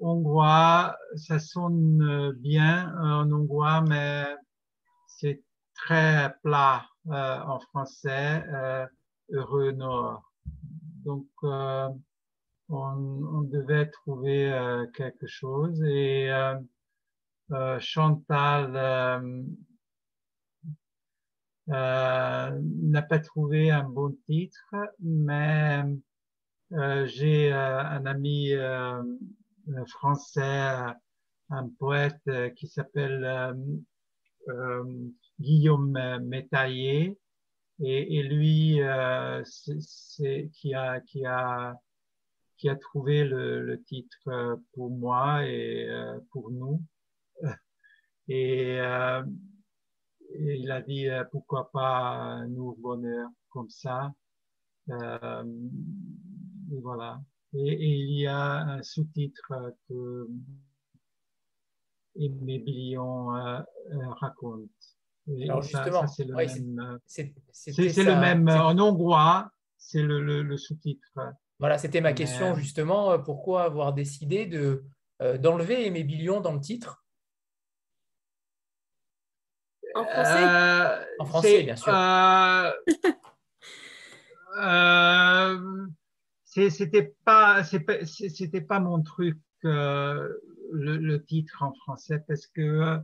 [0.00, 4.24] hongrois, ça sonne bien en hongrois, mais
[5.06, 5.42] c'est
[5.74, 8.86] très plat euh, en français, euh,
[9.30, 10.32] heureux nord.
[11.04, 11.26] Donc,
[12.70, 14.52] euh, on, devait trouver
[14.94, 15.82] quelque chose.
[15.84, 16.30] Et
[17.78, 18.72] Chantal
[21.66, 25.82] n'a pas trouvé un bon titre, mais
[27.06, 28.52] j'ai un ami
[29.86, 30.94] français,
[31.50, 33.54] un poète euh, qui s'appelle euh,
[34.48, 34.84] euh,
[35.40, 37.18] Guillaume Métaillé,
[37.80, 38.80] et, lui,
[39.44, 41.76] c'est qui a qui a
[42.58, 45.88] qui a trouvé le, titre pour moi et
[46.30, 46.82] pour nous.
[48.30, 48.78] Et,
[50.38, 54.12] il a dit pourquoi pas nous bonheur comme ça.
[54.90, 54.92] et
[56.82, 57.22] voilà.
[57.54, 60.28] Et, il y a un sous-titre que
[62.16, 62.64] Aimé
[64.20, 64.70] raconte.
[65.42, 67.32] Alors justement, c'est le, même, c'est
[67.62, 71.18] le même en hongrois, c'est le, le, sous-titre.
[71.58, 73.18] Voilà, c'était ma question justement.
[73.18, 74.84] Pourquoi avoir décidé de
[75.38, 77.04] d'enlever Aimé Billion dans le titre?
[79.94, 80.44] En français?
[80.44, 81.94] Euh, En français, bien sûr.
[81.94, 82.70] Euh,
[84.60, 85.86] euh,
[86.44, 92.98] c'était pas, c'était pas mon truc le, titre en français parce que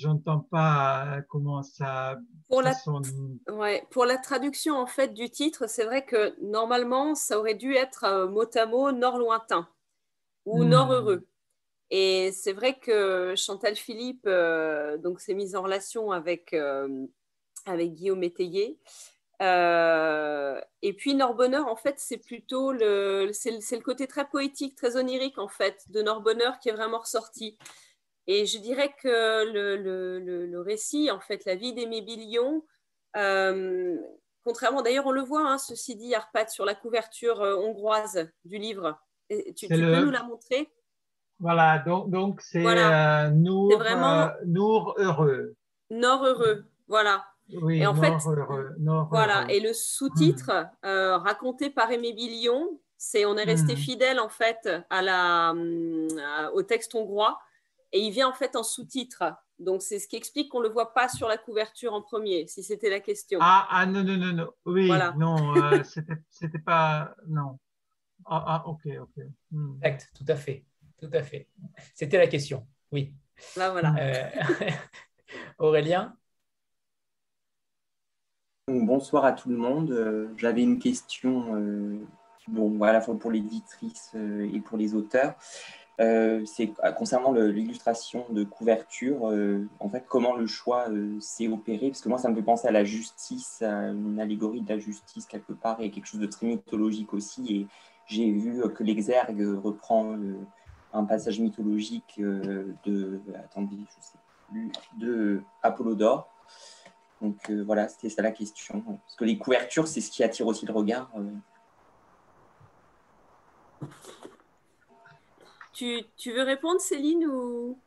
[0.00, 2.18] j'entends pas comment ça.
[2.48, 2.74] Pour la,
[3.52, 7.74] ouais, pour la traduction en fait du titre, c'est vrai que normalement ça aurait dû
[7.74, 9.68] être mot à mot nord lointain
[10.46, 10.68] ou hmm.
[10.68, 11.26] nord heureux.
[11.90, 17.06] Et c'est vrai que Chantal Philippe euh, donc s'est mise en relation avec, euh,
[17.66, 18.78] avec Guillaume Métayer.
[19.42, 24.96] Euh, et puis Norbonheur, en fait, c'est plutôt le, c'est, le côté très poétique, très
[24.96, 27.58] onirique, en fait, de Norbonheur qui est vraiment ressorti.
[28.32, 32.62] Et je dirais que le, le, le récit, en fait, la vie d'Aimé Billion,
[34.44, 39.00] contrairement, d'ailleurs, on le voit, hein, ceci dit, Arpad, sur la couverture hongroise du livre.
[39.28, 40.70] tu, tu peux nous la montrer?
[41.40, 44.28] Voilà, donc donc c'est euh, Nour, vraiment...
[44.46, 45.56] euh, heureux.
[45.88, 47.24] Nord heureux, voilà.
[47.62, 48.76] Oui, et en fait, heureux,
[49.10, 49.46] voilà.
[49.48, 53.78] Et le sous-titre euh, raconté par Aimé Billion, c'est on est resté hmm.
[53.78, 57.40] fidèle en fait à la, euh, au texte hongrois
[57.92, 59.24] et il vient en fait en sous-titre.
[59.58, 62.46] Donc c'est ce qui explique qu'on ne le voit pas sur la couverture en premier,
[62.46, 63.38] si c'était la question.
[63.42, 64.50] Ah, ah non, non, non, non.
[64.64, 65.14] Oui, voilà.
[65.18, 65.54] non,
[66.30, 67.14] c'était pas.
[67.26, 67.58] Non.
[68.26, 69.24] Ah, ah ok, ok.
[69.50, 69.74] Hmm.
[69.82, 70.64] Exact, tout à fait.
[70.98, 71.48] Tout à fait.
[71.94, 72.66] C'était la question.
[72.92, 73.14] Oui.
[73.56, 73.94] Là, voilà.
[73.98, 74.30] Euh,
[75.58, 76.16] Aurélien?
[78.68, 79.90] Bonsoir à tout le monde.
[79.90, 82.06] Euh, j'avais une question, euh,
[82.48, 85.34] bon, à la fois pour l'éditrice et pour les auteurs.
[86.46, 89.24] C'est concernant l'illustration de couverture,
[89.80, 90.86] en fait, comment le choix
[91.20, 91.88] s'est opéré?
[91.88, 94.78] Parce que moi, ça me fait penser à la justice, à une allégorie de la
[94.78, 97.54] justice quelque part, et quelque chose de très mythologique aussi.
[97.54, 97.66] Et
[98.06, 100.16] j'ai vu que l'exergue reprend
[100.92, 104.18] un passage mythologique euh, de, attendez, je sais
[104.48, 106.28] plus, de Apollodore.
[107.20, 108.80] Donc euh, voilà, c'était ça la question.
[108.80, 111.10] Parce que les couvertures, c'est ce qui attire aussi le regard.
[115.82, 116.00] Euh.
[116.00, 117.78] Tu, tu, veux répondre, Céline ou...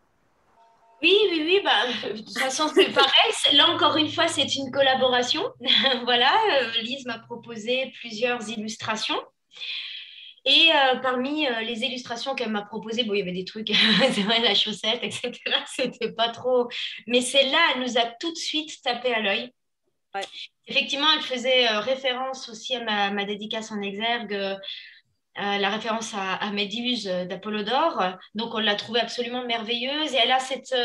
[1.01, 1.61] Oui, oui, oui.
[1.63, 3.31] Bah, de toute façon, c'est pareil.
[3.53, 5.43] Là, encore une fois, c'est une collaboration.
[6.05, 6.31] voilà,
[6.81, 9.19] Lise m'a proposé plusieurs illustrations.
[10.45, 13.69] Et euh, parmi euh, les illustrations qu'elle m'a proposées, bon, il y avait des trucs,
[14.11, 15.31] c'est vrai, la chaussette, etc.
[15.67, 16.67] C'était pas trop.
[17.07, 19.51] Mais celle-là, elle nous a tout de suite tapé à l'œil.
[20.67, 24.59] Effectivement, elle faisait euh, référence aussi à ma, dédicace en exergue,
[25.35, 28.17] la référence à, à Méduse d'Apollodore.
[28.35, 30.13] Donc, on l'a trouvée absolument merveilleuse.
[30.13, 30.75] Et elle a cette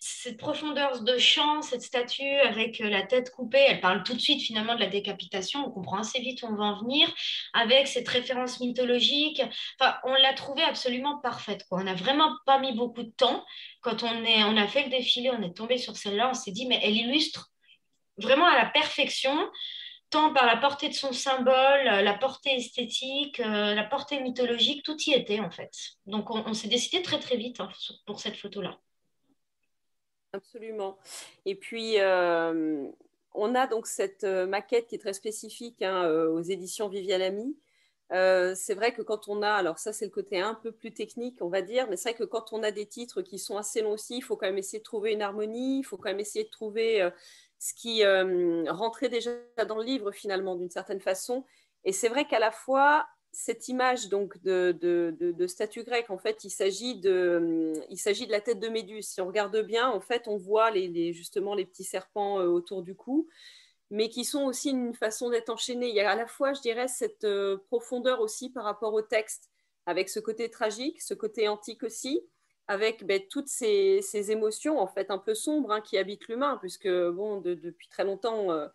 [0.00, 4.20] cette profondeur de champ, cette statue avec euh, la tête coupée, elle parle tout de
[4.20, 7.12] suite finalement de la décapitation, on comprend assez vite où on va en venir,
[7.52, 9.42] avec cette référence mythologique.
[9.80, 11.64] Enfin, on l'a trouvée absolument parfaite.
[11.70, 13.44] On n'a vraiment pas mis beaucoup de temps.
[13.80, 16.52] Quand on, est, on a fait le défilé, on est tombé sur celle-là, on s'est
[16.52, 17.50] dit, mais elle illustre
[18.18, 19.36] vraiment à la perfection
[20.10, 24.96] tant par la portée de son symbole, la portée esthétique, euh, la portée mythologique, tout
[25.06, 25.72] y était en fait.
[26.06, 27.68] Donc on, s'est décidé très très vite hein,
[28.06, 28.78] pour cette photo-là.
[30.32, 30.98] Absolument.
[31.46, 32.86] Et puis, euh,
[33.34, 37.22] on a donc cette euh, maquette qui est très spécifique hein, euh, aux éditions Viviane
[37.22, 37.56] Ami.
[38.10, 41.38] c'est vrai que quand on a, alors ça c'est le côté un peu plus technique,
[41.40, 43.80] on va dire, mais c'est vrai que quand on a des titres qui sont assez
[43.80, 46.20] longs aussi, il faut quand même essayer de trouver une harmonie, il faut quand même
[46.20, 47.08] essayer de trouver
[47.58, 48.04] ce qui
[48.68, 49.30] rentrait déjà
[49.66, 51.44] dans le livre finalement d'une certaine façon.
[51.84, 53.06] Et c'est vrai qu'à la fois,
[53.36, 58.32] cette image donc de, de, statue grecque, en fait, il s'agit de, il s'agit de
[58.32, 59.06] la tête de Méduse.
[59.08, 62.82] Si on regarde bien, en fait, on voit les, justement les petits serpents euh, autour
[62.82, 63.28] du cou,
[63.90, 65.90] mais qui sont aussi une façon d'être enchaînés.
[65.90, 69.02] Il y a à la fois, je dirais, cette euh, profondeur aussi par rapport au
[69.02, 69.50] texte,
[69.84, 72.22] avec ce côté tragique, ce côté antique aussi,
[72.68, 76.88] avec ben, toutes ces, émotions en fait un peu sombres hein, qui habitent l'humain, puisque
[76.88, 78.68] bon, depuis très longtemps, euh,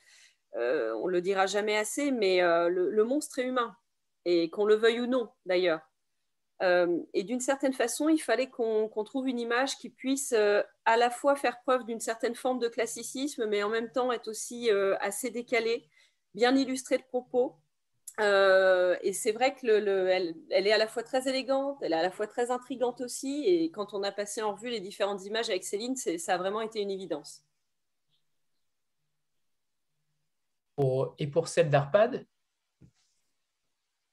[0.56, 3.76] euh, on le dira jamais assez, mais le monstre est humain
[4.26, 5.82] et qu'on le veuille ou non d'ailleurs.
[6.62, 10.96] Euh, et d'une certaine façon, il fallait qu'on trouve une image qui puisse euh, à
[10.96, 14.70] la fois faire preuve d'une certaine forme de classicisme, mais en même temps être aussi
[14.70, 15.90] euh, assez décalée,
[16.36, 17.56] bien illustrée de propos.
[18.20, 22.12] Et c'est vrai qu'elle elle est à la fois très élégante, elle est à la
[22.12, 23.44] fois très intrigante aussi.
[23.46, 26.62] Et quand on a passé en revue les différentes images avec Céline, ça a vraiment
[26.62, 27.44] été une évidence.
[31.20, 32.26] et pour celle d'Arpad,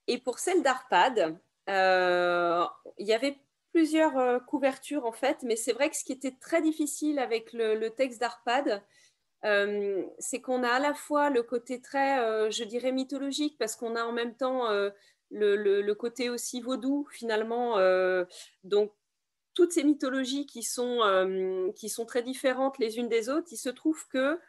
[0.09, 3.37] et pour celle d'Arpad, il y avait
[3.71, 7.89] plusieurs couvertures en fait, mais c'est vrai que ce qui était très difficile avec le,
[7.89, 8.83] texte d'Arpad,
[9.43, 14.03] c'est qu'on a à la fois le côté très, je dirais, mythologique, parce qu'on a
[14.03, 14.67] en même temps
[15.31, 17.77] le, côté aussi vaudou finalement.
[18.63, 18.91] donc
[19.55, 23.69] toutes ces mythologies qui sont, qui sont très différentes les unes des autres, il se
[23.69, 24.39] trouve que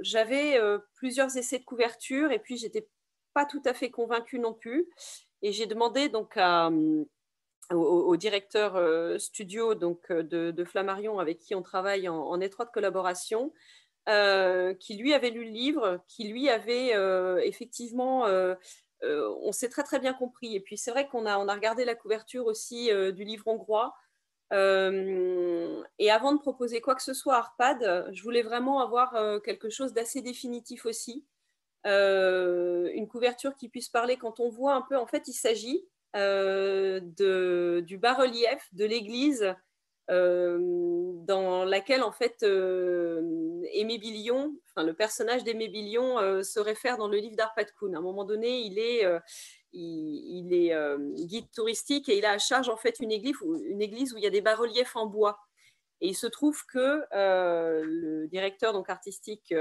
[0.00, 0.60] j'avais
[0.94, 2.88] plusieurs essais de couverture et puis j'étais
[3.34, 4.88] pas tout à fait convaincue non plus.
[5.42, 6.38] Et j'ai demandé donc
[7.72, 13.52] au, directeur studio donc, de, Flammarion avec qui on travaille en, étroite collaboration,
[14.06, 16.94] qui lui avait lu le livre, qui lui avait
[17.46, 18.26] effectivement
[19.02, 20.54] euh, on s'est très très bien compris.
[20.54, 23.46] Et puis c'est vrai qu'on a, on a regardé la couverture aussi euh, du livre
[23.48, 23.94] hongrois.
[24.52, 29.42] Euh, et avant de proposer quoi que ce soit à Arpad, je voulais vraiment avoir
[29.42, 31.24] quelque chose d'assez définitif aussi.
[31.84, 35.84] une couverture qui puisse parler quand on voit un peu, en fait, il s'agit
[36.14, 39.54] du bas-relief de l'église
[40.08, 40.58] euh,
[41.26, 46.96] dans laquelle en fait euh, Aimé Billion, enfin, le personnage d'Aimé Billion euh, se réfère
[46.96, 47.92] dans le livre d'Arpad Kuhn.
[47.92, 49.04] À un moment donné, il est,
[49.72, 53.34] il, est guide touristique et il a à charge en fait une église,
[53.68, 55.40] une église où il y a des bas-reliefs en bois.
[56.00, 59.54] Et il se trouve que le directeur donc artistique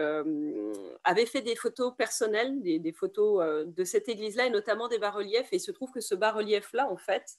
[1.03, 5.47] avait fait des photos personnelles, des, des photos de cette église-là et notamment des bas-reliefs.
[5.53, 7.37] Et il se trouve que ce bas-relief-là, en fait,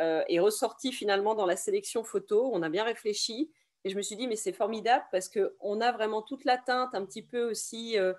[0.00, 2.50] euh, est ressorti finalement dans la sélection photo.
[2.52, 3.52] On a bien réfléchi
[3.84, 6.96] et je me suis dit, mais c'est formidable parce qu'on a vraiment toute la teinte,
[6.96, 8.12] un petit peu aussi, euh,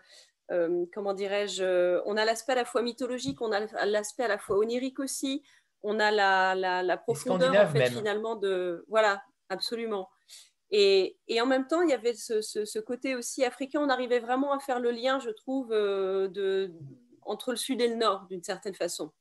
[0.52, 4.38] euh, comment dirais-je, on a l'aspect à la fois mythologique, on a l'aspect à la
[4.38, 5.44] fois onirique aussi,
[5.84, 8.86] on a la, la, profondeur en fait, finalement de.
[8.88, 10.08] Voilà, absolument.
[10.72, 13.82] Et, en même temps, il y avait ce, côté aussi africain.
[13.82, 16.72] On arrivait vraiment à faire le lien, je trouve, de,
[17.22, 19.12] entre le sud et le nord, d'une certaine façon.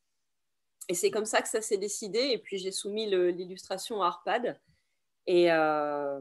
[0.87, 2.19] Et c'est comme ça que ça s'est décidé.
[2.19, 4.59] Et puis j'ai soumis l'illustration à Arpad.
[5.27, 6.19] Et, euh,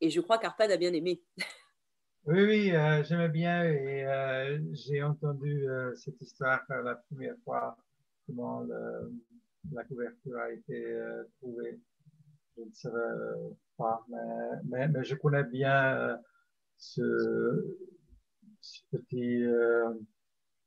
[0.00, 1.22] et je crois qu'Arpad a bien aimé.
[2.26, 7.76] Oui, oui, euh, j'aimais bien et euh, j'ai entendu cette histoire la première fois,
[8.26, 8.66] comment
[9.70, 10.98] la couverture a été
[11.38, 11.78] trouvée.
[12.56, 16.18] Je ne pas, mais, mais, je connais bien
[16.76, 17.76] ce,
[18.60, 19.44] ce petit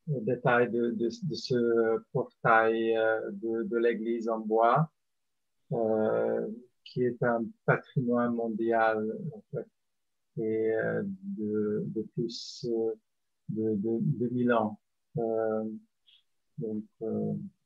[0.08, 4.90] détail de, de, de, ce portail euh, de, de l'église en bois,
[5.74, 6.48] euh,
[6.86, 9.68] qui est un patrimoine mondial en fait,
[10.42, 12.94] et euh, de, de plus euh,
[13.50, 14.80] de, de, de 1000 ans.
[15.18, 15.64] Euh,
[16.58, 16.84] donc,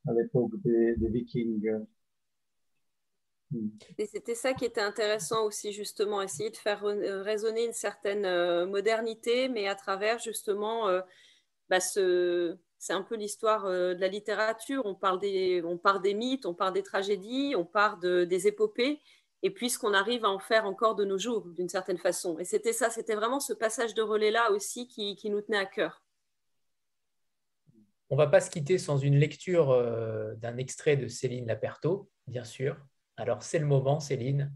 [0.06, 1.86] à l'époque des, des Vikings.
[3.98, 9.48] Et c'était ça qui était intéressant aussi, justement, essayer de faire résonner une certaine modernité,
[9.48, 10.88] mais à travers justement
[11.72, 14.82] bah, c'est un peu l'histoire euh, de la littérature.
[14.84, 18.46] On parle, des, on part des mythes, on parle des tragédies, on part de, des
[18.46, 19.00] épopées,
[19.42, 22.38] et puis ce qu'on arrive à en faire encore de nos jours, d'une certaine façon.
[22.38, 25.64] Et c'était ça, c'était vraiment ce passage de relais-là aussi qui, qui, nous tenait à
[25.64, 26.04] cœur.
[28.10, 32.10] On ne va pas se quitter sans une lecture euh, d'un extrait de Céline Laperto,
[32.26, 32.76] bien sûr.
[33.16, 34.52] Alors c'est le moment, Céline,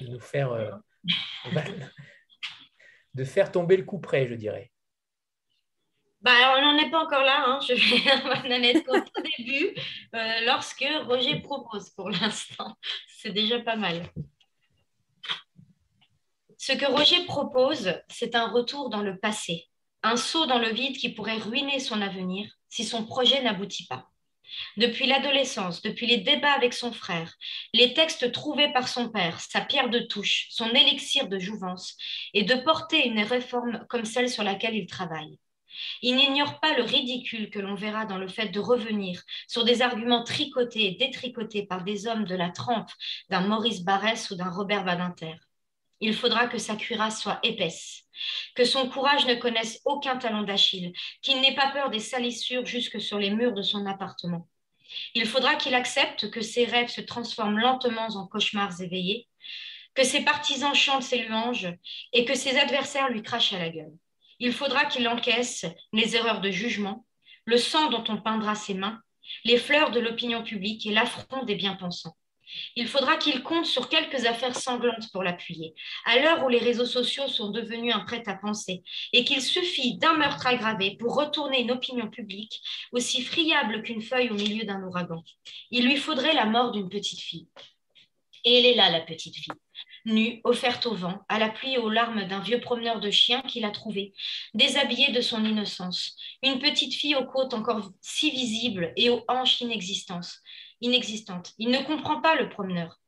[0.00, 0.70] de nous faire, euh,
[3.14, 4.70] de faire tomber le coup près, je dirais.
[6.20, 7.60] Bah, on n'en est pas encore là, hein.
[7.60, 8.10] je vais
[8.56, 9.74] en être au tout début,
[10.14, 12.76] euh, lorsque Roger propose pour l'instant.
[13.18, 14.10] C'est déjà pas mal.
[16.58, 19.68] Ce que Roger propose, c'est un retour dans le passé,
[20.02, 24.10] un saut dans le vide qui pourrait ruiner son avenir si son projet n'aboutit pas.
[24.76, 27.34] Depuis l'adolescence, depuis les débats avec son frère,
[27.72, 31.96] les textes trouvés par son père, sa pierre de touche, son élixir de jouvence,
[32.34, 35.38] et de porter une réforme comme celle sur laquelle il travaille.
[36.02, 39.82] Il n'ignore pas le ridicule que l'on verra dans le fait de revenir sur des
[39.82, 42.90] arguments tricotés et détricotés par des hommes de la trempe
[43.30, 45.34] d'un Maurice Barrès ou d'un Robert Badinter.
[46.00, 48.02] Il faudra que sa cuirasse soit épaisse,
[48.54, 50.92] que son courage ne connaisse aucun talent d'Achille,
[51.22, 54.48] qu'il n'ait pas peur des salissures jusque sur les murs de son appartement.
[55.14, 59.28] Il faudra qu'il accepte que ses rêves se transforment lentement en cauchemars éveillés,
[59.94, 61.74] que ses partisans chantent ses louanges
[62.12, 63.96] et que ses adversaires lui crachent à la gueule.
[64.38, 67.06] Il faudra qu'il encaisse les erreurs de jugement,
[67.46, 69.00] le sang dont on peindra ses mains,
[69.44, 72.16] les fleurs de l'opinion publique et l'affront des bien-pensants.
[72.76, 75.74] Il faudra qu'il compte sur quelques affaires sanglantes pour l'appuyer,
[76.04, 78.82] à l'heure où les réseaux sociaux sont devenus un prêt-à-penser,
[79.12, 82.60] et qu'il suffit d'un meurtre aggravé pour retourner une opinion publique
[82.92, 85.22] aussi friable qu'une feuille au milieu d'un ouragan.
[85.70, 87.48] Il lui faudrait la mort d'une petite fille.
[88.44, 89.52] Et elle est là, la petite fille
[90.06, 93.42] nue, offerte au vent, à la pluie et aux larmes d'un vieux promeneur de chiens
[93.42, 94.14] qu'il a trouvé,
[94.54, 99.60] déshabillé de son innocence, une petite fille aux côtes encore si visibles et aux hanches
[99.60, 100.40] inexistantes.
[100.80, 101.52] Inexistantes.
[101.58, 103.00] Il ne comprend pas le promeneur.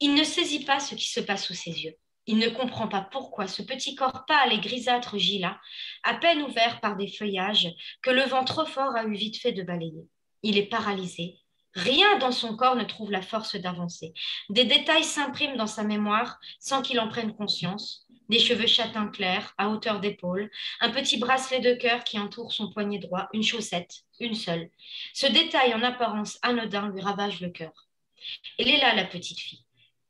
[0.00, 1.96] Il ne saisit pas ce qui se passe sous ses yeux.
[2.26, 5.60] Il ne comprend pas pourquoi ce petit corps pâle et grisâtre gît là,
[6.04, 7.68] à peine ouvert par des feuillages
[8.02, 10.06] que le vent trop fort a eu vite fait de balayer.
[10.42, 11.38] Il est paralysé.
[11.74, 14.12] Rien dans son corps ne trouve la force d'avancer.
[14.48, 18.06] Des détails s'impriment dans sa mémoire sans qu'il en prenne conscience.
[18.28, 22.70] Des cheveux châtains clairs, à hauteur d'épaule, un petit bracelet de cœur qui entoure son
[22.70, 24.70] poignet droit, une chaussette, une seule.
[25.14, 27.72] Ce détail en apparence anodin lui ravage le cœur.
[28.58, 29.64] Elle est là, la petite fille.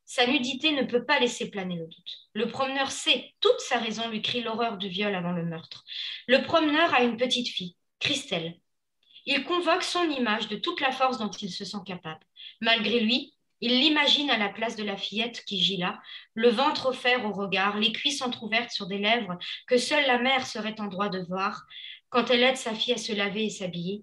[0.05, 2.19] Sa nudité ne peut pas laisser planer le doute.
[2.35, 5.85] Le promeneur sait, toute sa raison lui crie l'horreur du viol avant le meurtre.
[6.27, 8.60] Le promeneur a une petite fille, Christelle.
[9.33, 12.27] Il convoque son image de toute la force dont il se sent capable.
[12.61, 16.01] Malgré lui, il l'imagine à la place de la fillette qui gît là,
[16.35, 19.39] le ventre offert au regard, les cuisses entr'ouvertes sur des lèvres
[19.69, 21.65] que seule la mère serait en droit de voir
[22.09, 24.03] quand elle aide sa fille à se laver et s'habiller,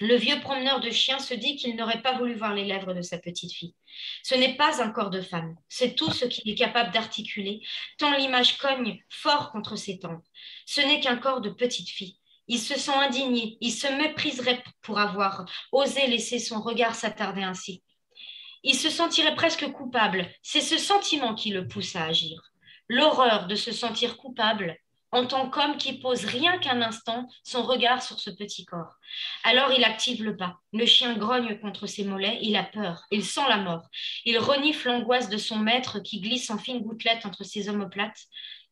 [0.00, 3.02] le vieux promeneur de chiens se dit qu'il n'aurait pas voulu voir les lèvres de
[3.02, 3.76] sa petite fille.
[4.24, 7.60] Ce n'est pas un corps de femme, c'est tout ce qu'il est capable d'articuler,
[7.98, 10.24] tant l'image cogne fort contre ses tempes.
[10.66, 12.19] Ce n'est qu'un corps de petite fille.
[12.52, 17.84] Il se sent indigné, il se mépriserait pour avoir osé laisser son regard s'attarder ainsi.
[18.64, 22.42] Il se sentirait presque coupable, c'est ce sentiment qui le pousse à agir.
[22.88, 24.76] L'horreur de se sentir coupable
[25.12, 28.94] en tant qu'homme qui pose rien qu'un instant son regard sur ce petit corps.
[29.44, 30.58] Alors il active le pas.
[30.72, 33.88] Le chien grogne contre ses mollets, il a peur, il sent la mort.
[34.24, 38.26] Il renifle l'angoisse de son maître qui glisse en fines gouttelettes entre ses omoplates.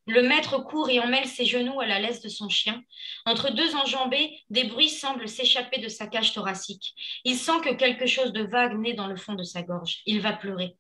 [0.09, 2.83] Le maître court et emmêle ses genoux à la laisse de son chien.
[3.27, 6.95] Entre deux enjambées, des bruits semblent s'échapper de sa cage thoracique.
[7.25, 9.99] Il sent que quelque chose de vague naît dans le fond de sa gorge.
[10.07, 10.77] Il va pleurer.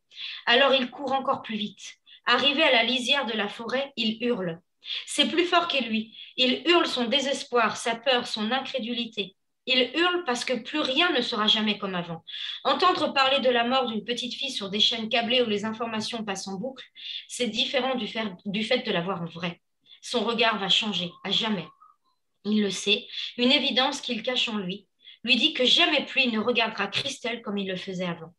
[0.46, 1.96] Alors il court encore plus vite.
[2.24, 4.62] Arrivé à la lisière de la forêt, il hurle.
[5.04, 6.16] C'est plus fort que lui.
[6.38, 9.36] Il hurle son désespoir, sa peur, son incrédulité.
[9.70, 12.24] Il hurle parce que plus rien ne sera jamais comme avant.
[12.64, 16.24] Entendre parler de la mort d'une petite fille sur des chaînes câblées où les informations
[16.24, 16.86] passent en boucle,
[17.28, 19.60] c'est différent du, fait de la voir en vrai.
[20.00, 21.66] Son regard va changer, à jamais.
[22.46, 24.86] Il le sait, une évidence qu'il cache en lui,
[25.22, 28.32] lui dit que jamais plus il ne regardera Christelle comme il le faisait avant.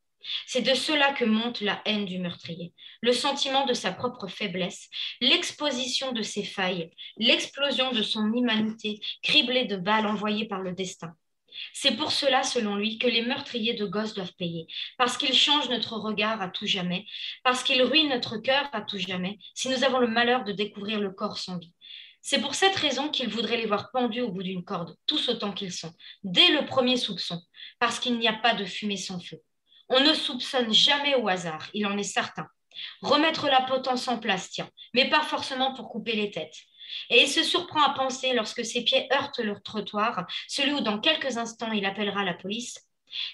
[0.47, 4.89] C'est de cela que monte la haine du meurtrier, le sentiment de sa propre faiblesse,
[5.21, 11.13] l'exposition de ses failles, l'explosion de son humanité, criblée de balles envoyées par le destin.
[11.73, 14.67] C'est pour cela, selon lui, que les meurtriers de gosses doivent payer,
[14.97, 17.05] parce qu'ils changent notre regard à tout jamais,
[17.43, 20.99] parce qu'ils ruinent notre cœur à tout jamais, si nous avons le malheur de découvrir
[20.99, 21.73] le corps sans vie.
[22.21, 25.53] C'est pour cette raison qu'il voudrait les voir pendus au bout d'une corde, tous autant
[25.53, 25.93] qu'ils sont,
[26.23, 27.41] dès le premier soupçon,
[27.79, 29.41] parce qu'il n'y a pas de fumée sans feu.
[29.89, 32.47] On ne soupçonne jamais au hasard, il en est certain.
[33.01, 36.57] Remettre la potence en place, tiens, mais pas forcément pour couper les têtes.
[37.09, 40.99] Et il se surprend à penser, lorsque ses pieds heurtent le trottoir, celui où dans
[40.99, 42.79] quelques instants il appellera la police,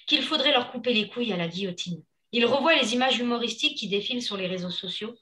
[0.07, 2.01] qu'il faudrait leur couper les couilles à la guillotine.
[2.31, 5.15] Il revoit les images humoristiques qui défilent sur les réseaux sociaux,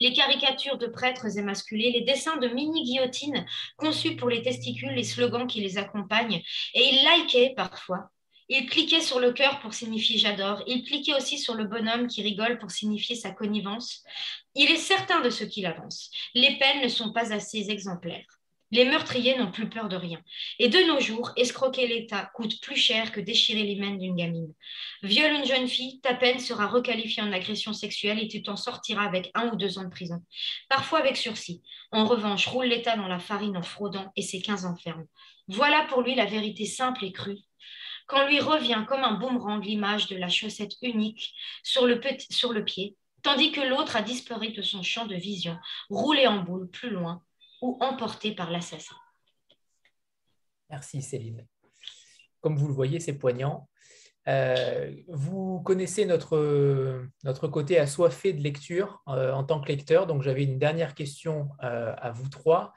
[0.00, 3.44] les caricatures de prêtres émasculés, les dessins de mini-guillotines
[3.76, 6.42] conçus pour les testicules, les slogans qui les accompagnent,
[6.74, 8.10] et il likait parfois
[8.48, 10.62] il cliquait sur le cœur pour signifier j'adore.
[10.66, 14.04] Il cliquait aussi sur le bonhomme qui rigole pour signifier sa connivence.
[14.54, 16.10] Il est certain de ce qu'il avance.
[16.34, 18.26] Les peines ne sont pas assez exemplaires.
[18.70, 20.20] Les meurtriers n'ont plus peur de rien.
[20.58, 24.52] Et de nos jours, escroquer l'État coûte plus cher que déchirer l'hymen d'une gamine.
[25.02, 29.04] Viole une jeune fille, ta peine sera requalifiée en agression sexuelle et tu t'en sortiras
[29.04, 30.20] avec un ou deux ans de prison.
[30.68, 31.62] Parfois avec sursis.
[31.92, 35.06] En revanche, roule l'État dans la farine en fraudant et c'est 15 ans ferme.
[35.46, 37.38] Voilà pour lui la vérité simple et crue
[38.06, 42.00] quand lui revient comme un boomerang l'image de la chaussette unique sur le,
[42.64, 45.58] pied, tandis que l'autre a disparu de son champ de vision,
[45.90, 47.22] roulé en boule plus loin
[47.62, 48.96] ou emporté par l'assassin.
[50.70, 51.46] Merci Céline.
[52.40, 53.68] Comme vous le voyez, c'est poignant.
[54.26, 60.22] Euh, vous connaissez notre, notre côté assoiffé de lecture euh, en tant que lecteur, donc
[60.22, 62.72] j'avais une dernière question euh, à vous trois.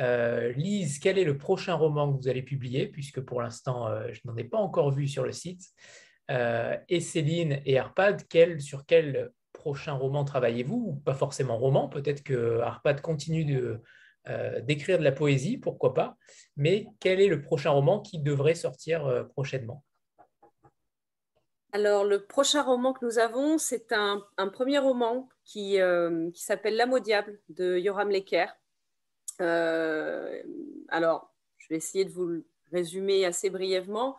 [0.00, 4.08] Euh, Lise, quel est le prochain roman que vous allez publier, puisque pour l'instant, euh,
[4.12, 5.62] je n'en ai pas encore vu sur le site.
[6.30, 11.02] Euh, et Céline et Arpad, quel, sur quel prochain roman travaillez-vous?
[11.04, 13.82] Pas forcément roman, peut-être que Arpad continue de,
[14.62, 16.16] d'écrire de la poésie, pourquoi pas.
[16.56, 19.84] Mais quel est le prochain roman qui devrait sortir prochainement?
[21.72, 25.78] Alors, le prochain roman que nous avons, c'est un, premier roman qui,
[26.34, 28.46] s'appelle L'âme au diable de Yoram Lecker.
[29.40, 30.42] Euh,
[30.88, 34.16] alors, je vais essayer de vous le résumer assez brièvement.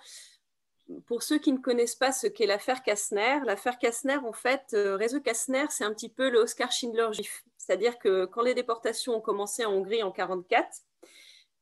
[1.06, 4.98] pour ceux qui ne connaissent pas ce qu'est l'affaire Kastner, l'affaire Kastner, en fait, euh,
[4.98, 7.46] réseau Kastner, c'est un petit peu le Oscar Schindler juif.
[7.58, 10.82] C'est-à-dire que quand les déportations ont commencé en Hongrie en 1944,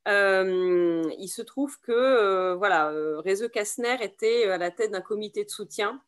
[0.07, 2.91] il se trouve que voilà,
[3.21, 6.01] réseau Kastner était à la tête d'un comité de soutien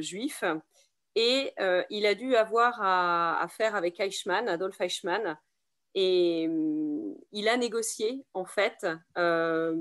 [0.00, 0.44] juif
[1.14, 1.52] et
[1.90, 5.36] il a dû avoir à, à faire avec Eichmann, Adolf Eichmann,
[6.00, 9.74] et hum, il a négocié, en fait, euh,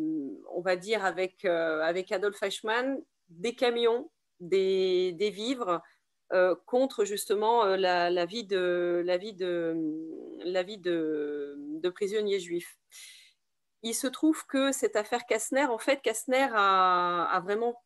[0.51, 2.99] on va dire avec, euh, avec Adolf Eichmann,
[3.29, 5.79] des camions, des, des vivres
[6.33, 9.75] euh, contre justement la, vie, de, la vie, de,
[10.43, 12.79] la vie de, de, prisonniers juifs.
[13.83, 17.79] Il se trouve que cette affaire Kastner, en fait, Kastner a, a vraiment,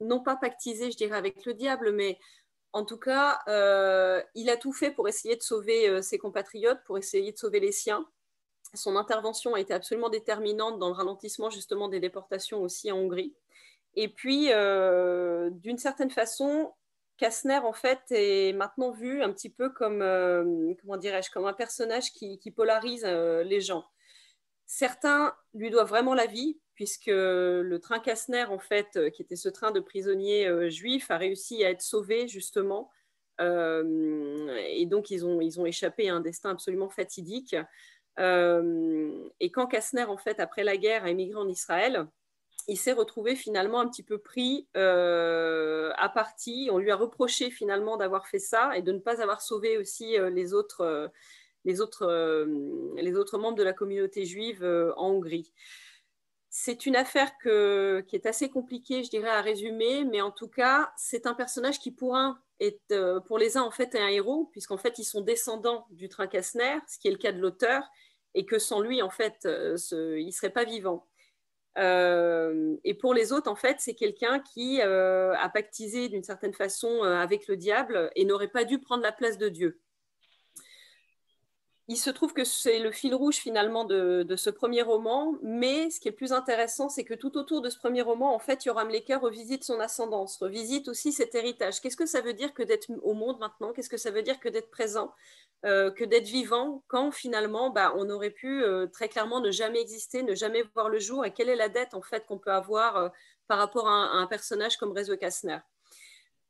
[0.00, 2.18] non pas pactisé, je dirais, avec le diable, mais
[2.74, 6.82] en tout cas, euh, il a tout fait pour essayer de sauver euh, ses compatriotes,
[6.84, 8.04] pour essayer de sauver les siens.
[8.74, 13.32] Son intervention a été absolument déterminante dans le ralentissement justement des déportations aussi en Hongrie.
[13.94, 16.74] Et puis, euh, d'une certaine façon,
[17.16, 20.00] Kastner, en fait, est maintenant vu un petit peu comme,
[20.80, 23.84] comment dirais-je, comme un personnage qui, qui polarise les gens.
[24.66, 29.36] Certains lui doivent vraiment la vie, puisque le train Kastner, en fait, euh, qui était
[29.36, 32.90] ce train de prisonniers euh, juifs, a réussi à être sauvé, justement.
[33.40, 37.56] Euh, et donc, ils ont, échappé à un destin absolument fatidique.
[38.18, 42.06] et quand Kastner, en fait, après la guerre, a émigré en Israël,
[42.66, 46.68] il s'est retrouvé finalement un petit peu pris à partie.
[46.72, 50.16] On lui a reproché finalement d'avoir fait ça et de ne pas avoir sauvé aussi
[50.32, 51.10] les autres,
[51.64, 52.46] les autres,
[52.96, 54.64] les autres membres de la communauté juive
[54.96, 55.52] en Hongrie.
[56.56, 60.92] C'est une affaire qui est assez compliquée, je dirais, à résumer, mais en tout cas,
[60.96, 64.06] c'est un personnage qui, pour un, est, euh, pour les uns, en fait, est un
[64.06, 67.40] héros, puisqu'en fait, ils sont descendants du train Kastner, ce qui est le cas de
[67.40, 67.82] l'auteur,
[68.34, 69.76] et que sans lui, en fait, euh,
[70.16, 71.08] il ne serait pas vivant.
[71.76, 77.02] Euh, et pour les autres, en fait, c'est quelqu'un qui a pactisé d'une certaine façon
[77.02, 79.80] avec le diable et n'aurait pas dû prendre la place de Dieu
[81.86, 86.00] il se trouve que c'est le fil rouge finalement de, ce premier roman, mais ce
[86.00, 88.88] qui est plus intéressant, c'est que tout autour de ce premier roman, en fait, Yoram
[88.88, 91.80] Lecker revisite son ascendance, revisite aussi cet héritage.
[91.80, 93.72] Qu'est-ce que ça veut dire que d'être au monde maintenant?
[93.74, 95.12] Qu'est-ce que ça veut dire que d'être présent
[95.66, 99.80] euh, Que d'être vivant quand finalement bah, on aurait pu euh, très clairement ne jamais
[99.80, 101.26] exister, ne jamais voir le jour?
[101.26, 103.08] Et quelle est la dette en fait qu'on peut avoir euh,
[103.46, 105.58] par rapport à un, personnage comme Rezo Kastner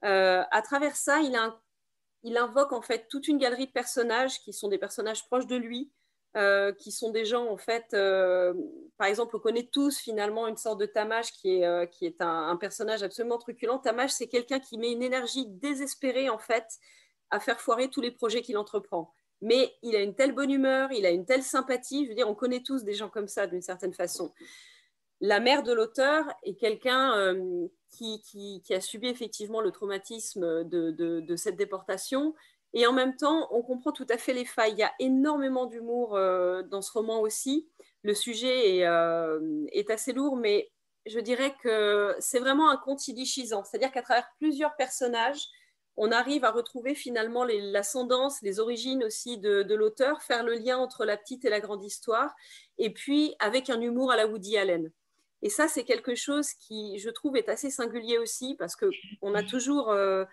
[0.07, 1.59] à travers ça, il a un
[2.25, 5.57] il invoque en fait toute une galerie de personnages qui sont des personnages proches de
[5.57, 5.93] lui,
[6.37, 8.55] euh, qui sont des gens en fait, euh,
[8.97, 12.21] par exemple, on connaît tous finalement une sorte de Tamash qui est, euh, qui est
[12.21, 13.79] un, personnage absolument truculent.
[13.79, 16.67] Tamash, c'est quelqu'un qui met une énergie désespérée en fait
[17.31, 19.13] à faire foirer tous les projets qu'il entreprend.
[19.43, 22.05] Mais il a une telle bonne humeur, il a une telle sympathie.
[22.05, 24.33] Je veux dire, on connaît tous des gens comme ça d'une certaine façon.
[25.21, 27.37] La mère de l'auteur est quelqu'un
[27.95, 32.35] qui, a subi effectivement le traumatisme de, cette déportation.
[32.73, 34.73] Et en même temps, on comprend tout à fait les failles.
[34.73, 37.69] Il y a énormément d'humour euh, dans ce roman aussi.
[38.03, 39.41] Le sujet est, euh,
[39.89, 40.71] assez lourd, mais
[41.07, 43.63] je dirais que c'est vraiment un conte sidichisant.
[43.63, 45.47] C'est-à-dire qu'à travers plusieurs personnages,
[45.97, 50.77] on arrive à retrouver finalement l'ascendance, les, origines aussi de, de l'auteur, faire le lien
[50.77, 52.35] entre la petite et la grande histoire,
[52.79, 54.91] et puis avec un humour à la Woody Allen.
[55.45, 59.43] Et ça, c'est quelque chose qui, je trouve, est assez singulier aussi parce qu'on a
[59.43, 60.25] toujours euh,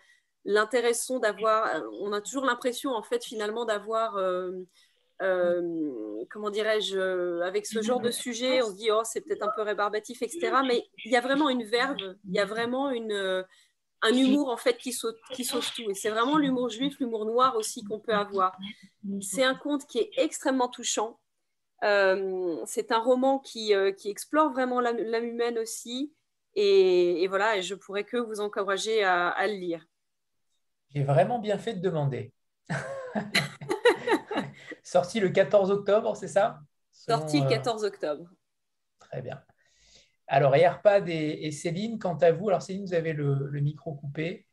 [0.45, 4.51] l'intéressant d'avoir, on a toujours l'impression, en fait, finalement, d'avoir, euh,
[5.21, 9.51] euh, comment dirais-je, avec ce genre de sujet, on se dit, oh, c'est peut-être un
[9.53, 10.53] peu rébarbatif, etc.
[10.65, 11.97] Mais il y a vraiment une verve,
[12.29, 13.45] il y a vraiment une,
[14.01, 15.91] un humour, en fait, qui saute, qui saute tout.
[15.91, 18.57] Et c'est vraiment l'humour juif, l'humour noir aussi qu'on peut avoir.
[19.19, 21.30] C'est un conte qui est extrêmement touchant euh,
[21.81, 26.13] c'est un roman qui, euh, qui explore vraiment l'âme humaine aussi.
[26.53, 29.85] Et, voilà, et je pourrais que vous encourager à, le lire.
[30.89, 32.33] J'ai vraiment bien fait de demander.
[34.83, 36.59] Sorti le 14 octobre, c'est ça?
[36.91, 38.25] Sorti le 14 euh, octobre.
[38.99, 39.41] Très bien.
[40.27, 44.45] Alors, et Arpad et, Céline, quant à vous, alors Céline, vous avez le, micro coupé.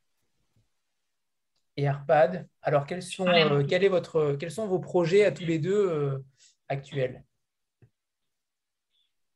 [1.76, 3.26] Et Arpad, alors quels sont,
[3.68, 6.22] quel est votre, quels sont vos projets à tous les deux
[6.68, 7.24] actuelle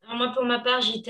[0.08, 1.02] Moi, pour ma part, j'ai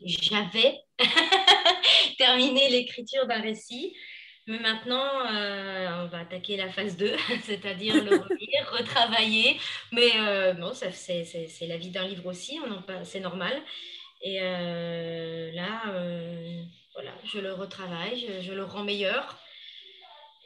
[0.00, 0.80] j'avais
[2.18, 3.94] terminé l'écriture d'un récit.
[4.48, 9.60] Mais maintenant, euh, on va attaquer la phase 2, c'est-à-dire le relire, retravailler.
[9.92, 12.58] Mais euh, bon, c'est la vie d'un livre aussi,
[13.04, 13.60] c'est normal.
[14.22, 15.82] Et euh, là,
[16.94, 19.38] voilà, je le retravaille, je, je, le rends meilleur.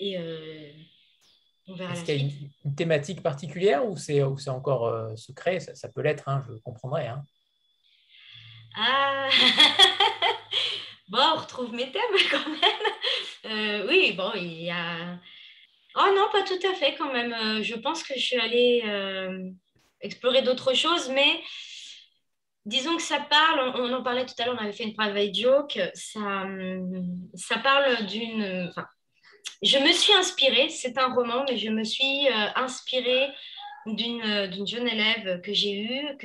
[0.00, 0.18] Et
[1.68, 2.30] est-ce qu'il y a
[2.64, 5.60] une, thématique particulière ou c'est encore euh, secret?
[5.60, 7.06] Ça, peut l'être, hein, je comprendrai.
[7.06, 7.22] Hein.
[8.76, 9.28] Ah
[11.08, 13.86] Bon, on retrouve mes thèmes quand même.
[13.88, 15.18] oui, bon, il y a.
[15.94, 17.62] Oh non, pas tout à fait quand même.
[17.62, 18.82] je pense que je suis allée
[20.00, 21.40] explorer d'autres choses, mais
[22.64, 25.34] disons que ça parle, on, en parlait tout à l'heure, on avait fait une private
[25.34, 26.46] joke, ça,
[27.34, 28.68] ça parle d'une...
[28.70, 28.86] Enfin,
[29.62, 33.28] je me suis inspirée, c'est un roman, mais je me suis euh, inspirée
[33.86, 36.16] d'une jeune élève que j'ai eue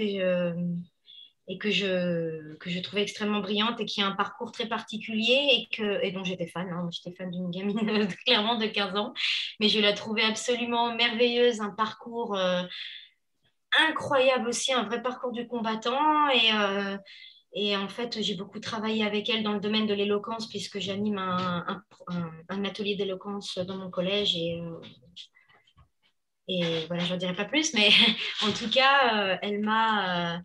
[1.48, 6.24] et que je, trouvais extrêmement brillante et qui a un parcours très particulier et, dont
[6.24, 6.70] j'étais fan.
[6.70, 6.90] Hein.
[6.92, 9.14] J'étais fan d'une gamine clairement de 15 ans,
[9.60, 12.36] mais je la trouvais absolument merveilleuse, un parcours...
[12.36, 12.64] Euh,
[13.90, 16.30] incroyable aussi, un vrai parcours du combattant.
[16.30, 16.98] Et, euh,
[17.60, 21.18] et en fait, j'ai beaucoup travaillé avec elle dans le domaine de l'éloquence, puisque j'anime
[21.18, 21.84] un,
[22.50, 24.36] un, atelier d'éloquence dans mon collège.
[24.36, 24.80] Et, euh,
[26.48, 27.90] et voilà, je n'en dirai pas plus, mais
[28.44, 30.40] en tout cas, euh, elle m'a.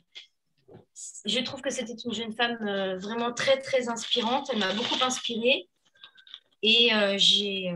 [1.27, 2.57] je trouve que c'était une jeune femme
[2.97, 4.49] vraiment très, très inspirante.
[4.51, 5.69] Elle m'a beaucoup inspirée.
[6.63, 7.75] Et j'ai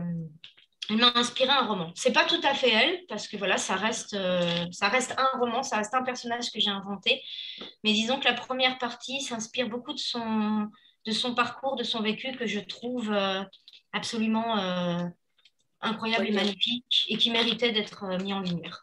[0.89, 1.91] elle m'a inspiré un roman.
[1.95, 5.37] C'est pas tout à fait elle, parce que voilà, ça reste, euh, ça reste un
[5.39, 7.21] roman, ça reste un personnage que j'ai inventé.
[7.83, 10.67] Mais disons que la première partie s'inspire beaucoup de son,
[11.05, 13.43] de son parcours, de son vécu, que je trouve euh,
[13.91, 15.03] absolument euh,
[15.81, 18.81] incroyable et magnifique, et qui méritait d'être mis en lumière.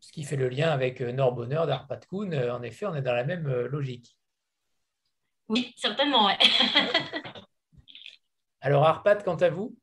[0.00, 2.32] Ce qui fait le lien avec Nord Bonheur d'Arpad Kuhn.
[2.50, 4.16] En effet, on est dans la même logique.
[5.48, 6.38] Oui, certainement, ouais.
[8.60, 9.76] Alors Arpad, quant à vous?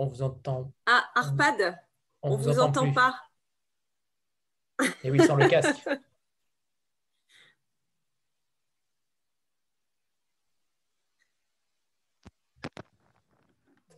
[0.00, 0.72] On vous entend.
[0.86, 1.78] Ah, Arpad,
[2.22, 3.20] on, ne vous, entend, pas.
[5.04, 5.86] Et oui, sans le casque.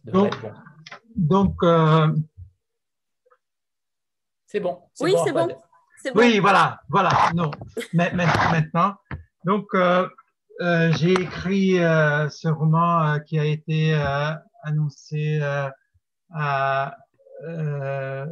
[0.05, 0.35] Donc,
[1.15, 2.13] donc euh,
[4.47, 4.83] c'est bon.
[4.99, 5.47] Oui, c'est bon.
[6.17, 7.31] Oui, voilà, voilà.
[7.33, 7.53] Non,
[7.93, 8.97] maintenant.
[9.45, 10.09] Donc, euh,
[10.61, 13.95] euh, j'ai écrit ce roman qui a été
[14.65, 15.41] annoncé
[16.33, 16.97] à
[17.45, 18.27] euh,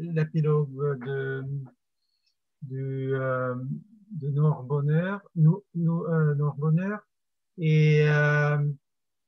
[0.00, 1.44] l'épilogue de,
[2.62, 3.54] de, euh,
[4.10, 4.30] de
[6.08, 6.34] euh,
[7.58, 8.06] et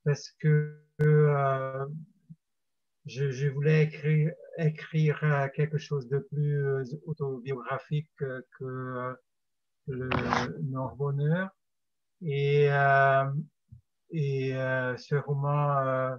[0.05, 1.87] parce que je,
[3.07, 6.65] je, voulais écrire, écrire quelque chose de plus
[7.07, 9.17] autobiographique que
[9.87, 10.09] le
[10.63, 11.51] Noir Bonheur.
[12.23, 12.69] Et,
[14.11, 14.53] et
[14.97, 16.17] ce roman euh,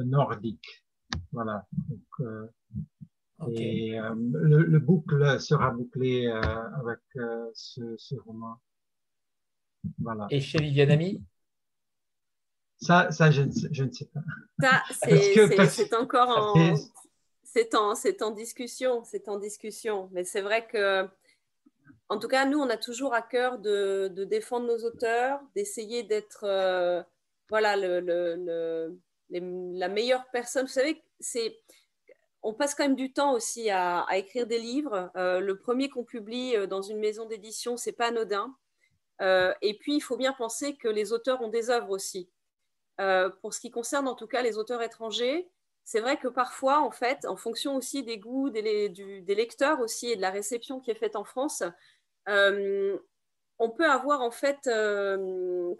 [0.03, 0.83] nordique.
[1.31, 1.65] Voilà.
[1.89, 2.47] Donc, euh,
[3.51, 6.41] Et euh, le, le, boucle sera bouclé euh,
[6.79, 6.99] avec
[7.53, 8.55] ce, ce, roman.
[9.99, 10.27] Voilà.
[10.29, 11.23] Et chez Vivianami
[12.77, 14.21] ça, ça je, je, ne sais pas.
[14.59, 14.83] Ça,
[15.69, 16.75] c'est encore en,
[17.43, 20.09] c'est en, en discussion, c'est en discussion.
[20.11, 21.07] Mais c'est vrai que
[22.13, 26.43] en tout cas, nous, on a toujours à cœur de, défendre nos auteurs, d'essayer d'être
[26.43, 27.01] euh,
[27.49, 28.89] voilà, la
[29.89, 30.67] meilleure personne.
[30.67, 31.03] Vous savez,
[32.43, 35.09] on passe quand même du temps aussi à, écrire des livres.
[35.15, 38.55] Euh, le premier qu'on publie euh, dans une maison d'édition, c'est pas anodin.
[39.19, 42.29] et puis, il faut bien penser que les auteurs ont des œuvres aussi.
[43.41, 45.49] pour ce qui concerne en tout cas les auteurs étrangers,
[45.85, 50.11] c'est vrai que parfois, en fait, en fonction aussi des goûts des, des, lecteurs aussi
[50.11, 51.63] et de la réception qui est faite en France,
[52.27, 54.69] on peut avoir en fait,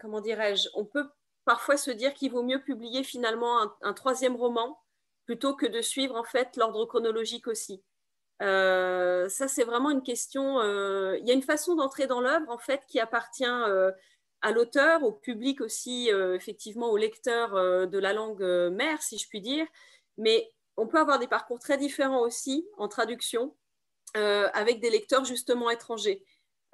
[0.00, 1.08] comment dirais-je, on peut
[1.44, 4.78] parfois se dire qu'il vaut mieux publier finalement un, troisième roman
[5.26, 7.82] plutôt que de suivre en fait l'ordre chronologique aussi.
[8.42, 10.60] Euh, ça, c'est vraiment une question.
[10.60, 13.92] Euh, il y a une façon d'entrer dans l'œuvre en fait qui appartient euh,
[14.42, 17.54] à l'auteur, au public aussi, effectivement, au lecteur
[17.88, 18.42] de la langue
[18.72, 19.66] mère, si je puis dire.
[20.18, 23.56] Mais on peut avoir des parcours très différents aussi en traduction
[24.12, 26.22] avec des lecteurs justement étrangers.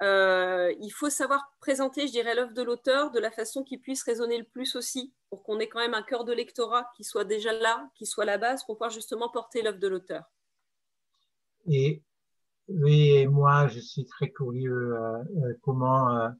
[0.01, 4.03] Euh, il faut savoir présenter, je dirais, l'œuvre de l'auteur de la façon qui puisse
[4.03, 7.23] résonner le plus aussi, pour qu'on ait quand même un cœur de lectorat qui soit
[7.23, 10.23] déjà là, qui soit la base, pour pouvoir justement porter l'œuvre de l'auteur.
[11.67, 12.01] Et
[12.67, 16.31] oui, moi, je suis très curieux euh, euh, comment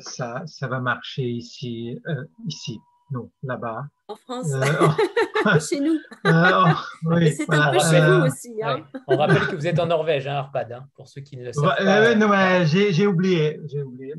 [0.00, 1.98] ça, ça va marcher ici,
[2.46, 2.78] ici,
[3.10, 3.84] non, là-bas.
[4.08, 4.46] En France
[5.60, 5.98] chez nous.
[6.26, 8.54] Euh, c'est un peu chez nous aussi.
[8.62, 8.84] Hein.
[9.06, 11.52] On rappelle que vous êtes en Norvège, hein, Arpad, hein, pour ceux qui ne le
[11.52, 12.14] savent pas.
[12.14, 12.30] non,
[12.64, 13.60] j'ai oublié.
[13.66, 14.14] J'ai oublié.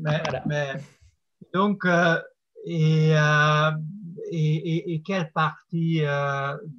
[0.46, 0.74] Mais,
[1.52, 2.18] donc, euh,
[2.68, 3.70] euh,
[4.30, 6.02] et, et, quelle partie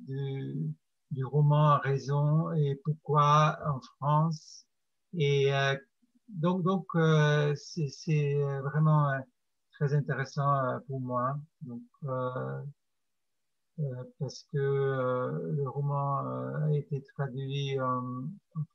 [0.07, 0.73] du,
[1.11, 4.65] du, roman a raison et pourquoi en France?
[5.18, 5.52] Et
[6.30, 6.86] donc, donc
[7.56, 9.11] c'est vraiment
[9.82, 11.36] très intéressant pour moi.
[11.61, 12.61] Donc, euh,
[14.20, 18.26] parce que euh, le roman euh, a été traduit en,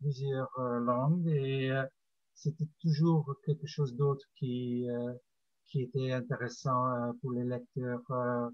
[0.01, 1.71] plusieurs langues et
[2.35, 4.87] c'était toujours quelque chose d'autre qui,
[5.67, 8.51] qui était intéressant pour les lecteurs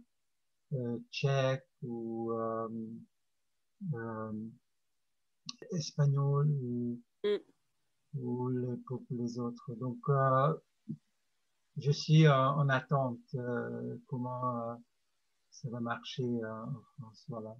[1.11, 2.33] tchèques ou
[5.73, 7.39] espagnols ou, mm.
[8.20, 9.74] ou les, pour les autres.
[9.77, 9.99] Donc,
[11.77, 13.37] je suis en, attente
[14.07, 14.77] comment
[15.53, 17.24] ça va marcher euh, en France.
[17.29, 17.55] Voilà.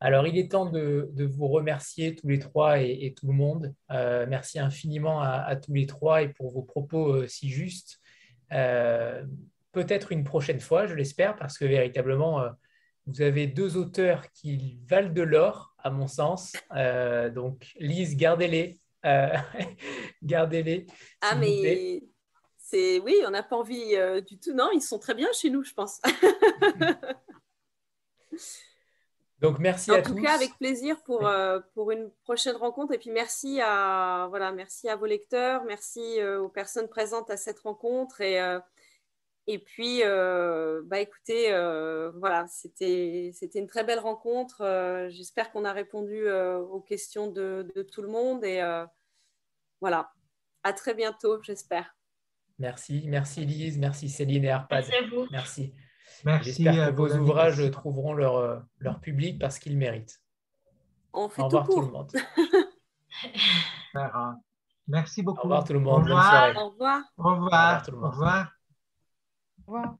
[0.00, 3.74] Alors, il est temps de, vous remercier tous les trois et, tout le monde.
[3.90, 8.00] Euh, merci infiniment à, tous les trois et pour vos propos euh, si justes.
[8.50, 12.44] Peut-être une prochaine fois, je l'espère, parce que véritablement,
[13.06, 16.52] vous avez deux auteurs qui valent de l'or, à mon sens.
[17.34, 18.78] donc, Lise, gardez-les.
[20.22, 20.86] gardez-les.
[21.22, 22.02] Ah, mais
[23.04, 24.52] oui, on n'a pas envie euh, du tout.
[24.52, 26.00] Non, ils sont très bien chez nous, je pense.
[29.40, 30.12] Donc merci à tous.
[30.12, 32.94] En tout cas, avec plaisir pour, euh, pour une prochaine rencontre.
[32.94, 37.36] Et puis merci à, voilà, merci à vos lecteurs, merci euh, aux personnes présentes à
[37.36, 38.20] cette rencontre.
[38.20, 38.38] Et,
[39.46, 41.50] et puis, bah, écoutez,
[42.14, 45.08] voilà, c'était une très belle rencontre.
[45.10, 48.44] J'espère qu'on a répondu aux questions de, de, tout le monde.
[48.44, 48.62] Et
[49.80, 50.10] voilà,
[50.62, 51.94] à très bientôt, j'espère.
[52.58, 54.84] Merci, merci Lise, merci Céline et Arpad.
[54.88, 55.26] Merci à vous.
[55.30, 55.74] Merci.
[56.42, 60.20] J'espère que vos ouvrages trouveront leur, euh, leur public parce qu'ils méritent.
[61.12, 62.12] On fait Au revoir tout, le monde.
[64.86, 65.40] Merci beaucoup.
[65.40, 66.02] Au revoir tout le monde.
[66.02, 66.56] Au revoir.
[66.56, 67.02] Au revoir.
[67.16, 67.82] Au revoir.
[67.88, 68.52] Au revoir.
[69.66, 69.96] Au revoir.